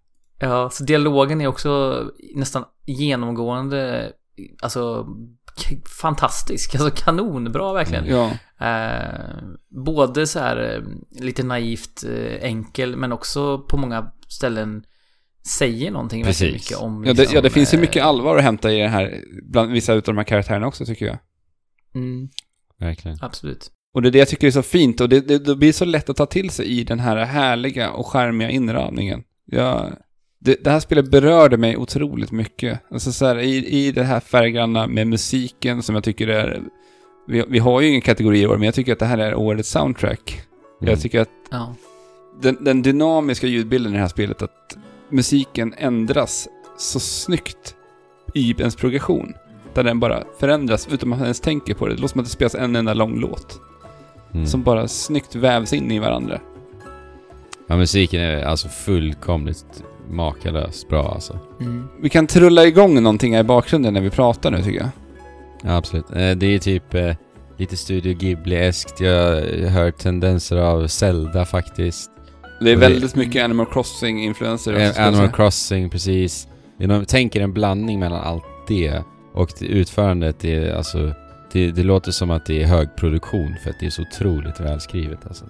[0.40, 2.02] Ja, så dialogen är också
[2.34, 4.12] nästan genomgående,
[4.62, 5.06] alltså
[6.00, 8.06] fantastisk, alltså kanonbra verkligen.
[8.06, 8.30] Ja,
[8.60, 9.36] Eh,
[9.84, 10.82] både så här eh,
[11.24, 14.82] lite naivt eh, enkel, men också på många ställen
[15.46, 16.52] säger någonting väldigt Precis.
[16.54, 18.78] mycket om ja, det, ja, det liksom, finns ju eh, mycket allvar att hämta i
[18.78, 21.18] det här, bland vissa utav de här karaktärerna också tycker jag.
[21.94, 22.28] Mm,
[22.78, 23.18] Verkligen.
[23.20, 23.70] absolut.
[23.94, 25.84] Och det är det jag tycker är så fint och det, det, det blir så
[25.84, 29.22] lätt att ta till sig i den här härliga och charmiga inramningen.
[29.44, 29.92] Jag,
[30.40, 32.80] det, det här spelet berörde mig otroligt mycket.
[32.90, 36.62] Alltså så här, i, i det här färggranna med musiken som jag tycker är...
[37.28, 39.34] Vi, vi har ju ingen kategori i år, men jag tycker att det här är
[39.34, 40.42] årets soundtrack.
[40.80, 40.90] Mm.
[40.90, 41.74] Jag tycker att Ja.
[42.42, 44.76] den, den dynamiska ljudbilden i det här spelet, att
[45.10, 46.48] musiken ändras
[46.78, 47.74] så snyggt
[48.34, 49.34] i ens progression.
[49.74, 51.94] Där den bara förändras utan att man ens tänker på det.
[51.94, 53.60] Det låter som att det spelas en enda lång låt
[54.34, 54.46] Mm.
[54.46, 56.40] som bara snyggt vävs in i varandra.
[57.66, 61.38] Ja, musiken är alltså fullkomligt makalöst bra alltså.
[61.60, 61.88] Mm.
[62.02, 64.88] Vi kan trulla igång någonting här i bakgrunden när vi pratar nu tycker jag.
[65.62, 66.10] Ja, absolut.
[66.10, 67.14] Eh, Det är typ eh,
[67.56, 69.00] lite Studio Ghibli-eskt.
[69.04, 72.10] Jag hör tendenser av Zelda faktiskt.
[72.60, 75.00] Det är väldigt mycket Animal Crossing-influenser.
[75.00, 75.32] Animal.
[75.32, 76.48] Crossing, precis.
[76.78, 79.02] Jag tänker en blandning mellan allt det
[79.32, 81.14] och det utförandet är alltså...
[81.52, 84.60] Det, det låter som att det är hög produktion för att det är så otroligt
[84.60, 85.44] välskrivet alltså.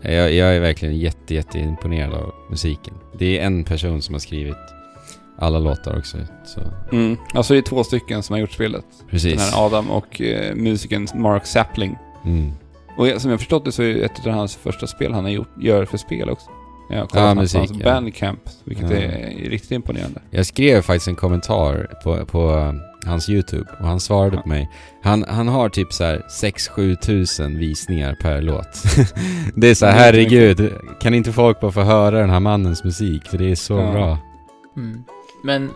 [0.00, 2.94] Jag, jag är verkligen jätte, jätte imponerad av musiken.
[3.18, 4.56] Det är en person som har skrivit
[5.38, 6.16] alla låtar också.
[6.44, 6.60] Så,
[6.92, 7.16] Mm.
[7.34, 8.84] Alltså det är två stycken som har gjort spelet.
[8.98, 9.40] Den precis.
[9.40, 11.96] här Adam och eh, musikern Mark Sapling.
[12.24, 12.52] Mm.
[12.96, 15.24] Och jag- som jag förstått det så är det ett av hans första spel han
[15.24, 16.46] har gjort, gör för spel också.
[16.88, 17.84] Jag har Ja, kollat musik, på hans ja.
[17.92, 18.96] Bandcamp, vilket Ja.
[18.96, 20.20] är riktigt imponerande.
[20.30, 22.72] Jag skrev faktiskt en kommentar på, på eh,
[23.10, 24.70] hans YouTube och han svarade på mig.
[25.02, 28.82] Han, han har typ så här 6-7 tusen visningar per låt.
[29.56, 33.26] det är så här, herregud, kan inte folk bara få höra den här mannens musik?
[33.28, 33.92] För det är så Ja.
[33.92, 34.18] bra.
[34.76, 35.04] Mm.
[35.44, 35.70] Men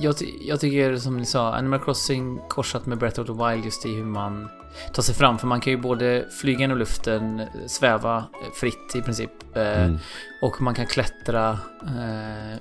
[0.00, 3.64] jag, ty- jag tycker som ni sa, Animal Crossing korsat med Breath of the Wild
[3.64, 4.48] just i hur man
[4.92, 5.38] tar sig fram.
[5.38, 8.24] För man kan ju både flyga genom luften, sväva
[8.60, 9.30] fritt i princip.
[9.56, 9.98] eh, Mm.
[10.42, 11.50] Och man kan klättra
[11.82, 12.58] eh,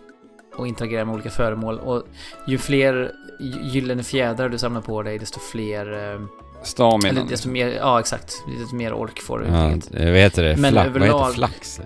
[0.56, 1.80] och interagera med olika föremål.
[1.80, 2.04] Och
[2.48, 6.22] ju fler gy- gyllene fjädrar du samlar på dig, desto fler eh,
[6.64, 7.10] Stamina.
[7.10, 8.34] Eller desto mer, ja exakt.
[8.60, 9.72] Desto mer ork får du Ja,
[10.06, 10.58] jag vet det.
[10.58, 11.82] Men Fla- Vad överlag- heter flax?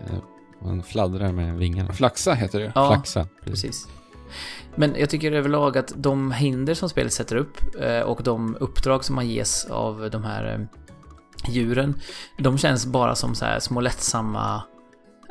[0.64, 1.94] Man fladdrar med vingarna.
[1.94, 2.72] Flaxa heter det.
[2.76, 3.28] Ja, Flaxa.
[3.46, 3.88] precis.
[4.76, 9.04] Men jag tycker överlag att de hinder som spelet sätter upp eh, och de uppdrag
[9.06, 10.60] som man ges av de här eh,
[11.54, 12.00] djuren,
[12.38, 14.64] de känns bara som så här små lättsamma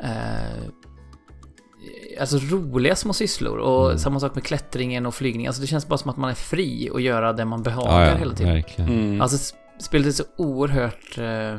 [0.03, 0.63] eh,
[2.19, 3.99] Alltså roliga små sysslor och Mm.
[3.99, 5.47] samma sak med klättringen och flygning.
[5.47, 8.09] Alltså det känns bara som att man är fri att göra det man behagar Ja,
[8.11, 8.63] ja, hela tiden.
[8.77, 9.21] Mm.
[9.21, 11.17] Alltså spelet är så oerhört...
[11.17, 11.53] Eh,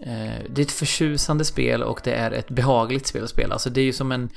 [0.00, 3.52] eh, det är ett förtjusande spel och det är ett behagligt spel att spela.
[3.52, 4.28] Alltså det är ju som en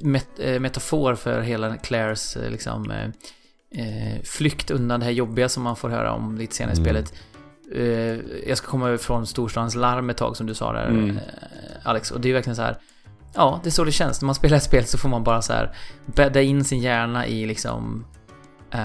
[0.00, 3.04] met, eh, metafor för hela Claires eh, liksom, eh,
[3.84, 6.84] eh, flykt undan det här jobbiga som man får höra om lite senare i Mm.
[6.84, 7.12] spelet.
[7.74, 11.18] Eh, jag ska komma från storstadens larm ett tag som du sa där, Mm.
[11.82, 12.10] Alex.
[12.10, 12.76] Och det är verkligen så här.
[13.34, 14.20] Ja, det är så det känns.
[14.20, 15.74] När man spelar ett spel så får man bara så här
[16.06, 18.04] bädda in sin hjärna i liksom
[18.70, 18.80] eh,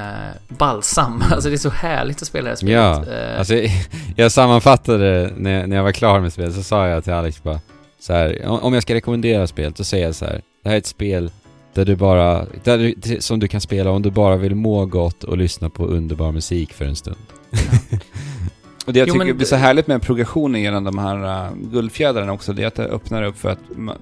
[0.48, 1.24] balsam.
[1.32, 3.08] Alltså det är så härligt att spela det här spelet.
[3.08, 3.54] Ja, Alltså,
[4.16, 7.44] jag sammanfattade när, jag- när jag var klar med spelet, så sa jag till Alex
[7.44, 7.60] bara
[8.00, 10.42] så här, om jag ska rekommendera spelet, så säger jag så här.
[10.64, 11.32] Det här är ett spel
[11.74, 15.24] där du bara, där du, som du kan spela om du bara vill må gott
[15.24, 17.18] och lyssna på underbar musik för en stund.
[18.86, 21.56] Och det jag Jo, tycker men- blir så härligt med progressionen genom de här uh,
[21.72, 23.96] guldfjädrarna också, det är att det öppnar upp för att man,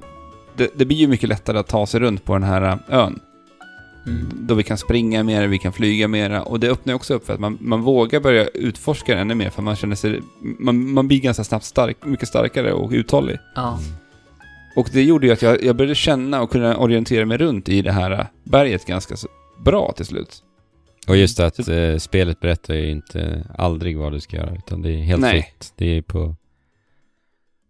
[0.56, 3.20] det, det blir ju mycket lättare att ta sig runt på den här uh, ön.
[4.08, 4.30] Mm.
[4.42, 6.44] Då vi kan springa mer, vi kan flyga mera.
[6.44, 9.50] Och det öppnar också upp för att man, man vågar börja utforska den ännu mer,
[9.50, 10.22] för man känner sig...
[10.40, 13.38] Man, man blir ganska snabbt stark, mycket starkare och uthållig.
[13.56, 13.80] Ja.
[14.76, 17.82] Och det gjorde ju att jag, jag började känna och kunna orientera mig runt i
[17.82, 19.16] det här berget ganska
[19.66, 20.42] bra till slut.
[21.08, 24.92] Och just att eh, spelet berättar ju inte aldrig vad du ska göra, utan det
[24.92, 25.42] är helt Nej.
[25.42, 25.74] fritt.
[25.76, 26.36] Det är på,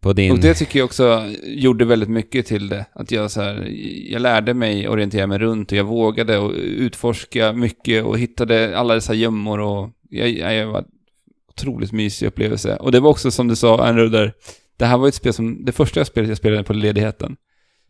[0.06, 0.32] på din...
[0.32, 2.86] Och det tycker jag också gjorde väldigt mycket till det.
[2.94, 3.68] Att jag så här,
[4.10, 8.94] jag lärde mig orientera mig runt och jag vågade och utforska mycket och hittade alla
[8.94, 10.86] dessa gömmor och jag, jag, var
[11.50, 12.76] otroligt mysig upplevelse.
[12.76, 14.34] Och det var också som du sa, Andrew, där,
[14.78, 17.36] det här var ett spel som, det första spelet jag spelade på ledigheten.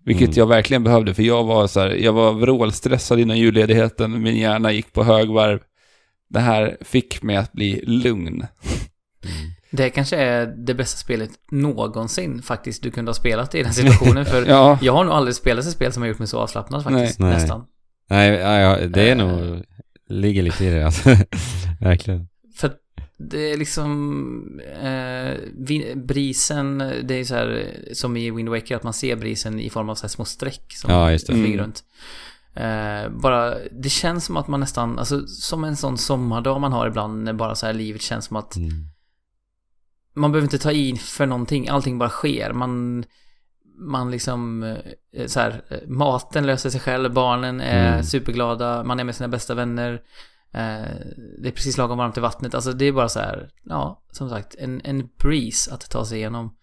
[0.05, 0.33] Vilket Mm.
[0.37, 4.71] jag verkligen behövde, för jag var så här, jag var vrålstressad innan julledigheten, min hjärna
[4.71, 5.59] gick på högvarv.
[6.29, 8.33] Det här fick mig att bli lugn.
[8.33, 9.54] Mm.
[9.75, 14.25] Det kanske är det bästa spelet någonsin faktiskt du kunde ha spelat i den situationen.
[14.25, 16.83] För Ja, jag har nog aldrig spelat ett spel som har gjort mig så avslappnad
[16.83, 17.19] faktiskt.
[17.19, 17.33] Nej.
[17.33, 17.65] Nästan.
[18.09, 19.17] Nej, ja, det är Eh.
[19.17, 19.63] nog...
[20.09, 21.09] Ligger lite i det alltså.
[21.81, 22.27] Verkligen.
[22.55, 22.71] För
[23.17, 24.59] det är liksom...
[24.83, 29.69] Eh, brisen, det är så här som i Wind Waker, att man ser brisen i
[29.69, 31.33] form av så här små streck som Ja, just det.
[31.33, 31.59] flyger Mm.
[31.59, 31.83] runt.
[32.55, 36.87] Eh, bara, det känns som att man nästan, alltså som en sån sommardag man har
[36.87, 38.71] ibland när bara så här livet känns som att Mm.
[40.15, 42.53] Man behöver inte ta i för någonting, allting bara sker.
[42.53, 43.05] Man,
[43.77, 44.63] man liksom,
[45.13, 48.03] eh, så här, eh, maten löser sig själv, barnen är Mm.
[48.03, 49.93] superglada, man är med sina bästa vänner.
[50.53, 50.89] Eh,
[51.41, 54.29] det är precis lagom varmt i vattnet, alltså det är bara så här, ja, som
[54.29, 56.55] sagt, en, en breeze att ta sig igenom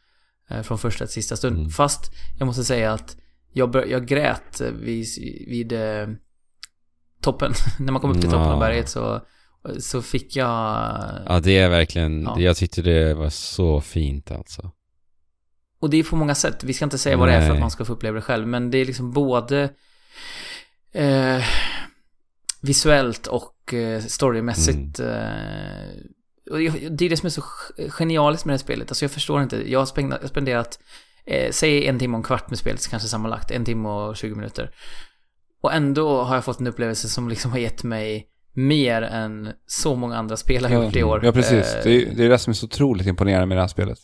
[0.62, 1.56] från första till sista stund.
[1.58, 1.70] Mm.
[1.70, 3.16] Fast jag måste säga att
[3.52, 5.06] jag, jag grät vid,
[5.48, 5.72] vid
[7.20, 7.52] toppen.
[7.78, 8.52] När man kom upp till toppen Ja.
[8.54, 9.20] av berget så,
[9.78, 10.46] så fick jag...
[11.26, 12.22] Ja, det är verkligen...
[12.22, 12.40] Ja.
[12.40, 14.70] Jag tyckte det var så fint alltså.
[15.80, 16.64] Och det är på många sätt.
[16.64, 17.60] Vi ska inte säga vad det är för att Nej.
[17.60, 18.46] man ska få uppleva det själv.
[18.46, 19.70] Men det är liksom både
[20.92, 21.44] eh,
[22.60, 25.00] visuellt och eh, storymässigt.
[25.00, 25.12] Mm.
[25.12, 26.58] Eh, och
[26.90, 27.42] det är det som är så
[27.88, 28.90] genialiskt med det här spelet.
[28.90, 29.70] Alltså jag förstår inte.
[29.70, 30.78] Jag har spenderat, jag har spenderat
[31.24, 33.50] eh, säg en timme och en kvart med spelet, kanske sammanlagt.
[33.50, 34.74] En timme och 20 minuter.
[35.60, 39.96] Och ändå har jag fått en upplevelse som liksom har gett mig mer än så
[39.96, 41.20] många andra spel har gjort i år.
[41.24, 41.74] Ja, precis.
[41.74, 43.98] Eh, Det är, det är det som är så otroligt imponerande med det här spelet.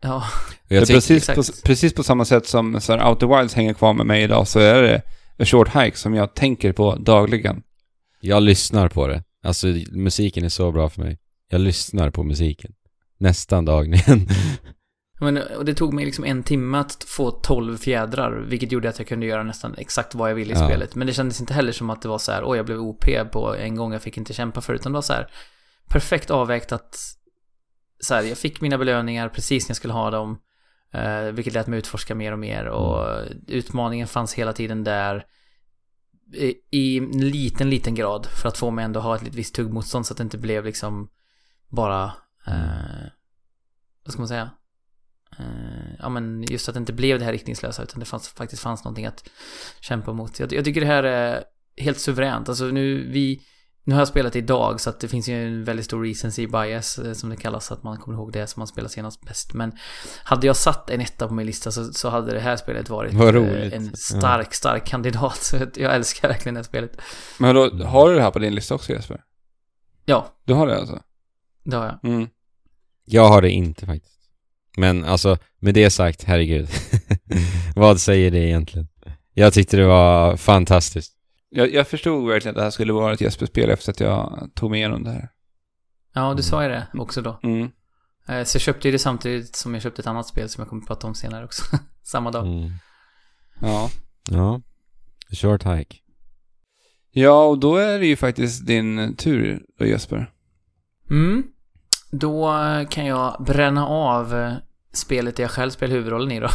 [0.00, 0.24] Ja,
[0.68, 3.92] jag tänkte, precis, på, precis på samma sätt som så här, Outer Wilds hänger kvar
[3.92, 5.02] med mig idag så är det
[5.38, 7.62] A Short Hike som jag tänker på dagligen.
[8.20, 9.22] jag lyssnar på det.
[9.44, 11.18] Alltså musiken är så bra för mig.
[11.50, 12.72] Jag lyssnar på musiken.
[13.18, 14.28] Nästan dagligen.
[15.20, 18.98] Men, och det tog mig liksom en timme att få 12 fjädrar, vilket gjorde att
[18.98, 20.66] jag kunde göra nästan exakt vad jag ville i Ja.
[20.66, 20.94] spelet.
[20.94, 23.04] Men det kändes inte heller som att det var så här, oj jag blev OP
[23.32, 25.30] på en gång, jag fick inte kämpa för utan det var så här
[25.88, 26.96] perfekt avvägt att
[28.00, 30.38] så här, jag fick mina belöningar precis när jag skulle ha dem,
[30.92, 35.26] eh, vilket lät mig utforska mer och mer och utmaningen fanns hela tiden där
[36.34, 40.06] i, i en liten, liten grad för att få mig ändå ha ett visst tuggmotstånd
[40.06, 41.08] så att det inte blev liksom
[41.68, 42.04] bara,
[42.46, 43.06] eh,
[44.04, 44.50] vad ska man säga?
[45.38, 48.62] Eh, ja men just att det inte blev det här riktningslösa utan det fanns, faktiskt
[48.62, 49.28] fanns någonting att
[49.80, 50.40] kämpa mot.
[50.40, 51.44] Jag, jag tycker det här är
[51.76, 52.48] helt suveränt.
[52.48, 53.40] Alltså nu, vi,
[53.84, 56.98] nu har jag spelat idag så att det finns ju en väldigt stor recency bias
[56.98, 59.54] eh, som det kallas, att man kommer ihåg det som man spelar senast bäst.
[59.54, 59.72] Men
[60.24, 63.14] hade jag satt en etta på min lista så, så hade det här spelet varit
[63.14, 63.72] Vad eh, roligt.
[63.72, 65.36] en stark, stark kandidat.
[65.42, 67.00] Så jag älskar verkligen det här spelet.
[67.38, 69.20] Men då, har du det här på din lista också Jesper?
[70.04, 71.02] Ja, Du har det alltså?
[71.64, 72.12] Det har jag.
[72.12, 72.28] Mm.
[73.04, 74.13] Jag har det inte faktiskt.
[74.76, 76.68] Men alltså, med det sagt, herregud.
[77.76, 78.88] Vad säger det egentligen?
[79.34, 81.12] Jag tyckte det var fantastiskt.
[81.50, 84.70] Jag, jag förstod verkligen att det här skulle vara ett Jesper-spel efter att jag tog
[84.70, 85.28] med igenom det här.
[86.14, 87.40] Ja, du sa ju det också då.
[87.42, 87.70] Mm.
[88.28, 90.68] Eh, Så jag köpte ju det samtidigt som jag köpte ett annat spel som jag
[90.68, 91.64] kommer att prata om senare också.
[92.02, 92.46] Samma dag.
[92.46, 92.70] Mm.
[93.60, 93.90] Ja.
[94.30, 94.60] Ja.
[95.32, 95.96] Short hike.
[97.10, 100.30] Ja, och då är det ju faktiskt din tur då Jesper.
[101.10, 101.42] Mm.
[102.20, 102.52] Då
[102.90, 104.52] kan jag bränna av eh,
[104.92, 106.48] spelet jag själv spelar huvudrollen i då.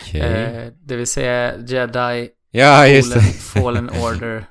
[0.00, 0.20] Okej.
[0.22, 3.32] Eh, det vill säga Jedi ja, just Fallen.
[3.40, 4.44] Fallen Order.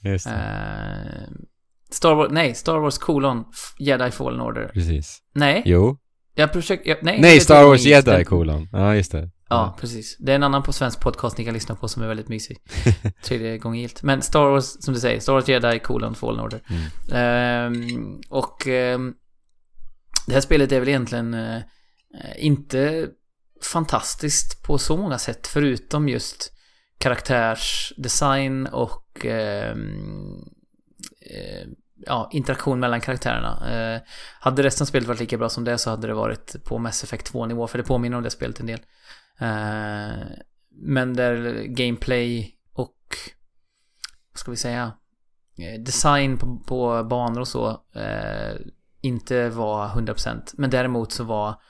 [0.00, 0.32] just det.
[0.32, 1.30] Eh,
[1.90, 3.44] Star Wars, nej, Star Wars kolon
[3.78, 4.70] Jedi Fallen Order.
[4.74, 5.18] Precis.
[5.34, 5.98] Nej, Jo.
[6.34, 7.20] jag försöker, nej.
[7.20, 8.68] Nej, Star Wars Jedi kolon.
[8.72, 9.30] Ja, just det.
[9.54, 10.16] Ja, precis.
[10.18, 12.58] Det är en annan på svensk podcast ni kan lyssna på som är väldigt mysig.
[13.24, 14.02] Tredje gången gilt.
[14.02, 16.62] Men Star Wars, som du säger, Star Wars Jedi kolon Fallen Order.
[16.68, 16.82] Mm.
[17.12, 19.14] Ehm, och ehm,
[20.26, 21.62] det här spelet är väl egentligen eh,
[22.36, 23.08] inte
[23.62, 26.52] fantastiskt på så många sätt förutom just
[26.98, 30.38] karaktärsdesign och ehm,
[31.30, 31.68] eh,
[32.06, 33.72] ja, interaktion mellan karaktärerna.
[33.74, 34.00] Eh,
[34.40, 37.04] hade resten av spelet varit lika bra som det så hade det varit på Mass
[37.04, 38.80] Effect 2-nivå, för det påminner om det spelet en del.
[39.40, 40.22] Eh,
[40.70, 42.96] men där gameplay och,
[44.32, 44.92] vad ska vi säga,
[45.58, 48.54] eh, design på, på banor och så eh,
[49.00, 50.54] inte var 100%.
[50.54, 51.60] Men däremot så var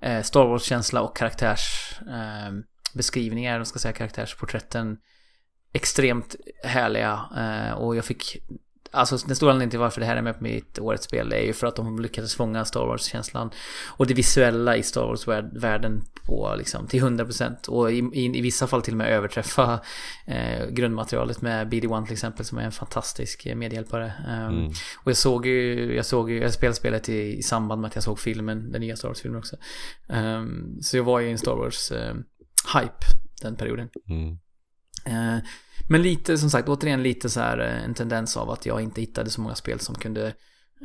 [0.00, 4.98] eh, Star Wars-känsla och karaktärsbeskrivningar, eh, vad ska jag säga, karaktärsporträtten
[5.72, 7.20] extremt härliga.
[7.36, 8.36] Eh, och jag fick
[8.92, 11.42] Alltså den stora anledningen till varför det här är med på mitt årets spel är
[11.42, 13.50] ju för att de lyckades fånga Star Wars-känslan
[13.88, 18.66] och det visuella i Star Wars-världen på liksom till 100% och i, i, i vissa
[18.66, 19.80] fall till och med överträffa
[20.26, 24.12] eh, grundmaterialet med BD-1 till exempel som är en fantastisk eh, medhjälpare.
[24.28, 24.72] Um, Mm.
[24.96, 27.94] och jag såg ju, jag såg ju, jag spelade spelet i, i samband med att
[27.94, 29.56] jag såg filmen, den nya Star Wars-filmen också.
[30.08, 33.04] Um, så jag var ju i en Star Wars-hype
[33.42, 33.88] den perioden.
[34.08, 34.38] Mm.
[35.06, 35.42] Eh,
[35.88, 39.00] men lite, som sagt, återigen lite så här eh, en tendens av att jag inte
[39.00, 40.26] hittade så många spel som kunde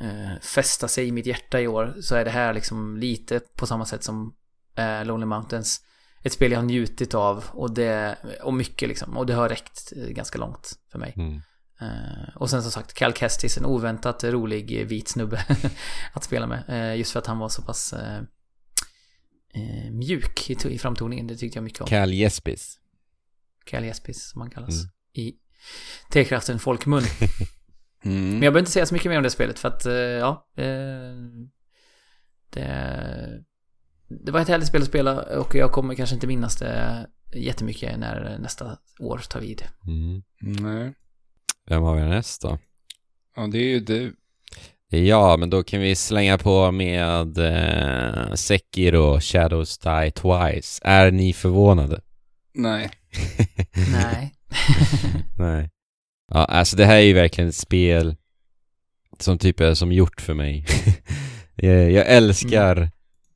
[0.01, 1.95] eh, fästa sig i mitt hjärta i år.
[2.01, 4.35] Så är det här liksom lite på samma sätt som
[4.75, 5.81] eh, Lonely Mountains.
[6.23, 9.17] Ett spel jag har njutit av och, det, och mycket liksom.
[9.17, 11.13] Och det har räckt eh, ganska långt för mig.
[11.17, 11.41] Mm.
[11.81, 15.45] Eh, och sen som sagt, Cal Kestis, en oväntat rolig vit snubbe
[16.13, 16.63] att spela med.
[16.67, 18.21] Eh, just för att han var så pass eh,
[19.91, 21.27] mjuk i, i framtoningen.
[21.27, 21.87] Det tyckte jag mycket om.
[21.87, 22.79] Cal Jespis.
[23.65, 24.75] Cal Jespis, som han kallas.
[24.83, 24.89] Mm.
[25.13, 25.35] I
[26.11, 27.03] T-kraften folkmun.
[28.05, 28.23] Mm.
[28.23, 30.47] Men jag behöver inte säga så mycket mer om det spelet för att, eh, ja.
[30.57, 31.15] Eh,
[32.49, 33.43] det,
[34.25, 37.99] det var ett härligt spel att spela och jag kommer kanske inte minnas det jättemycket
[37.99, 39.63] när nästa år tar vid.
[39.87, 40.23] Mm.
[40.39, 40.93] Nej.
[41.67, 42.57] Vem har vi härnäst då?
[43.35, 44.15] Ja, det är ju du.
[44.89, 50.81] Ja, men då kan vi slänga på med eh, Sekiro Shadows Die Twice.
[50.83, 52.01] Är ni förvånade?
[52.53, 52.91] Nej.
[53.91, 54.33] Nej.
[55.37, 55.69] Nej.
[56.31, 58.15] Ja, alltså det här är ju verkligen ett spel
[59.19, 60.65] som typ är som gjort för mig.
[61.55, 62.89] jag, älskar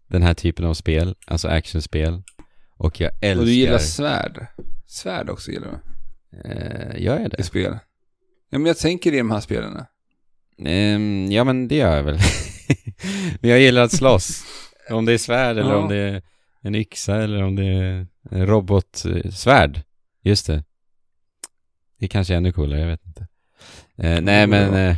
[0.08, 2.24] den här typen av spel, alltså actionspel.
[2.78, 3.40] Och jag älskar...
[3.40, 4.46] Och du gillar svärd.
[4.88, 5.78] Svärd också gillar du.
[6.52, 7.44] Eh, gör jag I det?
[7.44, 7.80] spel.
[8.50, 9.84] Ja, men jag tänker i de här spelen.
[10.66, 12.20] Ehm, ja, men det gör jag väl.
[13.42, 14.44] men jag gillar att slåss.
[14.90, 15.78] om det är svärd eller Ja.
[15.78, 16.22] om det är
[16.62, 19.82] en yxa eller om det är en robotsvärd.
[20.24, 20.64] Just det.
[22.00, 23.28] Det kanske är ännu coolare, jag vet inte.
[23.98, 24.74] Eh, nej, men...
[24.74, 24.98] Eh,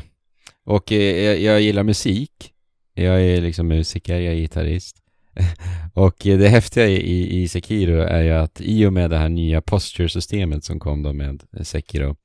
[0.64, 2.54] och eh, jag, jag gillar musik.
[2.94, 4.98] Jag är liksom musiker, jag är gitarrist.
[5.94, 9.30] och eh, det häftiga i, i, Sekiro är ju att i och med det här
[9.30, 12.16] nya posture-systemet som kom då med eh, Sekiro,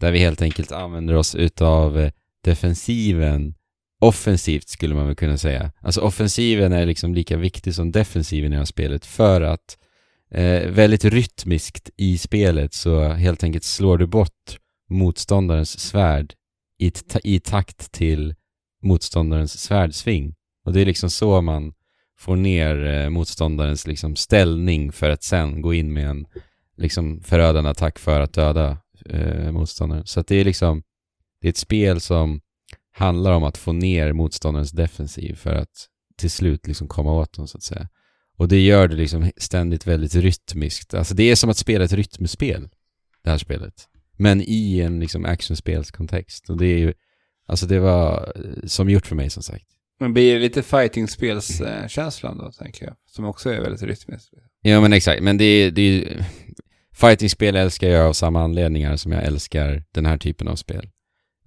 [0.00, 2.10] där vi helt enkelt använder oss utav eh,
[2.44, 3.54] defensiven
[4.00, 5.72] offensivt skulle man väl kunna säga.
[5.80, 9.78] Alltså offensiven är liksom lika viktig som defensiven i det här spelet för att
[10.30, 14.58] eh, väldigt rytmiskt i spelet så helt enkelt slår du bort
[14.90, 16.34] motståndarens svärd
[16.78, 18.34] i, ta- i takt till
[18.82, 20.34] motståndarens svärdsving.
[20.64, 21.72] Och det är liksom så man
[22.18, 26.26] får ner eh, motståndarens liksom ställning för att sen gå in med en
[26.76, 30.06] liksom förödande attack för att döda eh, motståndaren.
[30.06, 30.82] Så att det är liksom,
[31.40, 32.40] det är ett spel som
[32.98, 37.48] handlar om att få ner motståndarens defensiv för att till slut liksom komma åt dem
[37.48, 37.88] så att säga.
[38.36, 40.94] Och det gör det liksom ständigt väldigt rytmiskt.
[40.94, 42.68] Alltså det är som att spela ett rytmspel,
[43.24, 43.74] det här spelet.
[44.16, 46.50] Men i en liksom actionspelskontext.
[46.50, 46.92] Och det är ju,
[47.46, 49.64] alltså det var eh, som gjort för mig som sagt.
[50.00, 52.94] Men blir det lite fighting-spelskänslan då, tänker jag.
[53.06, 54.32] Som också är väldigt rytmiskt.
[54.62, 56.22] Ja men exakt, men det är, det är ju-
[56.92, 60.88] Fightingspel älskar jag av samma anledningar som jag älskar den här typen av spel.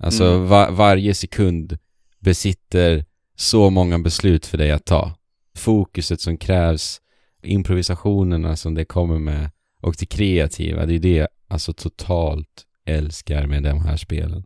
[0.03, 0.48] Alltså Mm.
[0.48, 1.78] va, varje sekund
[2.19, 3.06] besitter
[3.36, 5.14] så många beslut för dig att ta.
[5.56, 7.02] Fokuset som krävs,
[7.44, 9.49] improvisationerna som det kommer med
[9.82, 14.44] och det kreativa, det är det jag alltså totalt älskar med de här spelen.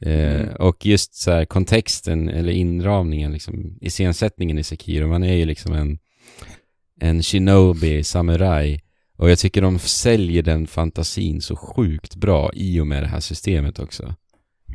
[0.00, 0.54] Eh, Mm.
[0.56, 5.72] och just så här kontexten eller inramningen, liksom, iscensättningen i Sekiro, man är ju liksom
[5.72, 5.98] en,
[7.00, 8.80] en shinobi, samuraj.
[9.16, 13.20] Och jag tycker de säljer den fantasin så sjukt bra i och med det här
[13.20, 14.14] systemet också.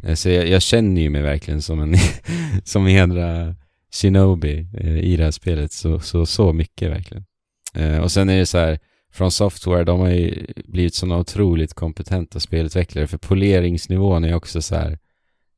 [0.03, 1.95] Eh, så jag, jag känner ju mig verkligen som en
[2.63, 3.55] som en jädra
[3.91, 7.25] shinobi eh, i det här spelet så, så, så mycket verkligen.
[7.73, 8.79] Eh, och sen är det så här,
[9.11, 14.75] från Software, de har ju blivit sådana otroligt kompetenta spelutvecklare för poleringsnivån är också så
[14.75, 14.99] här,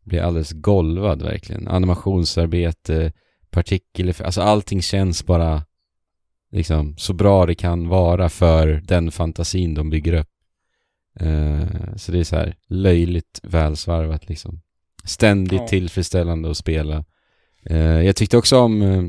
[0.03, 1.67] blir alldeles golvad verkligen.
[1.67, 3.11] Animationsarbete,
[3.49, 5.63] partikel, alltså allting känns bara
[6.51, 10.30] liksom så bra det kan vara för den fantasin de bygger upp.
[11.19, 14.61] Eh, så det är så här löjligt välsvarvat liksom.
[15.03, 15.67] Ständigt Ja.
[15.67, 17.05] tillfredsställande att spela.
[17.65, 19.03] Eh, jag tyckte också om eh,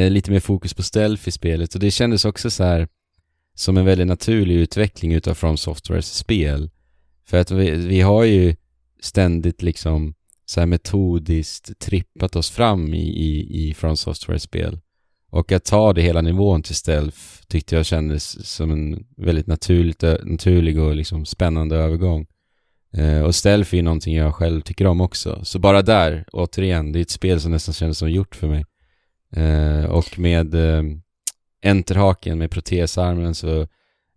[0.00, 2.88] eh, lite mer fokus på stealth i spelet och det kändes också så här
[3.54, 6.70] som en väldigt naturlig utveckling utav From Softwares spel.
[7.26, 8.56] För att vi, vi har ju
[9.00, 10.14] ständigt liksom
[10.44, 14.80] så här metodiskt trippat oss fram i, i, i From Softwares spel.
[15.36, 17.18] Och att ta det hela nivån till stealth
[17.48, 22.26] tyckte jag kändes som en väldigt naturligt, naturlig och liksom spännande övergång.
[22.92, 25.44] Eh, och stealth är ju någonting jag själv tycker om också.
[25.44, 28.64] Så bara där, återigen, det är ett spel som nästan kändes som gjort för mig.
[29.32, 30.82] Eh, och med eh,
[31.62, 33.66] enterhaken med protesarmen så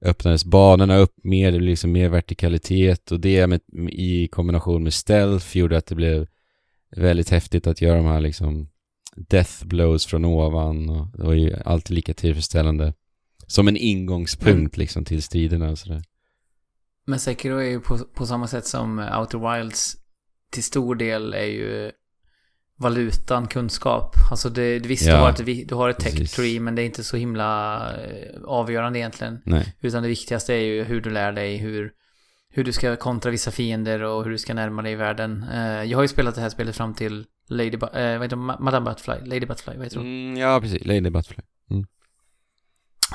[0.02, 4.94] öppnades banorna upp mer, det blev liksom mer vertikalitet och det med, i kombination med
[4.94, 6.28] stealth gjorde att det blev
[6.96, 8.70] väldigt häftigt att göra de här liksom
[9.28, 12.94] death blows från ovan och det var ju alltid lika tillfredsställande
[13.48, 16.04] som en ingångspunkt liksom till striderna och sådär.
[17.06, 19.96] Men Sekiro är ju på, på samma sätt som Outer Wilds
[20.52, 21.92] till stor del är ju
[22.80, 24.16] valutan kunskap.
[24.32, 26.86] Alltså det, visst, Ja, du har ett, du har ett tech tree, men det är
[26.86, 29.42] inte så himla eh, avgörande egentligen.
[29.46, 29.76] Nej.
[29.82, 31.92] Utan det viktigaste är ju hur du lär dig, hur,
[32.50, 35.46] hur du ska kontra vissa fiender och hur du ska närma dig världen.
[35.54, 38.36] Eh, jag har ju spelat det här spelet fram till Lady, Bu- eh, vad heter
[38.36, 40.06] Madame Butterfly, Lady Butterfly, vad heter hon?
[40.06, 40.86] Mm, ja, precis.
[40.86, 41.44] Lady Butterfly.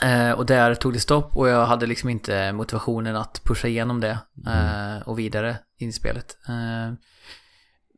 [0.03, 4.01] Eh, och där tog det stopp och jag hade liksom inte motivationen att pusha igenom
[4.01, 6.37] det eh, och vidare in i spelet.
[6.49, 6.95] Eh,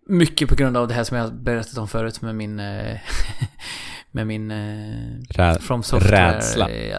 [0.08, 2.98] mycket på grund av det här som jag berättat om förut med min eh,
[4.16, 6.36] med min eh, From Software.
[6.36, 6.68] rädsla.
[6.68, 6.96] Eh,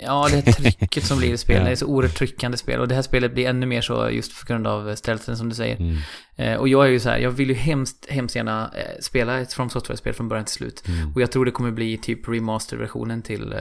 [0.00, 1.64] Ja, det här trycket som blir i spelet.
[1.66, 4.40] Det är så oerhört tryckande spel och det här spelet blir ännu mer så just
[4.40, 5.76] på grund av stealthen som du säger.
[5.76, 5.96] Mm.
[6.36, 9.40] Eh, och jag är ju så här, jag vill ju hemskt, hemskt gärna eh, spela
[9.40, 10.88] ett From Software-spel från början till slut.
[10.88, 11.14] Mm.
[11.14, 13.58] Och jag tror det kommer bli typ remaster-versionen till, eh,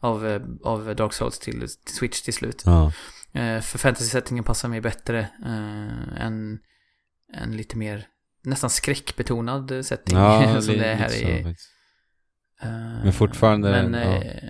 [0.00, 2.62] av, eh, av Dark Souls till, till Switch till slut.
[2.66, 2.92] Ja.
[3.32, 5.28] Eh, för fantasy-settingen passar mig bättre
[6.18, 6.58] än,
[7.34, 8.06] än lite mer
[8.44, 11.54] nästan skräckbetonad setting Ja, som det är här i...
[12.62, 14.22] eh, Men fortfarande, Men ja.
[14.22, 14.42] eh,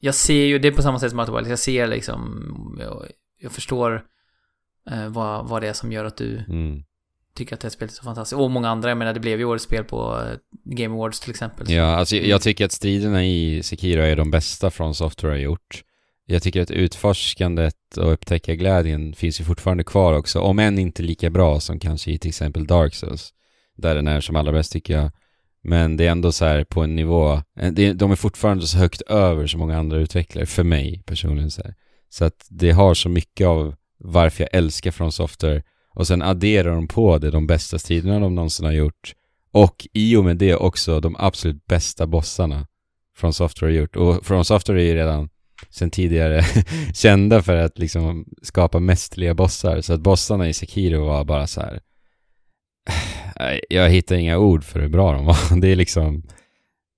[0.00, 3.06] jag ser ju, det är på samma sätt som Wilds, jag ser liksom, jag,
[3.40, 4.04] jag förstår
[4.90, 6.82] eh, vad, vad det är som gör att du Mm.
[7.34, 8.40] tycker att det här spelet är så fantastiskt.
[8.40, 10.22] Och många andra, jag menar det blev ju årets spel på
[10.64, 11.70] Game Awards till exempel.
[11.70, 15.82] Ja, alltså jag, tycker att striderna i Sekiro är de bästa från Software har gjort.
[16.26, 21.02] Jag tycker att utforskandet och upptäcka glädjen finns ju fortfarande kvar också, om än inte
[21.02, 23.32] lika bra som kanske i till exempel Dark Souls.
[23.76, 25.10] Där den är som allra bäst tycker jag.
[25.62, 29.00] Men det är ändå så här på en nivå, eh, de är fortfarande så högt
[29.00, 31.74] över så många andra utvecklare, för mig personligen så här.
[32.08, 35.62] Så att det har så mycket av varför jag älskar från Software
[35.94, 39.14] och sen adderar de på det de bästa striderna de någonsin har gjort
[39.50, 42.66] och i och med det också de absolut bästa bossarna
[43.16, 43.96] från Software har gjort.
[43.96, 45.28] Och från Software är ju redan
[45.70, 46.44] sen tidigare
[46.94, 49.80] kända för att liksom skapa mästerliga bossar.
[49.80, 51.80] Så att bossarna i Sekiro var bara så här.
[53.68, 55.36] Jag hittar inga ord för hur bra de var.
[55.60, 56.22] Det är liksom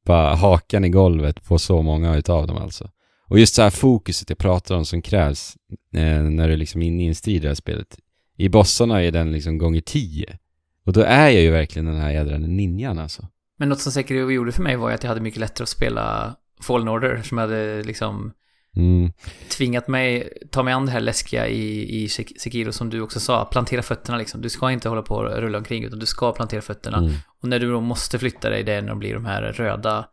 [0.04, 2.90] bara hakan i golvet på så många utav dem alltså.
[3.26, 5.56] Och just så här fokuset jag pratar om som krävs
[5.94, 7.98] eh, när du liksom är inne i en strid i det här spelet.
[8.36, 10.38] I bossarna är den liksom gånger tio.
[10.86, 13.28] Och då är jag ju verkligen den här jädra ninjan alltså.
[13.58, 15.68] Men något som säkert gjorde för mig var ju att jag hade mycket lättare att
[15.68, 18.32] spela Fallen Order som jag hade liksom
[18.76, 19.12] Mm.
[19.56, 23.20] tvingat mig ta mig an det här läskiga i, i Sek- Sekiro som du också
[23.20, 24.40] sa, plantera fötterna liksom.
[24.40, 26.98] Du ska inte hålla på och rulla omkring utan du ska plantera fötterna.
[26.98, 27.12] Mm.
[27.42, 30.06] Och när du då måste flytta dig, det är när de blir de här röda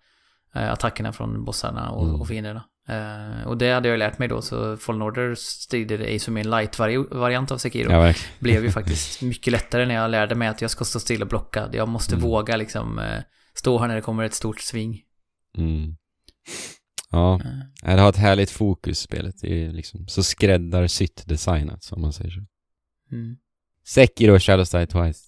[0.55, 2.21] eh, attackerna från bossarna och, Mm.
[2.21, 2.63] och fienderna.
[2.89, 6.49] Eh, och det hade jag lärt mig då, så Fallen Order strider är som en
[6.49, 7.91] light-variant av Sekiro.
[7.91, 11.21] Ja, blev ju faktiskt mycket lättare när jag lärde mig att jag ska stå still
[11.21, 11.69] och blocka.
[11.73, 12.29] Jag måste Mm.
[12.29, 13.19] våga liksom eh,
[13.53, 15.01] stå här när det kommer ett stort sving.
[15.57, 15.95] Mm.
[17.11, 17.41] Ja,
[17.81, 19.35] det har ett härligt fokus spelet.
[19.41, 22.39] Det är liksom så skräddarsytt designat, som man säger så.
[23.11, 23.37] Mm.
[23.85, 25.19] Sekiro Shadows Die Twice.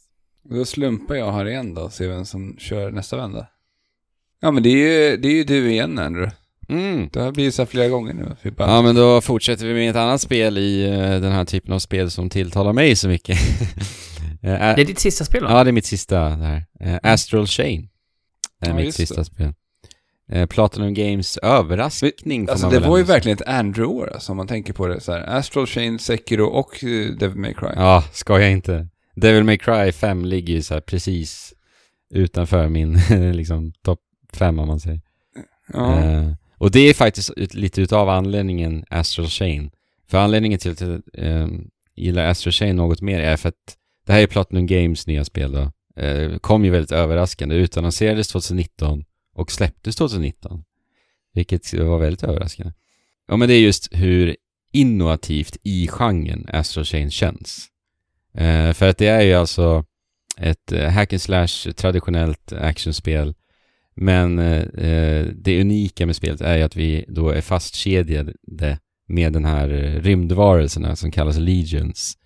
[0.50, 3.48] Då slumpar jag här igen då och ser vem som kör nästa vända.
[4.42, 6.36] Ja men det är ju, det är ju du igen Andrew.
[6.70, 7.10] Mm.
[7.14, 8.52] Det har blivit så här flera gånger nu.
[8.52, 11.74] Bara, Ja men då fortsätter vi med ett annat spel i eh, den här typen
[11.74, 13.40] av spel som tilltalar mig så mycket.
[14.42, 15.50] Ä- Det är ditt sista spel va?
[15.52, 16.66] Ja, det är mitt sista där.
[16.80, 17.90] Eh, Astral Chain.
[18.62, 19.26] är Ja, mitt sista det.
[19.26, 19.54] spel.
[20.32, 24.48] Eh, Platinum Games överraskning får alltså det var ju verkligen ett Andrew-år alltså, om man
[24.48, 25.38] tänker på det så här.
[25.38, 27.70] Astral Chain, Sekiro och uh, Devil May Cry.
[27.76, 28.88] Ja, ska jag inte.
[29.16, 31.54] Devil May Cry 5 ligger ju så här precis
[32.14, 33.00] utanför min
[33.36, 34.00] liksom topp
[34.34, 35.02] 5 om man säger.
[35.74, 36.00] Ja.
[36.00, 39.72] Eh, och det är faktiskt ut, lite utav anledningen Astral Chain.
[40.10, 41.48] För anledningen till att jag eh,
[41.96, 43.76] gillar Astral Chain något mer är för att
[44.06, 45.72] det här är Platinum Games nya spel då.
[46.04, 47.56] Eh, kom ju väldigt överraskande.
[47.56, 49.04] Utannonserades 2019
[49.40, 50.64] och släpptes 2019.
[51.34, 52.74] Vilket var väldigt överraskande.
[53.28, 54.36] Ja men det är just hur
[54.72, 57.68] innovativt i genren Astral Chain känns.
[58.34, 59.86] Eh, för att det är ju alltså
[60.38, 63.34] ett eh, hack and slash traditionellt actionspel
[63.96, 68.34] men eh, eh det unika med spelet är ju att vi då är fastkedjade
[69.08, 72.18] med den här eh, rymdvarelserna som kallas Legions.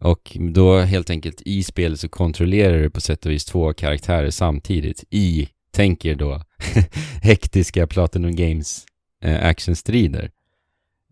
[0.00, 4.30] Och då helt enkelt i spelet så kontrollerar du på sätt och vis två karaktärer
[4.30, 6.42] samtidigt i, Tänk er då,
[7.22, 8.86] hektiska Platinum Games
[9.24, 10.30] eh, actionstrider.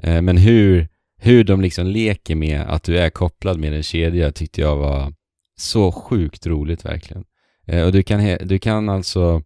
[0.02, 4.32] Eh, men hur, hur de liksom leker med att du är kopplad med en kedja
[4.32, 5.12] tyckte jag var
[5.56, 7.24] så sjukt roligt verkligen.
[7.66, 9.43] Eh, och du kan, du kan alltså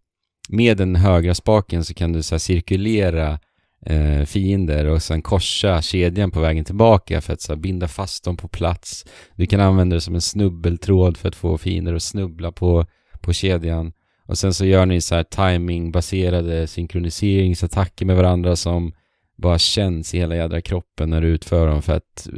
[0.49, 3.39] med den högra spaken så kan du så här cirkulera
[3.87, 8.37] eh, fiender och sen korsa kedjan på vägen tillbaka för att så binda fast dem
[8.37, 9.05] på plats.
[9.35, 12.87] Du kan använda det som en snubbeltråd för att få fiender att snubbla på,
[13.21, 13.93] på kedjan.
[14.27, 18.93] Och sen så gör ni så här timingbaserade synkroniseringsattacker med varandra som
[19.37, 22.29] bara känns i hela jädra kroppen när du utför dem för att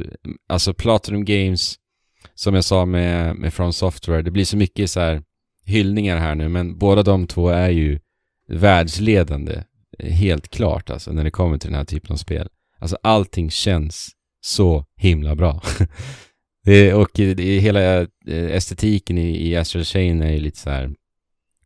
[0.49, 1.75] alltså Platinum Games
[2.35, 5.21] som jag sa med, med From Software, det blir så mycket så här
[5.65, 7.99] hyllningar här nu, men båda de två är ju
[8.47, 9.63] världsledande,
[9.99, 12.49] helt klart alltså, när det kommer till den här typen av spel.
[12.79, 14.09] Alltså allting känns
[14.41, 15.61] så himla bra.
[16.65, 20.91] det, och det, hela eh, estetiken i, i Astral Chain är ju lite så här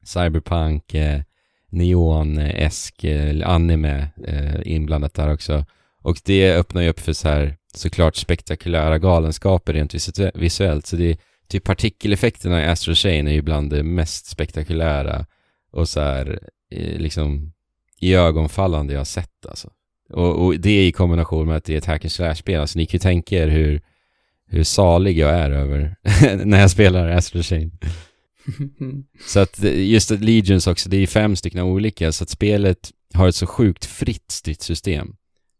[0.10, 1.22] cyberpunk, eh,
[1.70, 5.66] neon-esk, eh, eh, anime eh, inblandat där också.
[6.02, 9.94] Och det öppnar ju upp för så här såklart spektakulära galenskaper rent
[10.34, 10.86] visuellt.
[10.86, 11.18] Så det är
[11.48, 15.26] typ partikeleffekterna i Astral Chain är ju bland det mest spektakulära
[15.72, 16.40] och så här
[16.72, 17.52] eh, liksom
[18.00, 19.70] i ögonfallande jag har sett alltså.
[20.14, 22.62] Och, och det i kombination med att det är ett hack and slash-spel.
[22.62, 23.82] Alltså ni kan ju tänka er hur,
[24.48, 25.96] hur salig jag är över
[26.46, 27.72] när jag spelar Astral Chain.
[29.26, 33.28] Så att just att Legions också, det är fem stycken olika, så att spelet har
[33.28, 35.16] ett så sjukt fritt stridssystem.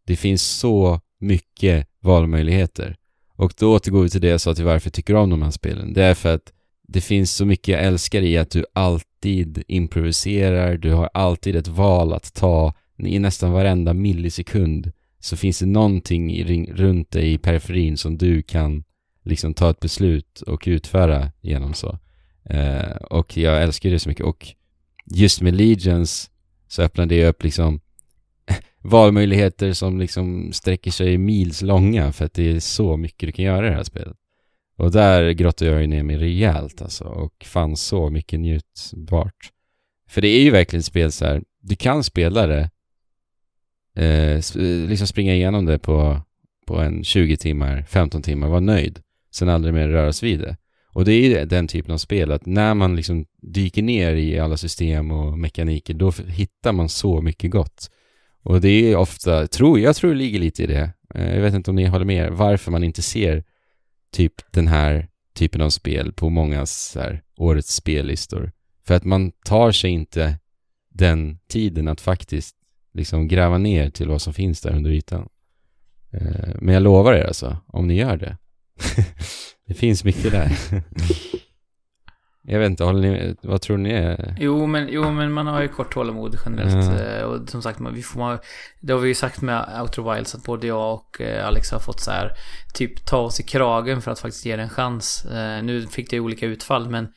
[0.06, 2.96] Det finns så mycket valmöjligheter.
[3.36, 5.50] Och då återgår vi till det jag sa till varför jag tycker om de här
[5.50, 5.92] spelen.
[5.92, 6.52] Det är för att
[6.88, 11.68] det finns så mycket jag älskar i att du alltid improviserar, du har alltid ett
[11.68, 17.38] val att ta i nästan varenda millisekund så finns det någonting i, runt dig i
[17.38, 18.84] periferin som du kan
[19.24, 21.98] liksom ta ett beslut och utföra genom så.
[22.50, 24.24] Eh, och jag älskar det så mycket.
[24.26, 24.46] Och
[25.06, 26.30] just med Legions
[26.68, 27.80] så öppnar det upp liksom
[28.82, 33.44] valmöjligheter som liksom sträcker sig mils långa för att det är så mycket du kan
[33.44, 34.16] göra i det här spelet.
[34.76, 39.50] Och där grottar jag ju ner mig rejält alltså och fann så mycket njutbart.
[40.08, 42.70] För det är ju verkligen ett spel så här, du kan spela det,
[43.96, 46.20] eh, sp- liksom springa igenom det på,
[46.66, 49.00] på en 20 timmar, 15 timmar, vara nöjd.
[49.30, 50.56] Sen aldrig mer röras vid det.
[50.92, 54.38] Och det är ju den typen av spel att när man liksom dyker ner i
[54.38, 57.90] alla system och mekaniker då hittar man så mycket gott.
[58.42, 60.92] Och det är ofta, tror, jag tror det ligger lite i det.
[61.14, 63.44] Eh, jag vet inte om ni håller med, varför man inte ser
[64.12, 68.52] typ den här typen av spel på många så här, årets spellistor.
[68.86, 70.38] För att man tar sig inte
[70.88, 72.56] den tiden att faktiskt
[72.92, 75.28] liksom gräva ner till vad som finns där under ytan.
[76.12, 78.36] Eh, men jag lovar er alltså, om ni gör det.
[79.70, 80.52] det finns mycket där.
[82.42, 84.36] jag vet inte, håller ni, vad tror ni är?
[84.40, 87.00] Jo men, jo, men man har ju kort tålamod generellt.
[87.00, 87.04] Ja.
[87.04, 88.38] eh, Och som sagt, man, vi får, man,
[88.80, 91.78] det har vi ju sagt med Outer Wilds att både jag och eh, Alex har
[91.78, 92.32] fått så här
[92.74, 95.24] typ ta oss i kragen för att faktiskt ge det en chans.
[95.24, 97.08] Eh, Nu fick det ju olika utfall men,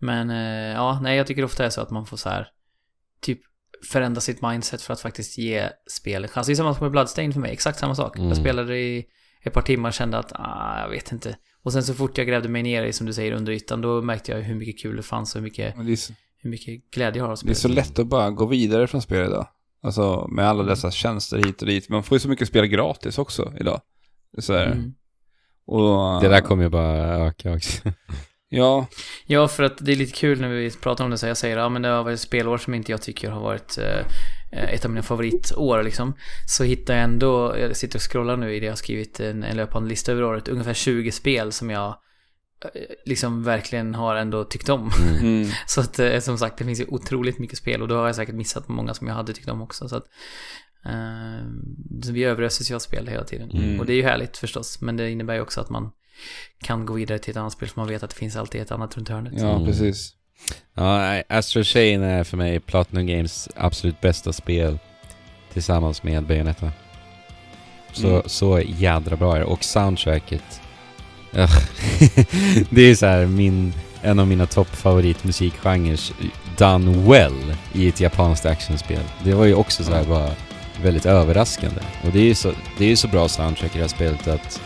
[0.00, 0.30] men
[0.72, 2.46] ja, nej jag tycker ofta är så att man får så här
[3.22, 3.40] typ
[3.92, 6.46] förändra sitt mindset för att faktiskt ge spel en chans.
[6.46, 8.16] Det är samma sak med Bloodstained för mig, exakt samma sak.
[8.16, 8.28] Mm.
[8.28, 9.04] Jag spelade i
[9.42, 11.36] ett par timmar och kände att, ah, jag vet inte.
[11.68, 14.02] Och sen så fort jag grävde mig ner i, som du säger, under ytan, då
[14.02, 17.24] märkte jag hur mycket kul det fanns och hur mycket så, hur mycket glädje jag
[17.24, 17.58] har av det är spelet.
[17.58, 19.46] så lätt att bara gå vidare från spel idag.
[19.82, 21.88] Alltså med alla dessa tjänster hit och dit.
[21.88, 23.80] Man får ju så mycket spel gratis också idag.
[24.38, 24.66] Så här.
[24.66, 24.94] Mm.
[25.66, 27.92] Och, Det där kommer ju bara öka också.
[28.48, 28.86] Ja,
[29.26, 31.56] Ja, för att det är lite kul när vi pratar om det så jag säger
[31.56, 34.06] ja men det har varit spelår som inte jag tycker har varit eh,
[34.50, 36.14] ett av mina favoritår liksom.
[36.46, 39.44] Så hittar jag ändå, jag sitter och scrollar nu i det jag har skrivit en,
[39.44, 41.88] en löpande lista över året, ungefär 20 spel som jag
[42.64, 44.90] eh, liksom verkligen har ändå tyckt om.
[45.20, 45.48] mm.
[45.66, 48.16] Så att eh, som sagt, det finns ju otroligt mycket spel och då har jag
[48.16, 49.88] säkert missat många som jag hade tyckt om också.
[49.88, 50.04] Så att
[50.84, 51.46] eh,
[52.02, 53.50] så vi överöses ju av spel hela tiden.
[53.50, 53.80] Mm.
[53.80, 55.90] Och det är ju härligt förstås, men det innebär ju också att man
[56.62, 58.70] kan gå vidare till ett annat spel för man vet att det finns alltid ett
[58.70, 59.32] annat runt hörnet.
[59.36, 59.66] ja Mm.
[59.66, 60.12] precis.
[60.74, 64.78] Ja, Astral Chain är för mig Platinum Games absolut bästa spel
[65.52, 66.72] tillsammans med Bayonetta.
[67.92, 68.22] Så, Mm.
[68.26, 69.44] så jädra bra är det.
[69.46, 70.60] Och soundtracket.
[72.70, 73.72] Det är så här min,
[74.02, 76.00] en av mina toppfavoritmusikgenrer
[76.58, 79.02] done well i ett japanskt actionspel.
[79.24, 80.30] Det var ju också så här bara
[80.82, 81.80] väldigt överraskande.
[82.04, 84.28] Och det är ju så, det är ju så bra soundtrack i det här spelet
[84.28, 84.60] att,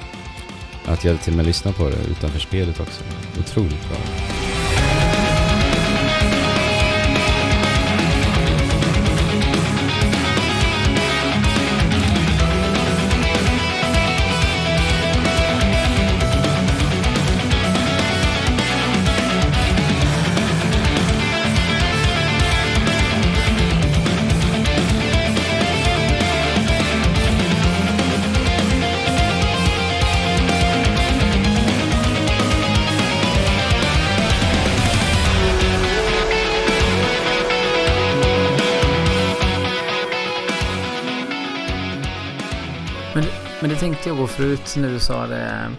[0.85, 3.03] att jag till och med lyssnar på det utanför spelet också.
[3.41, 3.99] Otroligt bra.
[44.77, 45.71] När du sa det,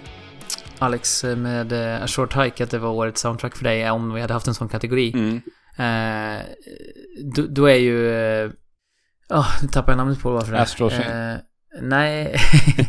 [0.79, 4.21] Alex, med eh, A Short Hike, att det var årets soundtrack för dig om vi
[4.21, 5.11] hade haft en sån kategori.
[5.13, 5.41] Mm.
[5.77, 6.41] Eh,
[7.35, 8.09] då, då är ju...
[8.11, 8.51] eh,
[9.29, 10.59] Ja, nu tappar jag namnet på varför det?
[10.59, 11.11] Astral Chain.
[11.11, 11.35] Eh,
[11.81, 12.35] nej,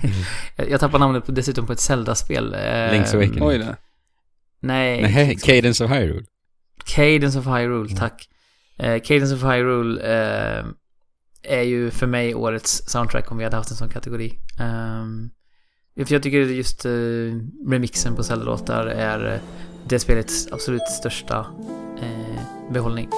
[0.69, 2.55] jag tappar namnet på, dessutom på ett Zelda-spel.
[2.55, 3.43] Eh, Link's Awakening.
[3.43, 3.75] Oj då.
[4.61, 6.25] Nej, Nej, Cadence of Hyrule.
[6.87, 7.97] Cadence of Hyrule, Mm.
[7.97, 8.29] tack.
[8.79, 10.65] Eh, Cadence of Hyrule eh,
[11.43, 14.39] är ju för mig årets soundtrack om vi hade haft en sån kategori.
[14.61, 15.31] Um,
[15.95, 16.91] jag tycker just eh,
[17.67, 19.41] remixen på Zelda-låtar är eh,
[19.89, 21.47] det spelets absolut största
[22.03, 23.09] eh, behållning.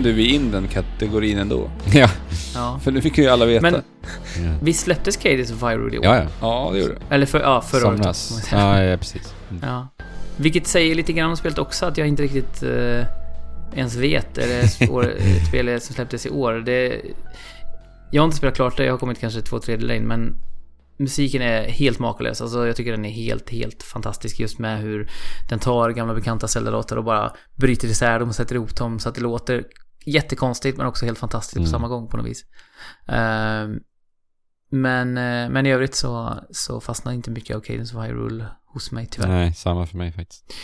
[0.00, 1.70] Nu klämde vi in den kategorin ändå.
[1.92, 2.08] ja.
[2.54, 2.80] Ja.
[2.82, 3.62] För nu fick ju alla veta.
[3.62, 3.74] Men-
[4.36, 6.04] Ja, Vi släpptes Cadence of Hyrule i år.
[6.04, 6.16] ja.
[6.16, 6.26] ja.
[6.40, 7.14] Ja, det gjorde det.
[7.14, 7.98] Eller för, ja, förra året.
[7.98, 8.44] Somras.
[8.44, 8.62] säga.
[8.62, 9.34] Ja, ja, precis.
[9.50, 9.62] Mm.
[9.66, 9.88] Ja.
[10.36, 13.04] Vilket säger lite grann om spelet också att jag inte riktigt eh,
[13.74, 14.38] ens vet.
[14.38, 16.52] Är det år- ett spel som släpptes i år?
[16.52, 17.00] Det,
[18.10, 20.34] jag har inte spelat klart det, jag har kommit kanske två tredjedelar in, men
[20.98, 22.40] musiken är helt makalös.
[22.40, 25.08] Alltså jag tycker den är helt, helt fantastisk just med hur
[25.50, 29.08] den tar gamla bekanta Zelda-låtar och bara bryter isär dem och sätter ihop dem så
[29.08, 29.64] att det låter
[30.04, 31.64] jättekonstigt men också helt fantastiskt Mm.
[31.66, 32.44] på samma gång på något vis.
[33.08, 33.78] Ehm,
[34.70, 38.92] men, eh, men i övrigt så, så fastnar inte mycket av Cadence of Hyrule hos
[38.92, 39.28] mig tyvärr.
[39.28, 40.54] Nej, samma för mig faktiskt.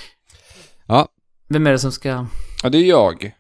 [0.87, 1.09] Ja,
[1.49, 2.27] Vem är det som ska...
[2.63, 3.33] Ja, det är jag.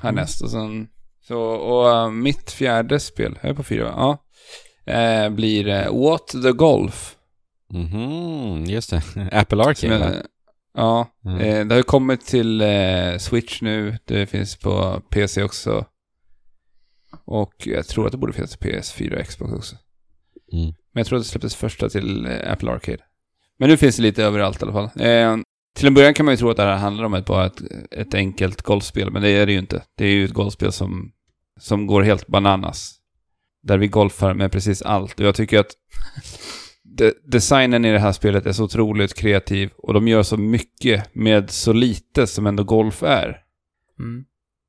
[0.00, 0.40] Härnäst.
[0.40, 0.44] Mm.
[0.46, 0.88] Och sen...
[1.26, 3.84] Så, och äh, mitt fjärde spel, jag är på fyra?
[3.96, 4.18] Ja.
[4.92, 7.16] Eh, blir eh, What the Golf.
[7.72, 9.02] mhm, just det.
[9.32, 10.12] Apple Som Arcade, va?
[10.76, 11.40] Ja, Mm.
[11.40, 13.98] eh, det har ju kommit till eh, Switch nu.
[14.04, 15.86] Det finns på PC också.
[17.24, 19.76] Och jag tror att det borde finnas på PS4 och Xbox också.
[20.52, 20.64] Mm.
[20.66, 22.98] Men jag tror att det släpptes första till eh, Apple Arcade.
[23.58, 25.00] Men nu finns det lite överallt i alla fall.
[25.06, 25.36] Eh,
[25.76, 27.60] till en början kan man ju tro att det här handlar om ett, bara ett,
[27.90, 29.82] ett enkelt golfspel, men det är det ju inte.
[29.96, 31.12] Det är ju ett golfspel som,
[31.60, 32.94] som går helt bananas.
[33.62, 35.20] Där vi golfar med precis allt.
[35.20, 35.70] Och jag tycker att
[36.96, 41.14] de, designen i det här spelet är så otroligt kreativ och de gör så mycket
[41.14, 43.42] med så lite som ändå golf är.
[43.98, 44.24] Mm.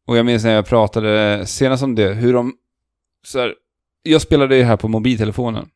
[0.07, 2.53] Och jag minns när jag pratade senast om det, hur de...
[3.23, 3.53] Så här,
[4.03, 5.69] jag spelade ju här på mobiltelefonen.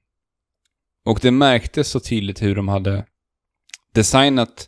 [1.05, 3.05] Och det märktes så tydligt hur de hade
[3.93, 4.67] designat...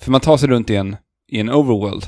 [0.00, 0.96] För man tar sig runt i en,
[1.28, 2.06] i en overworld.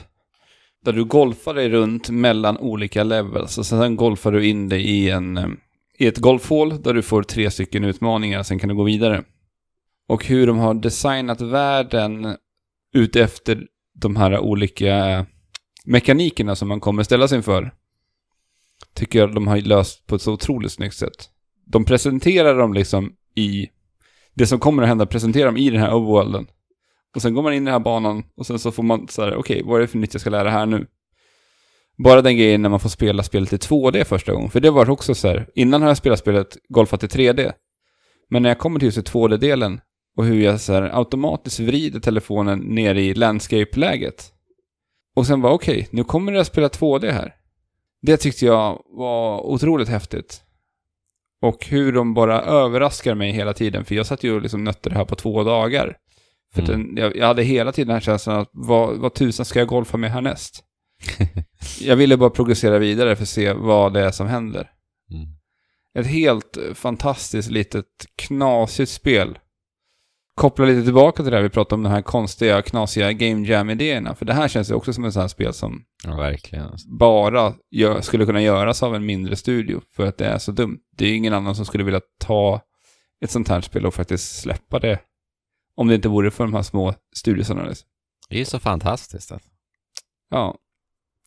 [0.85, 3.59] Där du golfar dig runt mellan olika levels.
[3.59, 5.49] Och sen golfar du in dig i, en, eh,
[6.03, 8.43] i ett golfhål där du får tre stycken utmaningar.
[8.43, 9.25] Sen kan du gå vidare.
[10.09, 12.37] Och hur de har designat världen
[12.95, 15.25] utefter de här olika eh,
[15.85, 17.75] mekanikerna som man kommer ställas inför.
[18.95, 21.31] tycker jag de har löst på ett så otroligt snyggt sätt.
[21.67, 23.69] De presenterar dem liksom i,
[24.35, 26.47] det som kommer att hända presenterar dem i den här overworlden.
[27.15, 29.23] Och sen går man in i den här banan och sen så får man så
[29.23, 30.87] här, okej, vad är det för nytt jag ska lära här nu?
[31.99, 34.51] Bara den grejen när man får spela spelet i 2D första gången.
[34.51, 37.53] För det var också så här, innan har jag spelat spelet golfat i 3D.
[38.31, 39.81] Men när jag kommer till just 2D-delen
[40.17, 44.33] och hur jag så här automatiskt vrider telefonen ner i landscape-läget.
[45.17, 47.35] Och sen var okej, nu kommer jag spela 2D här.
[48.03, 50.43] Det tyckte jag var otroligt häftigt.
[51.43, 54.89] Och hur de bara överraskar mig hela tiden, för jag satt ju och liksom nötte
[54.89, 55.97] det här på två dagar.
[56.55, 56.71] För Mm.
[56.95, 59.69] den, jag, jag hade hela tiden den här känslan att vad, vad tusan ska jag
[59.69, 60.65] golfa med härnäst?
[61.81, 64.71] jag ville bara progressera vidare för att se vad det är som händer.
[65.11, 65.29] Mm.
[65.99, 69.39] Ett helt eh, fantastiskt litet knasigt spel.
[70.35, 74.15] Koppla lite tillbaka till det här vi pratade om, de här konstiga, knasiga game jam-idéerna.
[74.15, 76.65] För det här känns ju också som ett sånt här spel som Ja, verkligen.
[76.65, 76.89] Alltså.
[76.89, 79.81] bara gör, skulle kunna göras av en mindre studio.
[79.91, 80.79] För att det är så dumt.
[80.97, 82.61] Det är ingen annan som skulle vilja ta
[83.25, 84.99] ett sånt här spel och faktiskt släppa det.
[85.77, 87.65] Om det inte vore för de här små studiosarna.
[87.65, 87.89] Liksom.
[88.29, 89.33] Det är ju så fantastiskt.
[89.33, 89.49] Alltså.
[90.31, 90.59] Ja,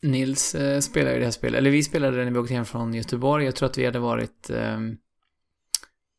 [0.04, 2.66] Nils eh, spelar ju det här spelet, eller vi spelade det när vi åkte hem
[2.66, 3.46] från Göteborg.
[3.46, 4.50] Jag tror att vi hade varit...
[4.50, 4.98] ehm,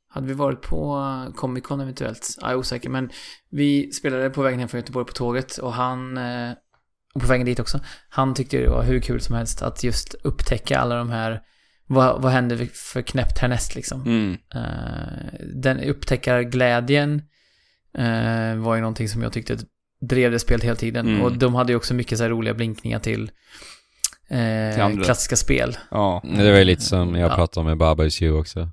[0.08, 1.02] hade vi varit på
[1.36, 2.36] Comic Con eventuellt?
[2.40, 3.10] Jag är osäker, men
[3.50, 6.16] vi spelade på vägen hem från Göteborg på tåget och han...
[6.16, 6.52] eh,
[7.14, 7.80] och på vägen dit också.
[8.08, 11.42] Han tyckte det var hur kul som helst att just upptäcka alla de här...
[11.86, 14.02] Vad, vad händer för knäppt härnäst liksom?
[14.02, 14.36] mm.
[14.54, 17.22] Eh, den upptäckarglädjen
[17.98, 19.58] eh, var ju någonting som jag tyckte
[20.08, 21.08] drev det spelet hela tiden.
[21.08, 21.22] Mm.
[21.22, 23.30] Och de hade ju också mycket så här roliga blinkningar till,
[24.28, 25.76] eh, Till klassiska spel.
[25.90, 26.22] ja.
[26.36, 27.34] Det var ju lite som jag Ja.
[27.34, 28.70] pratade om med Baba Is You också.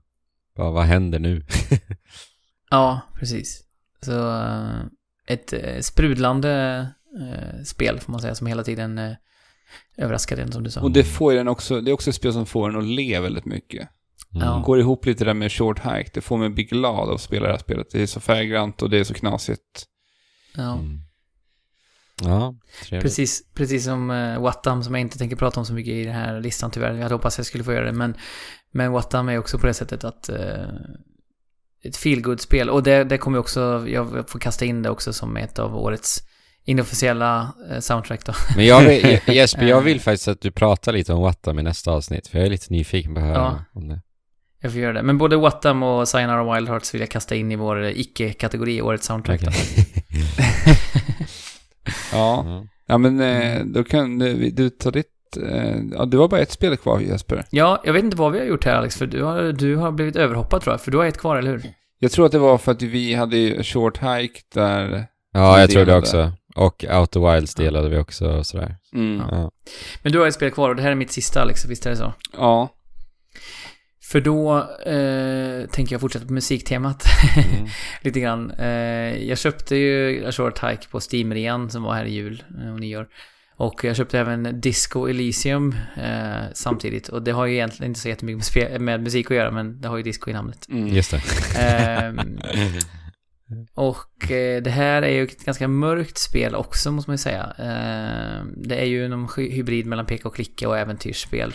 [0.58, 1.46] Bara, vad händer nu?
[2.70, 3.64] Ja, precis.
[4.02, 4.80] Så eh,
[5.28, 6.52] ett eh, sprudlande
[7.22, 9.12] eh, spel får man säga som hela tiden eh,
[9.98, 10.82] överraskade en som du sa.
[10.82, 12.86] Och det får ju den också, det är också ett spel som får den att
[12.88, 13.90] le väldigt mycket.
[14.36, 14.48] Mm.
[14.48, 14.64] Ja.
[14.66, 16.10] Går ihop lite där med short hike.
[16.14, 17.88] Det får mig bli glad av att spela det här spelet.
[17.92, 19.86] Det är så färggrant och det är så knasigt.
[20.56, 20.74] ja.
[20.74, 21.00] Mm.
[22.26, 23.04] Ja, trevligt.
[23.04, 26.16] Precis, precis som uh, Wattam som jag inte tänker prata om så mycket i den
[26.16, 26.94] här listan tyvärr.
[26.94, 27.92] Jag hade hoppats jag skulle få göra det.
[27.92, 28.16] Men,
[28.72, 30.64] men Wattam är också på det sättet att eh,
[31.84, 35.38] ett feel spel Och det, det kommer också, jag får kasta in det också som
[35.38, 36.24] ett av årets
[36.66, 38.34] inofficiella eh, soundtrack då.
[38.56, 41.92] Men jag vill, Jesper, jag vill faktiskt att du pratar lite om Wattam i nästa
[41.92, 43.64] avsnitt, för jag är lite nyfiken på att höra Ja.
[43.74, 44.02] om det.
[44.62, 45.04] Jag får göra det.
[45.04, 49.06] Men både Wattam och Sayonara Wild Hearts vill jag kasta in i vår icke-kategori, årets
[49.08, 49.42] soundtrack.
[49.42, 49.52] då.
[52.14, 52.64] Ja, Ja.
[52.88, 55.08] ja men eh, då kan du, du ta ditt...
[55.50, 57.46] Eh, ja, du har bara ett spel kvar Jesper.
[57.50, 59.92] Ja, jag vet inte vad vi har gjort här Alex, för du har, du har
[59.92, 60.82] blivit överhoppad tror jag.
[60.82, 61.64] För du har ett kvar, eller hur?
[62.00, 65.06] Jag tror att det var för att vi hade ju short hike där...
[65.34, 66.32] Ja, jag tror det också.
[66.56, 68.76] Och Outer Wilds delade vi också och sådär.
[68.94, 69.22] Mm.
[69.32, 69.52] Ja.
[70.02, 71.90] Men du har ett spel kvar och det här är mitt sista Alex, visst är
[71.90, 72.14] det så?
[72.38, 72.70] ja.
[74.14, 77.04] För då eh, tänker jag fortsätta på musiktemat
[77.38, 77.68] Mm.
[78.02, 78.52] lite grann.
[78.52, 78.68] Eh,
[79.28, 82.80] jag köpte ju A Short Hike på Steam-rean som var här i jul eh, och
[82.80, 83.08] nyår.
[83.56, 87.10] Och jag köpte även Disco Elysium eh, samtidigt.
[87.10, 89.88] Och det har ju egentligen inte så jättemycket med, med musik att göra, men det
[89.88, 90.68] har ju disco i namnet.
[90.70, 90.88] Mm.
[90.88, 91.22] Just det.
[91.60, 92.20] Ehm,
[93.74, 97.44] och eh, det här är ju ett ganska mörkt spel också, måste man ju säga.
[97.58, 101.54] Ehm, det är ju någon hy- hybrid mellan peka och klicka och äventyrsspel.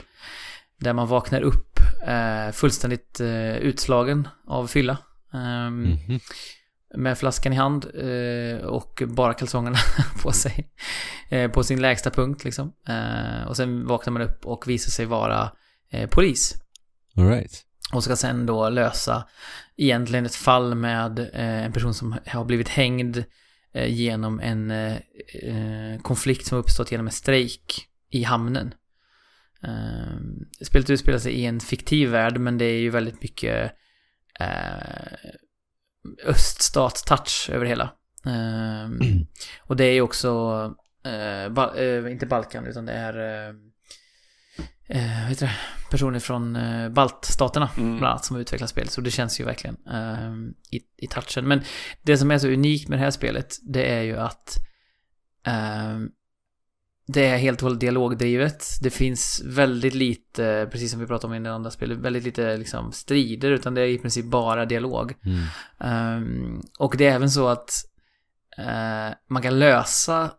[0.78, 4.96] Där man vaknar upp eh, fullständigt eh, utslagen av fylla.
[5.34, 6.20] Ehm, Mhm.
[6.94, 9.76] med flaskan i hand eh, och bara kalsongerna
[10.22, 10.70] på sig.
[11.28, 12.72] Eh, på sin lägsta punkt liksom.
[12.88, 15.50] Eh, och sen vaknar man upp och visar sig vara
[15.90, 16.55] eh, polis.
[17.16, 17.64] All right.
[17.92, 19.24] Och ska sen då lösa
[19.76, 23.24] egentligen ett fall med eh, en person som har blivit hängd
[23.74, 24.96] eh, genom en eh,
[25.42, 28.74] eh, konflikt som uppstått genom en strejk i hamnen.
[29.64, 30.16] Eh,
[30.66, 33.72] spelet utspelar sig i en fiktiv värld men det är ju väldigt mycket
[34.40, 35.28] eh,
[36.26, 37.85] öststats-touch över hela.
[38.26, 38.89] Eh,
[39.60, 40.28] och det är ju också,
[41.05, 43.55] eh, ba- eh, inte Balkan utan det är eh,
[44.89, 45.56] eh, vad heter det?
[45.90, 47.98] personer från eh, baltstaterna Mm.
[47.98, 48.90] bland annat som har utvecklat spelet.
[48.90, 50.32] Så det känns ju verkligen eh,
[50.76, 51.48] i, i touchen.
[51.48, 51.60] Men
[52.02, 54.56] det som är så unikt med det här spelet, det är ju att
[55.47, 55.98] eh,
[57.10, 58.64] det är helt och hållet dialogdrivet.
[58.82, 62.56] Det finns väldigt lite, precis som vi pratade om i det andra spelet, väldigt lite
[62.56, 65.14] liksom strider, utan det är i princip bara dialog.
[65.24, 65.44] Mm.
[65.80, 67.70] Ehm, och det är även så att
[68.59, 70.30] eh, man kan lösa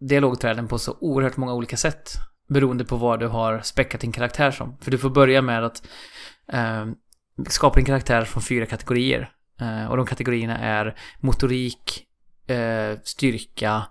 [0.00, 2.10] dialogträden på så oerhört många olika sätt.
[2.48, 4.76] Beroende på vad du har späckat din karaktär som.
[4.80, 5.82] För du får börja med att
[6.52, 6.86] eh,
[7.48, 9.32] skapa din karaktär från fyra kategorier.
[9.60, 12.06] Eh, och de kategorierna är motorik,
[12.46, 13.82] eh, styrka,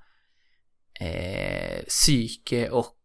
[0.99, 2.97] eh, psyke och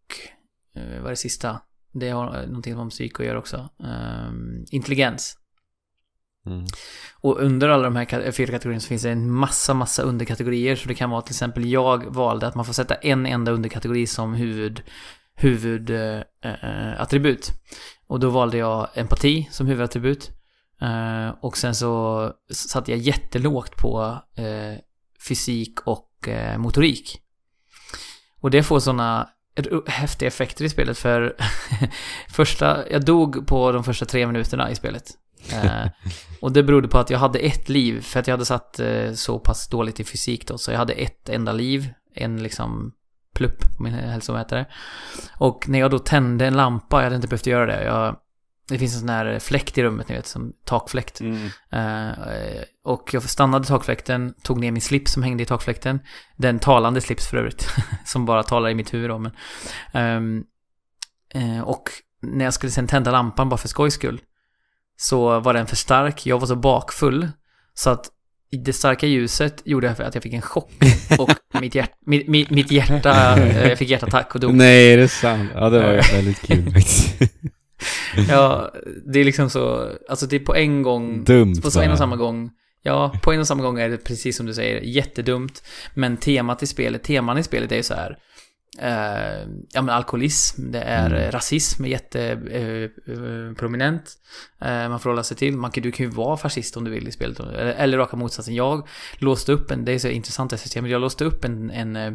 [0.77, 1.61] eh, vad är det sista?
[1.93, 3.69] Det har eh, någonting med psyke att göra också.
[3.85, 5.39] Ehm, intelligens.
[6.47, 6.65] Mm.
[7.21, 10.77] Och under alla de här fyra kategorierna så finns det en massa, massa underkategorier.
[10.77, 14.07] Så det kan vara till exempel, jag valde att man får sätta en enda underkategori
[14.07, 14.83] som huvud,
[15.35, 17.49] huvudattribut.
[17.49, 17.59] Eh, eh,
[18.07, 20.31] och då valde jag empati som huvudattribut.
[20.81, 24.79] Eh, och sen så satte jag jättelågt på eh,
[25.29, 27.24] fysik och eh, motorik.
[28.45, 29.29] Och det får sådana
[29.87, 31.37] häftiga effekter i spelet för
[32.29, 35.05] första, jag dog på de första tre minuterna i spelet.
[35.53, 35.87] Eh,
[36.41, 39.13] och det berodde på att jag hade ett liv, för att jag hade satt eh,
[39.13, 42.93] så pass dåligt i fysik då, så jag hade ett enda liv, en liksom
[43.35, 44.67] plupp på min hälsomätare.
[45.37, 48.17] Och när jag då tände en lampa, jag hade inte behövt göra det, jag,
[48.69, 51.21] det finns en sån här fläkt i rummet, ni vet, som takfläkt.
[51.21, 51.47] Mm.
[51.73, 56.01] Eh, och jag stannade takfläkten, tog ner min slips som hängde i takfläkten.
[56.37, 57.69] Den talande slips för övrigt,
[58.05, 59.33] som bara talar i mitt huvud men...
[59.93, 60.45] ehm,
[61.35, 61.91] eh, och
[62.23, 64.21] när jag skulle sen tända lampan bara för skojs skull,
[64.97, 67.29] så var den för stark, jag var så bakfull,
[67.75, 68.11] så att
[68.51, 70.73] det starka ljuset gjorde att jag fick en chock
[71.19, 74.55] och mitt, hjärt, mitt, mitt, mitt hjärta, eh, jag fick hjärtattack och dog.
[74.55, 75.51] Nej, är det sant?
[75.55, 77.19] Ja, det var ju väldigt kul faktiskt.
[78.29, 78.73] Ja,
[79.07, 81.99] det är liksom så, alltså det är på en gång, Dumt på så en och
[81.99, 82.51] samma gång.
[82.83, 85.63] Ja, på en och samma gång är det precis som du säger, jättedumt.
[85.95, 88.19] Men temat i spelet, teman i spelet är ju så här,
[88.79, 91.19] eh, ja men alkoholism, det är Mm.
[91.23, 93.51] eh, rasism, jätteprominent.
[93.51, 94.13] Eh, prominent.
[94.61, 96.91] eh, man får hålla sig till, man kan, du kan ju vara fascist om du
[96.91, 97.41] vill i spelet.
[97.41, 98.55] Eller, eller raka motsatsen.
[98.55, 98.89] Jag
[99.19, 102.13] låste upp en, det är så intressant det systemet, jag låste upp en, en, eh,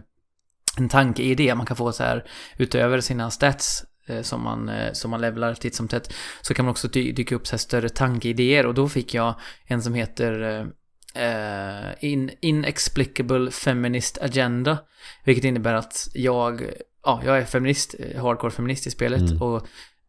[0.78, 2.26] en tankeidé man kan få så här
[2.58, 3.89] utöver sina stats eh,
[4.22, 7.36] som man, eh, som man levlar titt som tätt så kan man också dy- dyka
[7.36, 10.66] upp så här större tankeidéer och då fick jag en som heter eh,
[11.24, 14.78] eh, in, Inexplicable Feminist Agenda
[15.26, 16.70] vilket innebär att jag,
[17.06, 19.42] ja, jag är feminist, eh, hardcore feminist i spelet Mm.
[19.42, 19.68] och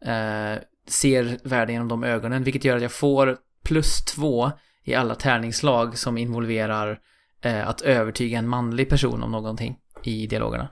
[0.08, 0.58] eh,
[0.88, 4.50] ser världen genom de ögonen vilket gör att jag får plus två
[4.84, 6.98] i alla tärningsslag som involverar
[7.42, 10.68] eh, att övertyga en manlig person om någonting i dialogerna.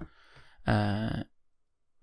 [0.67, 1.17] Eh,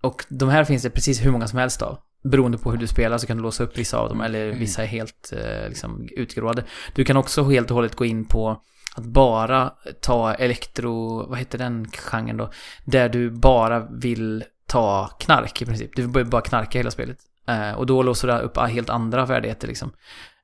[0.06, 1.98] och de här finns det precis hur många som helst av.
[2.22, 4.82] Beroende på hur du spelar så kan du låsa upp vissa av dem eller vissa
[4.82, 6.64] är helt eh, liksom, utgråade.
[6.94, 8.62] Du kan också helt och hållet gå in på
[8.96, 12.50] att bara ta elektro, vad heter den genren då?
[12.84, 15.96] Där du bara vill ta knark i princip.
[15.96, 17.18] Du vill bara knarka hela spelet.
[17.48, 19.92] Eh, och då låser du upp helt andra färdigheter liksom.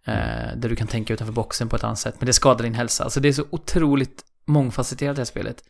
[0.04, 2.14] Eh, där du kan tänka utanför boxen på ett annat sätt.
[2.18, 3.04] Men det skadar din hälsa.
[3.04, 5.64] Alltså det är så otroligt mångfacetterat det här spelet.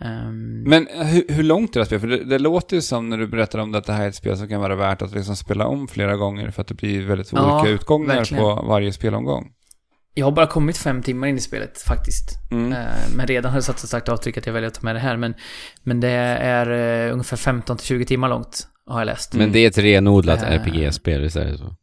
[0.00, 2.00] Ehm, Men hur, hur långt är det här spelet?
[2.00, 4.08] För det, det låter ju som när du berättar om det att det här är
[4.08, 6.74] ett spel som kan vara värt att liksom spela om flera gånger för att det
[6.74, 8.42] blir väldigt Ja, olika utgångar verkligen.
[8.44, 9.50] på varje spelomgång.
[10.16, 12.38] Jag har bara kommit fem timmar in i spelet faktiskt.
[12.50, 12.72] Mm.
[12.72, 12.78] Eh,
[13.16, 15.00] Men redan har det satt så starkt avtryck att jag väljer att ta med det
[15.00, 15.16] här.
[15.16, 15.34] Men,
[15.82, 19.34] men det är eh, ungefär 15-20 timmar långt, har jag läst.
[19.34, 20.48] Men det är ett renodlat Eh.
[20.52, 21.74] RPG-spel, visst är det så?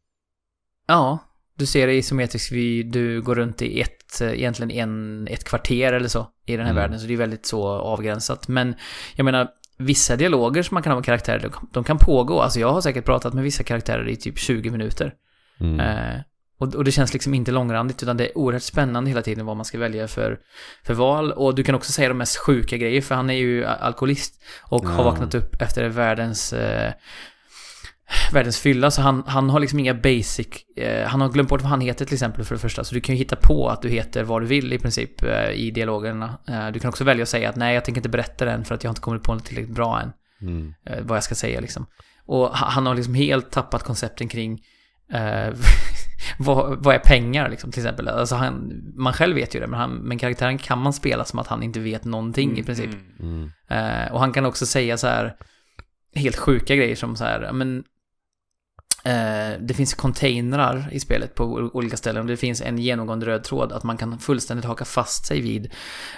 [0.88, 1.18] Ja,
[1.58, 5.94] du ser det isometrisk vy, du går runt i ett, eh, egentligen en, ett kvarter
[5.94, 6.82] eller så i den här Mm.
[6.82, 7.00] världen.
[7.00, 8.48] Så det är väldigt så avgränsat.
[8.48, 8.76] Men
[9.16, 9.48] jag menar,
[9.78, 12.42] vissa dialoger som man kan ha med karaktärer, de, kan pågå.
[12.42, 15.14] Alltså jag har säkert pratat med vissa karaktärer i typ 20 minuter.
[15.60, 15.80] Mm.
[15.80, 16.22] Eh,
[16.60, 19.56] och, och det känns liksom inte långrandigt utan det är oerhört spännande hela tiden vad
[19.58, 20.40] man ska välja för,
[20.84, 21.32] för val.
[21.32, 24.86] Och du kan också säga de mest sjuka grejer för han är ju alkoholist och
[24.88, 25.12] har Ja.
[25.12, 26.94] vaknat upp efter världens eh,
[28.34, 30.48] världens fylla så han, han har liksom inga basic
[30.78, 33.02] eh, han har glömt bort vad han heter till exempel för det första så du
[33.02, 36.38] kan ju hitta på att du heter vad du vill i princip eh, i dialogerna.
[36.48, 38.76] Eh, du kan också välja att säga att nej jag tänker inte berätta den för
[38.76, 40.12] att jag har inte kommit på något tillräckligt bra än
[40.42, 40.74] Mm.
[40.86, 41.86] eh, vad jag ska säga liksom.
[42.26, 44.60] Och ha- han har liksom helt tappat koncepten kring
[45.14, 45.54] eh,
[46.40, 48.08] vad, vad är pengar liksom till exempel.
[48.08, 51.40] Alltså han, man själv vet ju det, men, han, men karaktären kan man spela som
[51.40, 52.90] att han inte vet någonting i princip.
[53.20, 53.52] Mm.
[53.70, 55.34] Eh, och han kan också säga så här
[56.16, 57.84] helt sjuka grejer som så här, men
[59.04, 63.44] Eh, det finns containrar i spelet på olika ställen och det finns en genomgående röd
[63.44, 65.74] tråd att man kan fullständigt haka fast sig vid.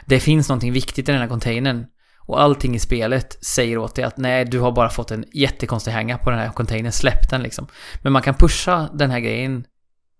[0.05, 1.85] Det finns någonting viktigt i den här containern.
[2.26, 5.91] Och allting i spelet säger åt dig att nej, du har bara fått en jättekonstig
[5.91, 7.68] hänga på den här containern, släpp den liksom.
[8.01, 9.65] Men man kan pusha den här grejen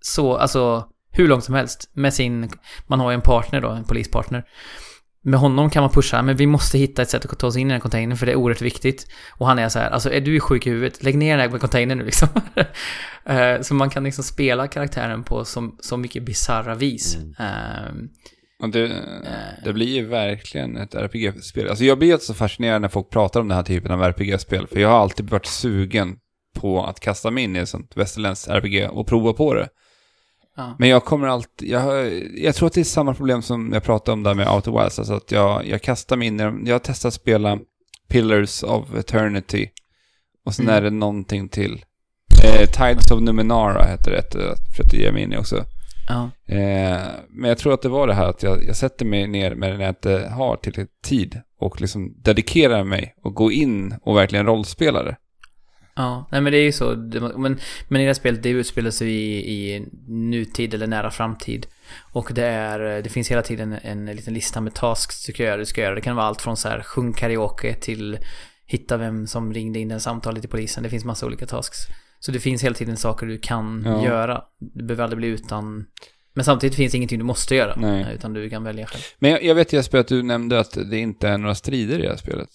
[0.02, 2.52] så, alltså hur långt som helst med sin,
[2.88, 4.44] man har ju en partner då, en polispartner.
[5.26, 7.62] Med honom kan man pusha, men vi måste hitta ett sätt att ta oss in
[7.62, 9.08] i den här containern för det är oerhört viktigt.
[9.38, 11.60] Och han är så här, alltså är du sjuk i huvudet, lägg ner den här
[11.60, 12.28] containern nu liksom.
[13.26, 17.18] Eh, så man kan liksom spela karaktären på så, så mycket bizarra vis.
[17.18, 17.34] Mm.
[17.40, 17.94] Eh,
[18.64, 18.92] Och det,
[19.66, 21.70] det blir ju verkligen ett RPG-spel.
[21.70, 24.68] Alltså jag blir ju så fascinerad när folk pratar om den här typen av RPG-spel.
[24.68, 26.16] För jag har alltid varit sugen
[26.60, 29.68] på att kasta mig in i ett sånt västerländskt RPG och prova på det.
[30.58, 30.76] Ja.
[30.80, 34.14] Men jag kommer alltid, jag, jag tror att det är samma problem som jag pratade
[34.14, 35.00] om där med Outer Wilds.
[35.00, 36.64] Alltså att jag, jag kastar mig in i dem.
[36.66, 37.60] Jag testat att spela
[38.08, 39.70] Pillars of Eternity.
[40.46, 40.78] Och sen Mm.
[40.78, 41.86] är det någonting till.
[42.44, 45.64] Eh, Tides of Numenara heter det, jag försökte ge mig in i också.
[46.10, 46.30] Ja.
[46.56, 49.56] Eh, men jag tror att det var det här att jag, jag sätter mig ner
[49.56, 54.18] med när jag inte har tillräckligt tid och liksom dedikerar mig och går in och
[54.18, 55.16] verkligen rollspelar det.
[55.96, 56.96] Ja, nej men det är ju så.
[57.38, 61.68] Men, men i det här spelet, det utspelar sig i, i nutid eller nära framtid.
[62.12, 65.44] Och det är, det finns hela tiden en, en liten lista med tasks du ska
[65.44, 65.58] göra.
[65.58, 65.96] Du ska göra.
[65.96, 68.18] Det kan vara allt från så här sjung karaoke till
[68.66, 70.84] hitta vem som ringde in det samtalet till polisen.
[70.84, 71.78] Det finns massa olika tasks.
[72.20, 74.06] Så det finns hela tiden saker du kan Ja.
[74.06, 74.42] göra.
[74.60, 75.86] Du behöver aldrig bli utan...
[76.36, 77.76] Men samtidigt finns det ingenting du måste göra.
[77.78, 78.06] Nej.
[78.16, 79.02] Utan du kan välja själv.
[79.20, 82.02] Men jag, jag vet Jesper att du nämnde att det inte är några strider i
[82.02, 82.50] det här spelet.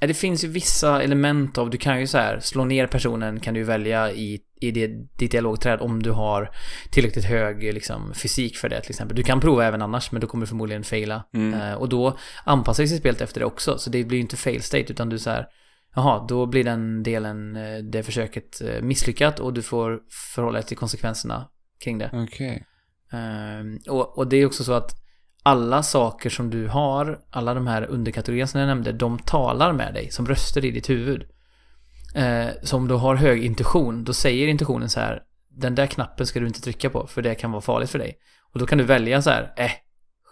[0.00, 3.54] Det finns ju vissa element av, du kan ju så här slå ner personen kan
[3.54, 4.86] du välja i, i det,
[5.18, 6.50] ditt dialogträd om du har
[6.90, 9.16] tillräckligt hög liksom, fysik för det till exempel.
[9.16, 11.24] Du kan prova även annars men då kommer du förmodligen faila.
[11.34, 11.60] Mm.
[11.60, 13.78] Eh, och då anpassar sig spelet efter det också.
[13.78, 15.46] Så det blir ju inte fail state utan du så här,
[15.94, 20.00] jaha, då blir den delen, eh, det försöket eh, misslyckat och du får
[20.34, 21.48] förhålla dig till konsekvenserna
[21.84, 22.10] kring det.
[22.12, 22.66] Okej.
[23.12, 25.05] Ehm, och, och det är också så att
[25.46, 29.94] alla saker som du har, alla de här underkategorierna som jag nämnde, de talar med
[29.94, 31.22] dig som röster i ditt huvud.
[32.16, 36.26] Uh, så om du har hög intuition, då säger intuitionen så här, den där knappen
[36.26, 38.18] ska du inte trycka på, för det kan vara farligt för dig.
[38.52, 39.70] Och då kan du välja så här, eh,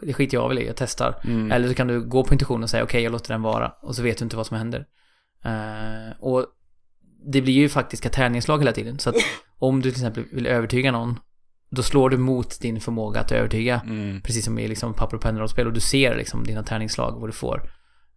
[0.03, 1.21] det skiter jag väl i, jag testar.
[1.25, 1.53] Mm.
[1.53, 3.69] Eller så kan du gå på intuitionen och säga, okej, jag låter den vara.
[3.69, 4.87] Och så vet du inte vad som händer.
[5.45, 6.47] Eh, och
[7.33, 8.99] det blir ju faktiska tärningslag hela tiden.
[8.99, 9.17] Så att
[9.59, 11.19] om du till exempel vill övertyga någon,
[11.75, 13.81] då slår du mot din förmåga att övertyga.
[13.87, 14.21] Mm.
[14.21, 15.67] Precis som i liksom papper och pennor-spel.
[15.67, 17.71] Och du ser liksom dina tärningsslag, vad du får.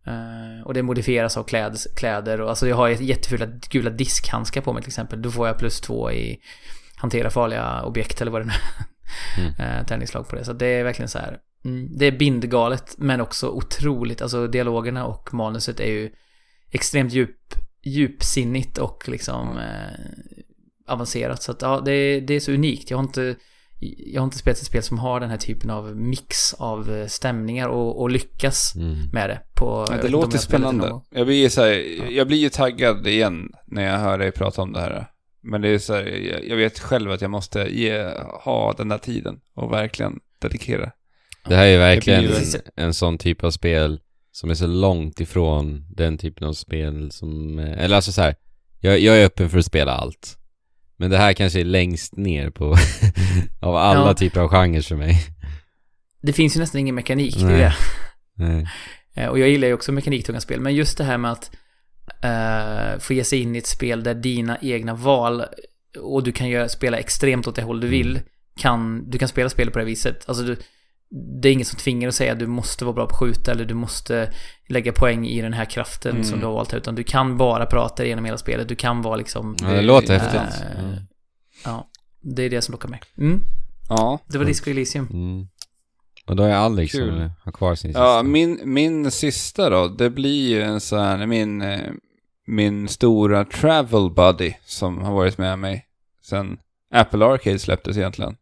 [0.07, 4.73] Eh, och det modifieras av kläd, kläder och alltså jag har jättefula gula diskhandskar på
[4.73, 5.21] mig till exempel.
[5.21, 6.39] Då får jag plus två i
[6.95, 8.53] hantera farliga objekt eller vad det nu
[9.37, 9.53] Mm.
[9.57, 9.79] är.
[9.79, 10.45] Eh, tärningsslag på det.
[10.45, 11.37] Så det är verkligen så här.
[11.65, 14.21] Mm, det är bindgalet men också otroligt.
[14.21, 16.11] Alltså dialogerna och manuset är ju
[16.71, 17.37] extremt djup,
[17.83, 19.99] djupsinnigt och liksom eh,
[20.87, 21.43] avancerat.
[21.43, 22.91] Så att ja, det, är- det är så unikt.
[22.91, 23.35] Jag har inte
[23.79, 27.07] jag har inte spelat ett spel som har den här typen av mix av eh,
[27.07, 28.97] stämningar och, och lyckas Mm.
[29.13, 29.39] med det.
[29.55, 31.01] På, Ja, det låter spännande.
[31.11, 34.61] Jag blir, ju så här, jag blir ju taggad igen när jag hör dig prata
[34.61, 35.07] om det här.
[35.41, 36.03] Men det är så här,
[36.49, 38.09] jag, vet själv att jag måste ge,
[38.43, 40.91] ha den där tiden och verkligen dedikera.
[41.47, 42.33] Det här är verkligen en,
[42.75, 43.99] en sån typ av spel
[44.31, 48.35] som är så långt ifrån den typen av spel som, eh, eller alltså så här,
[48.79, 50.37] jag, jag är öppen för att spela allt.
[50.97, 52.65] Men det här kanske är längst ner på,
[53.61, 54.13] av alla Ja.
[54.13, 55.17] typer av genrer för mig.
[56.21, 57.59] Det finns ju nästan ingen mekanik, det är Nej.
[57.59, 57.73] det.
[58.35, 58.67] Nej.
[59.15, 61.51] Eh, Och jag gillar ju också mekaniktunga spel, men just det här med att
[62.23, 65.43] eh, få ge sig in i ett spel där dina egna val
[66.01, 68.19] och du kan göra, spela extremt åt det håll du vill,
[68.59, 70.23] kan, du kan spela spel på det viset.
[70.29, 70.57] Alltså du,
[71.09, 73.19] det är inget som tvingar dig att säga att du måste vara bra på att
[73.19, 74.33] skjuta eller du måste
[74.67, 76.23] lägga poäng i den här kraften Mm.
[76.23, 78.67] som du har valt utan du kan bara prata genom hela spelet.
[78.69, 79.55] Du kan vara liksom...
[79.61, 80.61] Ja, det låter Eh, häftigt.
[80.79, 80.95] Mm.
[81.65, 81.87] Ja,
[82.21, 83.01] det är det som lockar mig.
[83.17, 83.41] Mm,
[83.89, 84.19] Ja.
[84.27, 85.07] det var Disco Elysium.
[85.11, 85.47] Mm.
[86.25, 87.07] Och då är Alex Kul.
[87.19, 87.99] som har kvar sin sista.
[88.03, 91.79] Ja, min, min sista då, det blir ju en sån här, min, eh,
[92.47, 95.85] min stora travel buddy som har varit med mig
[96.21, 96.57] sen
[96.93, 98.35] Apple Arcade släpptes egentligen.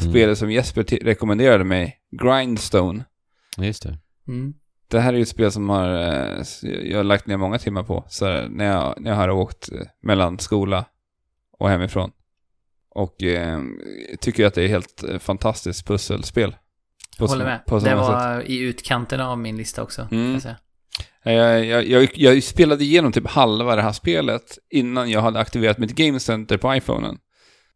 [0.00, 0.12] Mm.
[0.12, 3.04] Spelet som Jesper rekommenderade mig, Grindstone.
[3.58, 3.98] Just det.
[4.28, 4.54] Mm.
[4.90, 7.82] Det här är ju ett spel som har, eh, jag har lagt ner många timmar
[7.82, 8.04] på.
[8.08, 10.84] Så här, när, jag, när jag har åkt eh, mellan skola
[11.58, 12.10] och hemifrån.
[12.90, 13.60] Och eh,
[14.20, 16.56] tycker att det är helt eh, fantastiskt pusselspel.
[17.18, 17.64] På Håller med.
[17.66, 18.14] På det samma sätt.
[18.14, 20.06] var i utkanten av min lista också.
[20.08, 20.32] Kan Mm.
[20.32, 20.56] jag säga.
[21.22, 25.78] Jag, jag, jag, jag spelade igenom typ halva det här spelet innan jag hade aktiverat
[25.78, 27.18] mitt Game Center på iPhonen.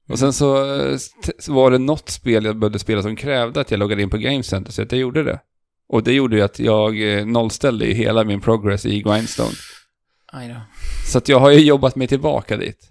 [0.08, 0.96] Och sen så, eh,
[1.38, 4.18] så var det något spel jag började spela som krävde att jag loggade in på
[4.18, 5.40] Game Center, så att jag gjorde det.
[5.88, 9.54] Och det gjorde ju att jag eh, nollställde hela min progress i Grindstone.
[11.06, 12.88] Så att jag har ju jobbat mig tillbaka dit.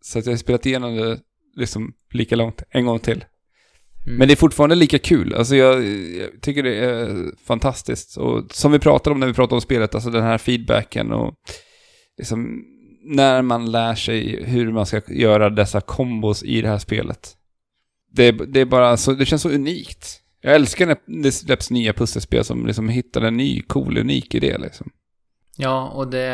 [0.00, 1.20] Så att jag har spelat igenom det
[1.56, 3.24] liksom lika långt en gång till.
[4.06, 4.18] Mm.
[4.18, 5.34] Men det är fortfarande lika kul.
[5.34, 5.84] Alltså jag,
[6.16, 8.16] jag tycker det är fantastiskt.
[8.16, 11.34] Och som vi pratade om när vi pratade om spelet, alltså den här feedbacken och
[12.18, 12.64] liksom
[13.06, 17.36] när man lär sig hur man ska göra dessa kombos i det här spelet.
[18.12, 20.20] Det, det är bara så, det känns så unikt.
[20.40, 24.58] Jag älskar när det släpps nya pusselspel som liksom hittar en ny, cool, unik idé
[24.58, 24.90] liksom.
[25.56, 26.26] Ja, och det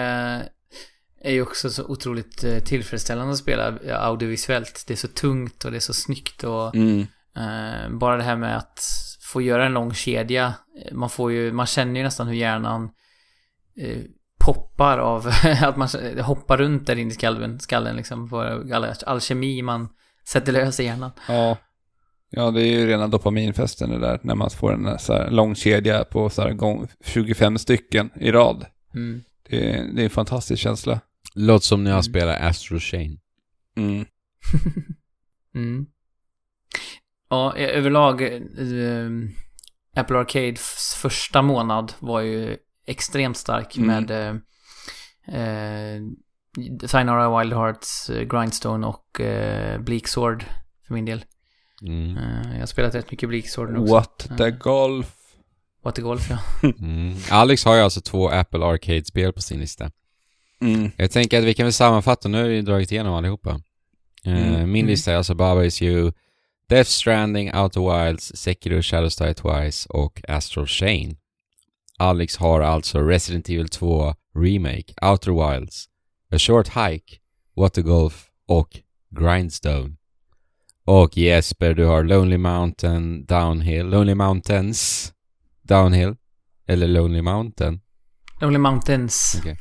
[1.21, 4.85] är ju också så otroligt eh, tillfredsställande att spela audiovisuellt.
[4.87, 7.01] Det är så tungt och det är så snyggt och Mm.
[7.37, 8.81] eh, bara det här med att
[9.33, 10.55] få göra en lång kedja.
[10.93, 12.91] Man får ju, man känner ju nästan hur hjärnan
[13.81, 13.99] eh,
[14.45, 15.27] poppar av
[15.63, 15.89] att man
[16.21, 18.31] hoppar runt där inne i skallen, skallen liksom.
[18.31, 19.89] På all, all kemi man
[20.29, 21.11] sätter lös i hjärnan.
[21.29, 21.57] Ja.
[22.35, 25.55] Ja, det är ju rena dopaminfesten det där, när man får en så här lång
[25.55, 28.67] kedja på så här gång 25 stycken i rad.
[28.95, 29.23] Mm.
[29.49, 31.01] Det är, det är en fantastisk känsla.
[31.35, 32.03] Låter som när jag Mm.
[32.03, 33.19] spelar Astro Chain.
[33.77, 34.05] Mm.
[35.55, 35.87] Mm.
[37.31, 39.11] Ja, eh, överlag, eh,
[39.97, 42.57] Apple Arcades första månad var ju
[42.93, 43.87] extremt stark Mm.
[43.87, 44.35] med eh,
[45.41, 46.01] eh,
[46.87, 50.45] Sayonara Wild Hearts, eh, Grindstone och eh, Bleak Sword
[50.87, 51.25] för min del.
[51.83, 52.17] Mm.
[52.17, 53.95] Eh, jag har spelat rätt mycket Bleak Sword också.
[53.95, 55.17] What the golf.
[55.85, 56.39] What the Golf, ja.
[56.81, 57.15] Mm.
[57.31, 59.91] Alex har ju alltså två Apple Arcade-spel på sin lista.
[60.61, 60.91] Mm.
[60.97, 63.61] Jag tänker att vi kan väl sammanfatta, nu har vi dragit igenom allihopa.
[64.25, 64.51] Mm.
[64.53, 64.87] Min Mm.
[64.87, 66.13] lista är alltså Baba Is You,
[66.69, 71.17] Death Stranding, Outer Wilds, Sekiro, Shadows Die Twice och Astral Chain.
[71.99, 75.89] Alex har alltså Resident Evil 2 Remake, Outer Wilds,
[76.35, 77.17] A Short Hike,
[77.57, 79.97] What the Golf och Grindstone.
[80.85, 85.13] Och Jesper, du har Lonely Mountain, Downhill, Lonely Mountains,
[85.63, 86.17] Downhill,
[86.67, 87.81] eller Lonely Mountain.
[88.41, 89.37] Lonely Mountains.
[89.39, 89.57] Okej.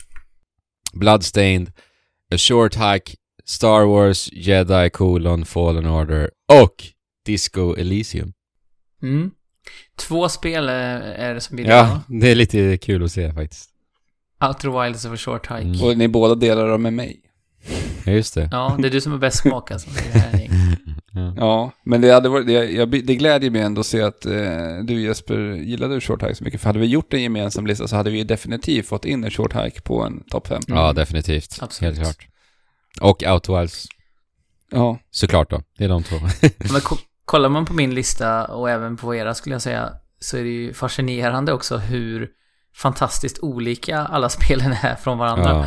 [0.93, 1.71] Bloodstained,
[2.33, 6.83] A Short Hike, Star Wars, Jedi, colon, Fallen Order och
[7.25, 8.33] Disco Elysium.
[9.01, 9.31] Mm.
[10.07, 13.69] Två spel eh, är det som blir Ja, det är lite kul att se faktiskt.
[14.47, 15.61] Outer Wilds of a Short Hike.
[15.61, 15.81] Mm.
[15.83, 17.19] Och ni båda delar dem med mig.
[18.05, 18.49] Ja, just det.
[18.51, 19.89] Ja, det är du som har bäst smak alltså.
[20.13, 20.47] det här.
[21.13, 21.33] Ja.
[21.37, 24.31] Ja, men det, hade varit, det, jag, det glädjer mig ändå att se att eh,
[24.83, 26.61] du Jesper gillade Short Hike så mycket.
[26.61, 29.53] För hade vi gjort en gemensam lista så hade vi definitivt fått in en Short
[29.55, 30.61] Hike på en topp 5.
[30.67, 31.57] ja, definitivt.
[31.61, 31.97] Absolut.
[31.97, 32.27] Helt klart.
[33.01, 33.85] Och Outer Wilds,
[34.71, 34.99] Ja.
[35.11, 35.61] såklart då.
[35.77, 36.15] Det är de två.
[36.71, 36.81] Men
[37.31, 40.49] kollar man på min lista och även på era skulle jag säga så är det
[40.49, 42.29] ju fascinerande också hur
[42.75, 45.65] fantastiskt olika alla spelen är från varandra.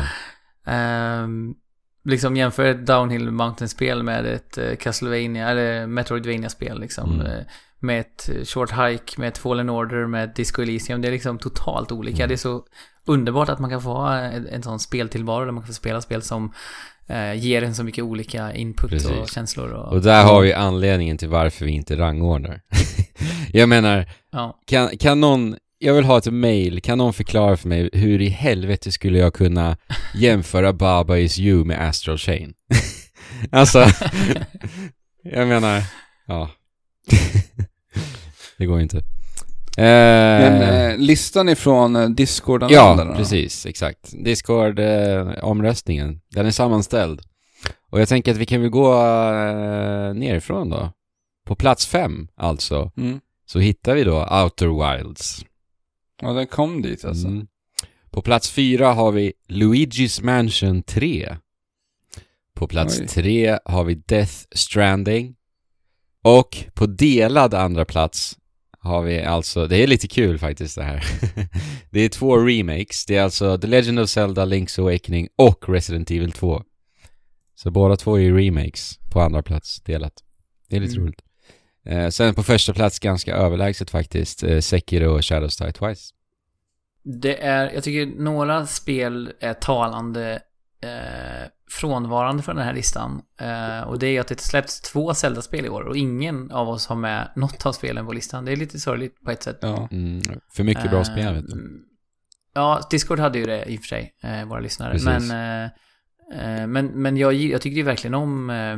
[0.63, 0.71] ja.
[0.71, 1.53] Ehm,
[2.03, 7.13] liksom jämför ett Downhill Mountain-spel med ett uh, Castlevania, eller Metroidvania-spel liksom.
[7.13, 7.27] Mm.
[7.27, 7.45] eh,
[7.79, 11.01] med ett eh, Short Hike, med ett Fallen Order, med ett Disco Elysium.
[11.01, 12.23] Det är liksom totalt olika.
[12.23, 12.27] Mm.
[12.27, 12.63] Det är så
[13.05, 16.01] underbart att man kan få ha en, en sån speltillvaro där man kan få spela
[16.01, 16.53] spel som
[17.07, 19.33] eh, ger en så mycket olika input och Precis.
[19.33, 19.69] känslor.
[19.69, 22.61] Och, Och där har vi anledningen till varför vi inte rangordnar.
[23.53, 24.59] jag menar, ja.
[24.65, 28.29] kan, kan någon, jag vill ha ett mail, kan någon förklara för mig hur i
[28.29, 29.77] helvete skulle jag kunna
[30.15, 32.53] jämföra Baba Is You med Astral Chain?
[33.51, 33.79] alltså,
[35.23, 35.83] jag menar,
[36.27, 36.49] ja.
[38.57, 39.14] det går inte.
[39.77, 44.13] Eh, Men eh, listan ifrån eh, discord ja, precis, exakt.
[44.25, 47.21] Discord-omröstningen, den är sammanställd.
[47.89, 50.91] Och jag tänker att vi kan väl gå eh, nerifrån då.
[51.45, 53.19] På plats fem, alltså, Mm.
[53.45, 55.45] så hittar vi då Outer Wilds.
[56.21, 57.27] Ja, den kom dit alltså.
[57.27, 57.47] Mm.
[58.11, 61.35] På plats fyra har vi Luigi's Mansion 3.
[62.55, 63.07] På plats Oj.
[63.07, 65.35] tre har vi Death Stranding.
[66.23, 68.37] Och på delad andra plats
[68.85, 71.03] har vi alltså, det är lite kul faktiskt det här.
[71.89, 73.05] det är två remakes.
[73.05, 76.63] Det är alltså The Legend of Zelda, Link's Awakening och Resident Evil 2.
[77.55, 80.13] Så båda två är remakes på andra plats delat.
[80.69, 81.03] Det är lite Mm.
[81.05, 81.21] roligt.
[81.85, 86.13] Eh, sen på första plats ganska överlägset faktiskt, eh, Sekiro och Shadows Die Twice.
[87.03, 90.39] Det är, jag tycker några spel är talande
[90.81, 93.21] eh, frånvarande från den här listan.
[93.39, 96.87] Eh, och det är att det släppts två Zelda-spel i år och ingen av oss
[96.87, 98.45] har med något av spelen på listan.
[98.45, 99.57] Det är lite sorgligt på ett sätt.
[99.61, 99.87] Ja.
[99.91, 100.21] Mm,
[100.53, 101.53] för mycket bra Eh, spel vet du.
[101.53, 101.81] mm,
[102.53, 104.91] Ja, Discord hade ju det i och för sig, eh, våra lyssnare.
[104.91, 105.05] Precis.
[105.29, 108.71] Men, eh, eh, men, men jag, jag tyckte ju verkligen om eh,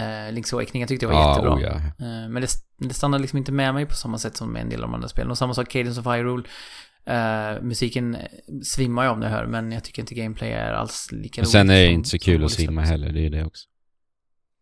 [0.00, 0.82] eh, Link's Awakening.
[0.82, 1.54] Jag tyckte det var jättebra.
[1.54, 1.86] oh.
[1.86, 4.68] Eh, Men det, det stannade liksom inte med mig på samma sätt som med en
[4.68, 5.30] del av de andra spelen.
[5.30, 6.42] Och samma sak Cadence of Hyrule.
[7.08, 8.16] Uh, musiken
[8.64, 11.48] svimmar jag av när jag hör, men jag tycker inte gameplay är alls lika Och
[11.48, 13.66] sen är det som- inte så kul att simma heller, det är det också.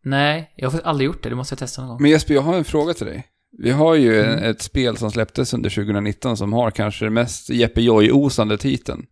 [0.04, 1.28] Nej, jag har aldrig gjort det.
[1.28, 2.02] Det måste jag testa någon gång.
[2.02, 3.26] Men Jesper, jag har en fråga till dig.
[3.58, 4.44] Vi har ju Mm.
[4.50, 9.06] ett spel som släpptes under 2019 som har kanske det mest Jeppe Joy-osande titeln.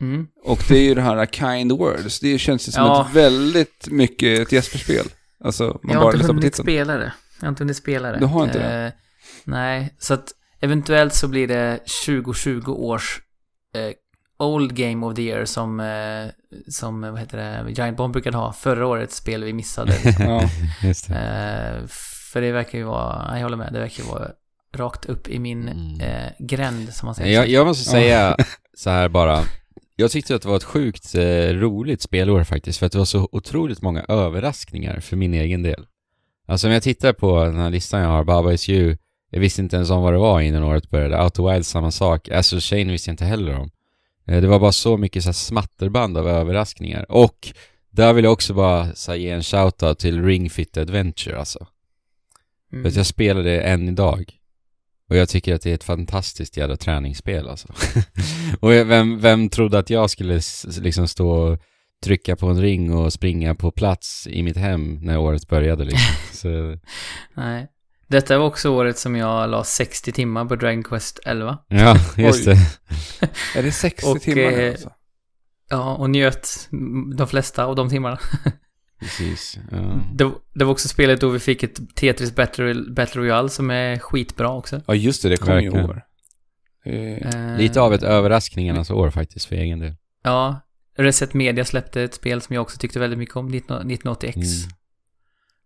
[0.00, 0.26] Mm.
[0.44, 2.20] Och det är ju det här Kind Words.
[2.20, 3.06] Det känns ju som Ja.
[3.08, 5.06] ett väldigt mycket ett Jesper-spel.
[5.44, 7.12] Alltså, man Jag har bara inte hunnit spela det.
[7.40, 8.18] Jag har inte hunnit spela det.
[8.18, 8.86] Du har inte det?
[8.86, 8.92] Eh,
[9.44, 13.20] nej, så att eventuellt så blir det 2020 års
[13.74, 13.92] eh,
[14.38, 16.26] Old Game of the Year som, eh,
[16.68, 18.52] som vad heter det, Giant Bomb brukade ha.
[18.52, 19.92] Förra årets spel vi missade.
[20.18, 20.42] Ja.
[20.82, 21.14] Just det.
[21.14, 21.86] Eh,
[22.32, 24.28] för det verkar ju vara, jag håller med, det verkar ju vara
[24.74, 26.00] rakt upp i min Mm.
[26.00, 27.34] eh, gränd som man säger.
[27.34, 28.36] Jag, jag måste säga
[28.76, 29.42] så här bara.
[29.96, 33.04] Jag tyckte att det var ett sjukt eh, roligt spelår faktiskt, för att det var
[33.04, 35.86] så otroligt många överraskningar för min egen del.
[36.48, 38.96] Alltså om jag tittar på den här listan jag har, Baba Is You,
[39.36, 41.22] jag visste inte ens om vad det var innan året började.
[41.22, 42.28] Outer Wild, samma sak.
[42.28, 43.70] Astral Chain visste jag inte heller om.
[44.26, 47.12] Eh, det var bara så mycket så smatterband av överraskningar.
[47.12, 47.52] Och
[47.90, 51.66] där vill jag också bara så här, ge en shoutout till Ring Fit Adventure alltså.
[52.72, 52.82] Mm.
[52.82, 54.32] För att jag spelar det än idag.
[55.10, 57.68] Och jag tycker att det är ett fantastiskt jävla träningsspel alltså.
[58.60, 60.40] och vem, vem trodde att jag skulle
[60.80, 61.58] liksom stå och
[62.04, 66.14] trycka på en ring och springa på plats i mitt hem när året började liksom.
[66.32, 66.78] Så,
[67.34, 67.68] Nej.
[68.08, 71.58] Detta var också året som jag la 60 timmar på Dragon Quest 11.
[71.68, 72.56] ja, just det.
[73.56, 74.90] Är det 60 Och, timmar nu eh, alltså?
[75.68, 76.68] Ja, och njöt
[77.16, 78.18] de flesta av de timmarna.
[79.00, 79.58] Precis.
[79.70, 80.00] Ja.
[80.14, 83.98] Det, det var också spelet då vi fick ett Tetris Battle, Battle Royale som är
[83.98, 84.80] skitbra också.
[84.86, 85.28] Ja, just det.
[85.28, 85.90] Det kom i Verkligen.
[85.90, 86.02] år.
[86.84, 89.94] Eh, Lite av ett överraskningarnas år faktiskt för egen del.
[90.22, 90.60] Ja.
[90.98, 94.34] Reset Media släppte ett spel som jag också tyckte väldigt mycket om, 19 1980X.
[94.36, 94.75] Mm.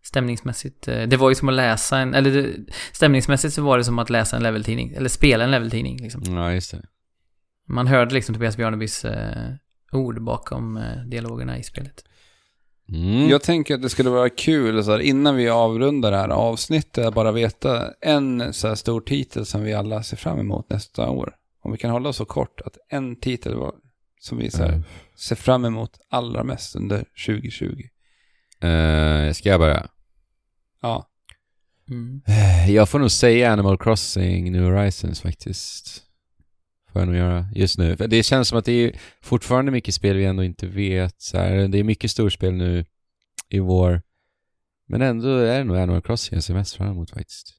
[0.03, 0.87] Stämningsmässigt.
[0.87, 2.55] eh, Det var ju som att läsa en, eller det,
[2.93, 6.23] stämningsmässigt så var det som att läsa en leveltidning, eller spela en leveltidning liksom.
[6.35, 6.81] Ja, just det.
[7.67, 9.53] Man hörde liksom Tobias Bjarnebys eh,
[9.91, 12.05] ord bakom eh, dialogerna i spelet.
[12.89, 13.29] Mm.
[13.29, 17.05] Jag tänker att det skulle vara kul så här, innan vi avrundar det här avsnittet,
[17.05, 21.09] att bara veta en så här stor titel som vi alla ser fram emot nästa
[21.09, 21.35] år.
[21.63, 23.73] Om vi kan hålla oss så kort, att en titel var,
[24.19, 24.81] som vi så här, Eh,
[25.15, 27.83] ser fram emot allra mest under 2020.
[28.61, 29.87] Eh, ska jag börja?
[30.81, 31.07] Ja.
[31.89, 32.21] Mm.
[32.73, 36.03] Jag får nog säga Animal Crossing New Horizons faktiskt.
[36.91, 37.97] Får jag nog göra just nu.
[37.97, 41.21] För det känns som att det är fortfarande mycket spel vi ändå inte vet.
[41.21, 42.85] Så här, det är mycket storspel nu
[43.49, 44.01] i vår.
[44.87, 47.53] Men ändå är det nog Animal Crossing jag ser mest fram emot faktiskt.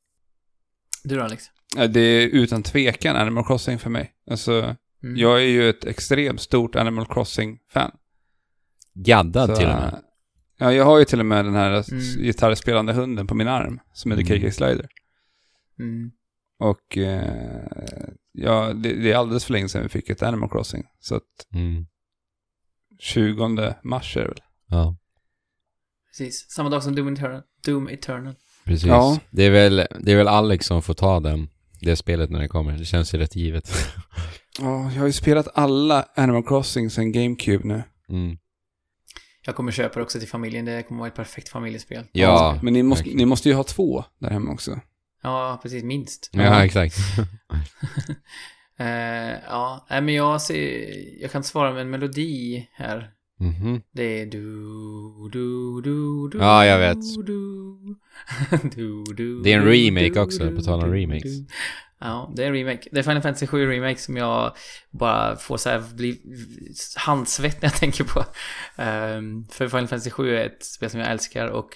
[1.05, 1.45] Du då Alex?
[1.89, 4.13] Det är utan tvekan Animal Crossing för mig.
[4.31, 5.17] Alltså, Mm.
[5.17, 7.91] jag är ju ett extremt stort Animal Crossing-fan.
[8.95, 10.03] Gaddad Så, till och med.
[10.59, 12.03] Ja, jag har ju till och med den här Mm.
[12.23, 14.43] gitarrspelande hunden på min arm, som heter Mm.
[14.43, 14.89] KK Slider.
[15.79, 16.11] Mm.
[16.59, 17.63] Och eh,
[18.33, 20.85] ja, det, det är alldeles för länge sedan vi fick ett Animal Crossing.
[21.01, 21.23] Så att
[21.55, 21.87] Mm.
[22.99, 24.41] 20 mars är det väl.
[24.69, 24.97] Ja,
[26.11, 26.47] Precis.
[26.51, 27.43] Samma dag som Doom Eternal.
[27.65, 28.35] Doom Eternal.
[28.65, 28.87] precis.
[28.89, 29.19] Ja.
[29.31, 31.49] Det, är väl, det är väl Alex som får ta den,
[31.81, 32.79] det spelet när det kommer.
[32.79, 33.71] Det känns ju rätt givet.
[34.61, 37.83] Ja, jag har ju spelat alla Animal Crossing sedan GameCube nu.
[38.09, 38.37] Mm.
[39.45, 40.65] Jag kommer köpa det också till familjen.
[40.65, 42.05] Det kommer vara ett perfekt familjespel.
[42.13, 44.81] Ja, Men ni måste, ni måste ju ha två där hemma också.
[45.23, 45.85] Ja, precis.
[45.85, 46.31] Minst.
[46.33, 46.97] Ja, exakt.
[48.79, 51.21] Eh, ja, nej men jag ser...
[51.23, 53.11] Jag kan inte svara med en melodi här.
[53.43, 53.83] Mhm.
[53.93, 54.51] Det är du,
[55.33, 56.39] du, du, du.
[56.39, 56.99] Ja, jag vet.
[57.27, 57.75] Du,
[58.75, 61.31] du, du, Det är en remake också, på tal om remakes.
[62.01, 62.89] Ja, det är en remake.
[62.93, 64.57] Det är Final Fantasy 7 Remake som jag
[64.91, 66.21] bara får så här bli
[66.97, 68.25] handsvett när jag tänker på.
[68.77, 71.69] Ehm, för Final Fantasy 7 är ett spel som jag älskar och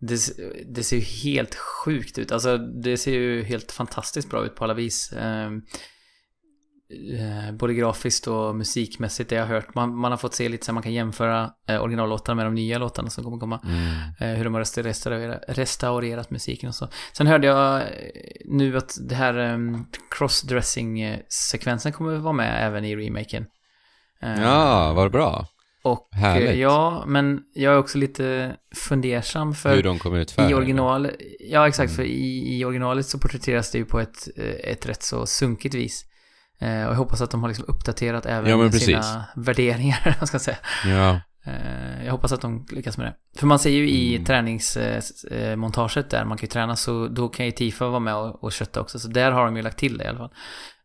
[0.00, 0.20] det,
[0.66, 2.32] det ser ju helt sjukt ut.
[2.32, 5.12] Alltså det ser ju helt fantastiskt bra ut på alla vis.
[5.12, 5.50] Eh,
[7.52, 9.74] både grafiskt och musikmässigt det jag har hört.
[9.74, 12.78] Man, man har fått se lite så man kan jämföra eh, originallåtarna med de nya
[12.78, 13.60] låtarna som kommer komma.
[13.64, 13.94] Mm.
[14.20, 16.88] Eh, hur de har resta- restaurerat, restaurerat musiken och så.
[17.12, 17.86] Sen hörde jag eh,
[18.44, 19.86] nu att det här um,
[20.18, 23.46] crossdressing-sekvensen kommer vara med även i remaken.
[24.22, 25.46] Eh, Ja, var det bra?
[25.84, 26.56] och eh, härligt.
[26.58, 31.10] ja, men jag är också lite fundersam för Hur de kom ut för i original,
[31.40, 35.02] ja exakt, för i, i originalet så porträtteras det ju på ett, eh, ett rätt
[35.02, 36.04] så sunkigt vis.
[36.58, 40.34] Eh, och jag hoppas att de har liksom uppdaterat även Ja, sina värderingar, vad ska
[40.34, 40.58] jag säga.
[40.86, 43.38] Ja, Eh, Jag hoppas att de lyckas med det.
[43.38, 44.24] För man ser ju i Mm.
[44.24, 48.52] träningsmontaget där man kan ju träna så då kan ju Tifa vara med och, och
[48.52, 48.98] kötta också.
[48.98, 50.28] Så där har de ju lagt till det i alla fall.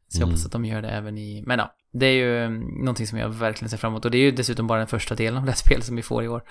[0.08, 0.30] Så jag Mm.
[0.30, 1.44] hoppas att de gör det även i...
[1.46, 4.06] Men ja, det är ju mm, någonting som jag verkligen ser fram emot.
[4.06, 6.02] Och det är ju dessutom bara den första delen av det här spelet som vi
[6.02, 6.44] får i år.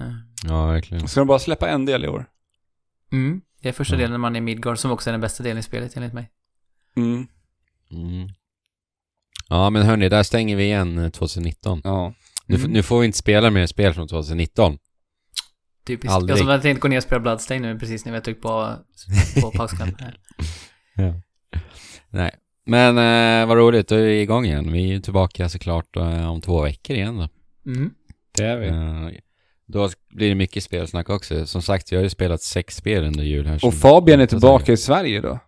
[0.00, 0.06] Eh,
[0.44, 1.08] ja verkligen.
[1.08, 2.26] Ska de bara släppa en del i år?
[3.12, 3.40] Mm.
[3.62, 3.98] Det är första Ja.
[3.98, 6.30] delen när man är Midgard som också är den bästa delen i spelet enligt mig.
[6.96, 7.26] Mm.
[7.90, 8.28] Mm.
[9.48, 11.80] Ja, men hörni, där stänger vi igen eh, 2019.
[11.84, 12.14] Ja.
[12.46, 12.72] Nu, f- Mm.
[12.72, 14.78] nu får vi inte spela mer spel från 2019.
[15.86, 16.12] Typiskt.
[16.12, 16.30] Aldrig.
[16.32, 18.42] Jag som hade tänkt gå ner och spela Bloodstained nu precis när vi har tryckt
[18.42, 18.74] på,
[19.42, 20.18] på pausknappen här.
[22.10, 22.34] Nej.
[22.66, 24.72] Men eh, vad roligt, då är vi igång igen.
[24.72, 27.28] Vi är ju tillbaka såklart eh, om två veckor igen då.
[27.70, 27.90] Mm.
[28.38, 28.66] Det är vi.
[28.68, 29.20] Eh,
[29.66, 31.46] då blir det mycket spelsnack också.
[31.46, 33.64] Som sagt, jag har ju spelat sex spel under jul här.
[33.64, 35.38] Och Fabian är tillbaka i Sverige då.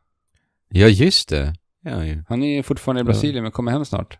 [0.68, 1.54] Ja, just det.
[1.82, 2.22] Ja, ju.
[2.28, 4.18] Han är fortfarande i Brasilien men kommer hem snart.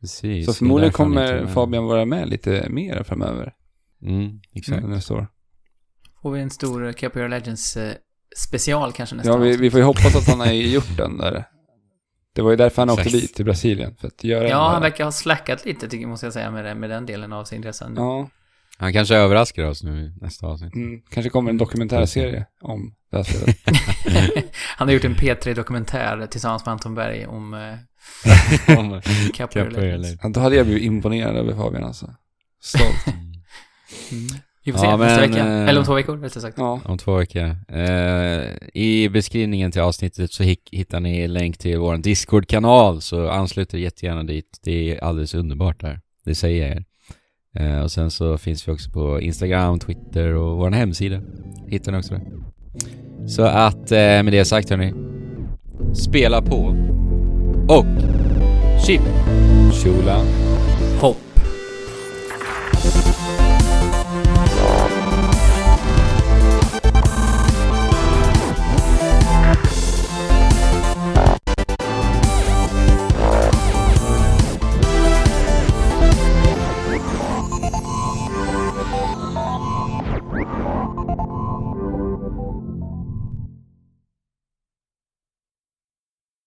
[0.00, 0.46] Precis.
[0.46, 1.46] Så förmodligen kommer.
[1.46, 3.54] Fabian vara med lite mer framöver.
[4.02, 4.86] Mm, exakt.
[4.88, 5.26] Nästa år.
[6.22, 7.94] Får vi en stor Capoeira Legends eh,
[8.36, 11.44] special kanske nästa Ja, vi, vi får ju hoppas att han har gjort den där.
[12.34, 13.96] Det var ju därför han åkte dit till Brasilien.
[13.96, 16.64] För att göra Ja, den han verkar ha slackat lite, tycker, måste jag säga, med,
[16.64, 17.92] det- med den delen av sin resa.
[17.96, 18.28] Ja,
[18.78, 20.74] Han kanske överraskar oss nu i nästa avsnitt.
[20.74, 23.56] mm, kanske kommer en dokumentärserie om det här spelet.
[24.76, 27.60] han har gjort en P3-dokumentär tillsammans med Anton Berg om eh,
[28.66, 29.00] Capoeira
[29.34, 29.76] Capoeira Legends.
[30.02, 30.20] Legends.
[30.22, 32.14] Ja, Då hade jag blivit imponerad över Fabian alltså.
[32.62, 33.04] Stolt.
[34.12, 34.26] Mm.
[34.64, 35.46] Vi får Ja, se nästa men, vecka.
[35.46, 36.58] eh, Eller om två veckor, rättare sagt.
[36.58, 36.80] Ja.
[36.84, 37.56] Om två veckor.
[37.68, 40.42] Eh, I beskrivningen till avsnittet så
[40.72, 44.58] hittar ni länk till vår Discord-kanal, så anslut er jättegärna dit.
[44.62, 46.00] Det är alldeles underbart där.
[46.24, 46.84] Det säger jag er.
[47.54, 51.20] Eh, och sen så finns vi också på Instagram, Twitter och vår hemsida.
[51.66, 52.22] Hittar ni också där.
[53.28, 54.94] Så att eh, med det sagt hörni.
[55.94, 56.76] Spela på.
[57.68, 57.86] Och
[58.86, 59.02] chip.
[59.72, 60.43] Chula.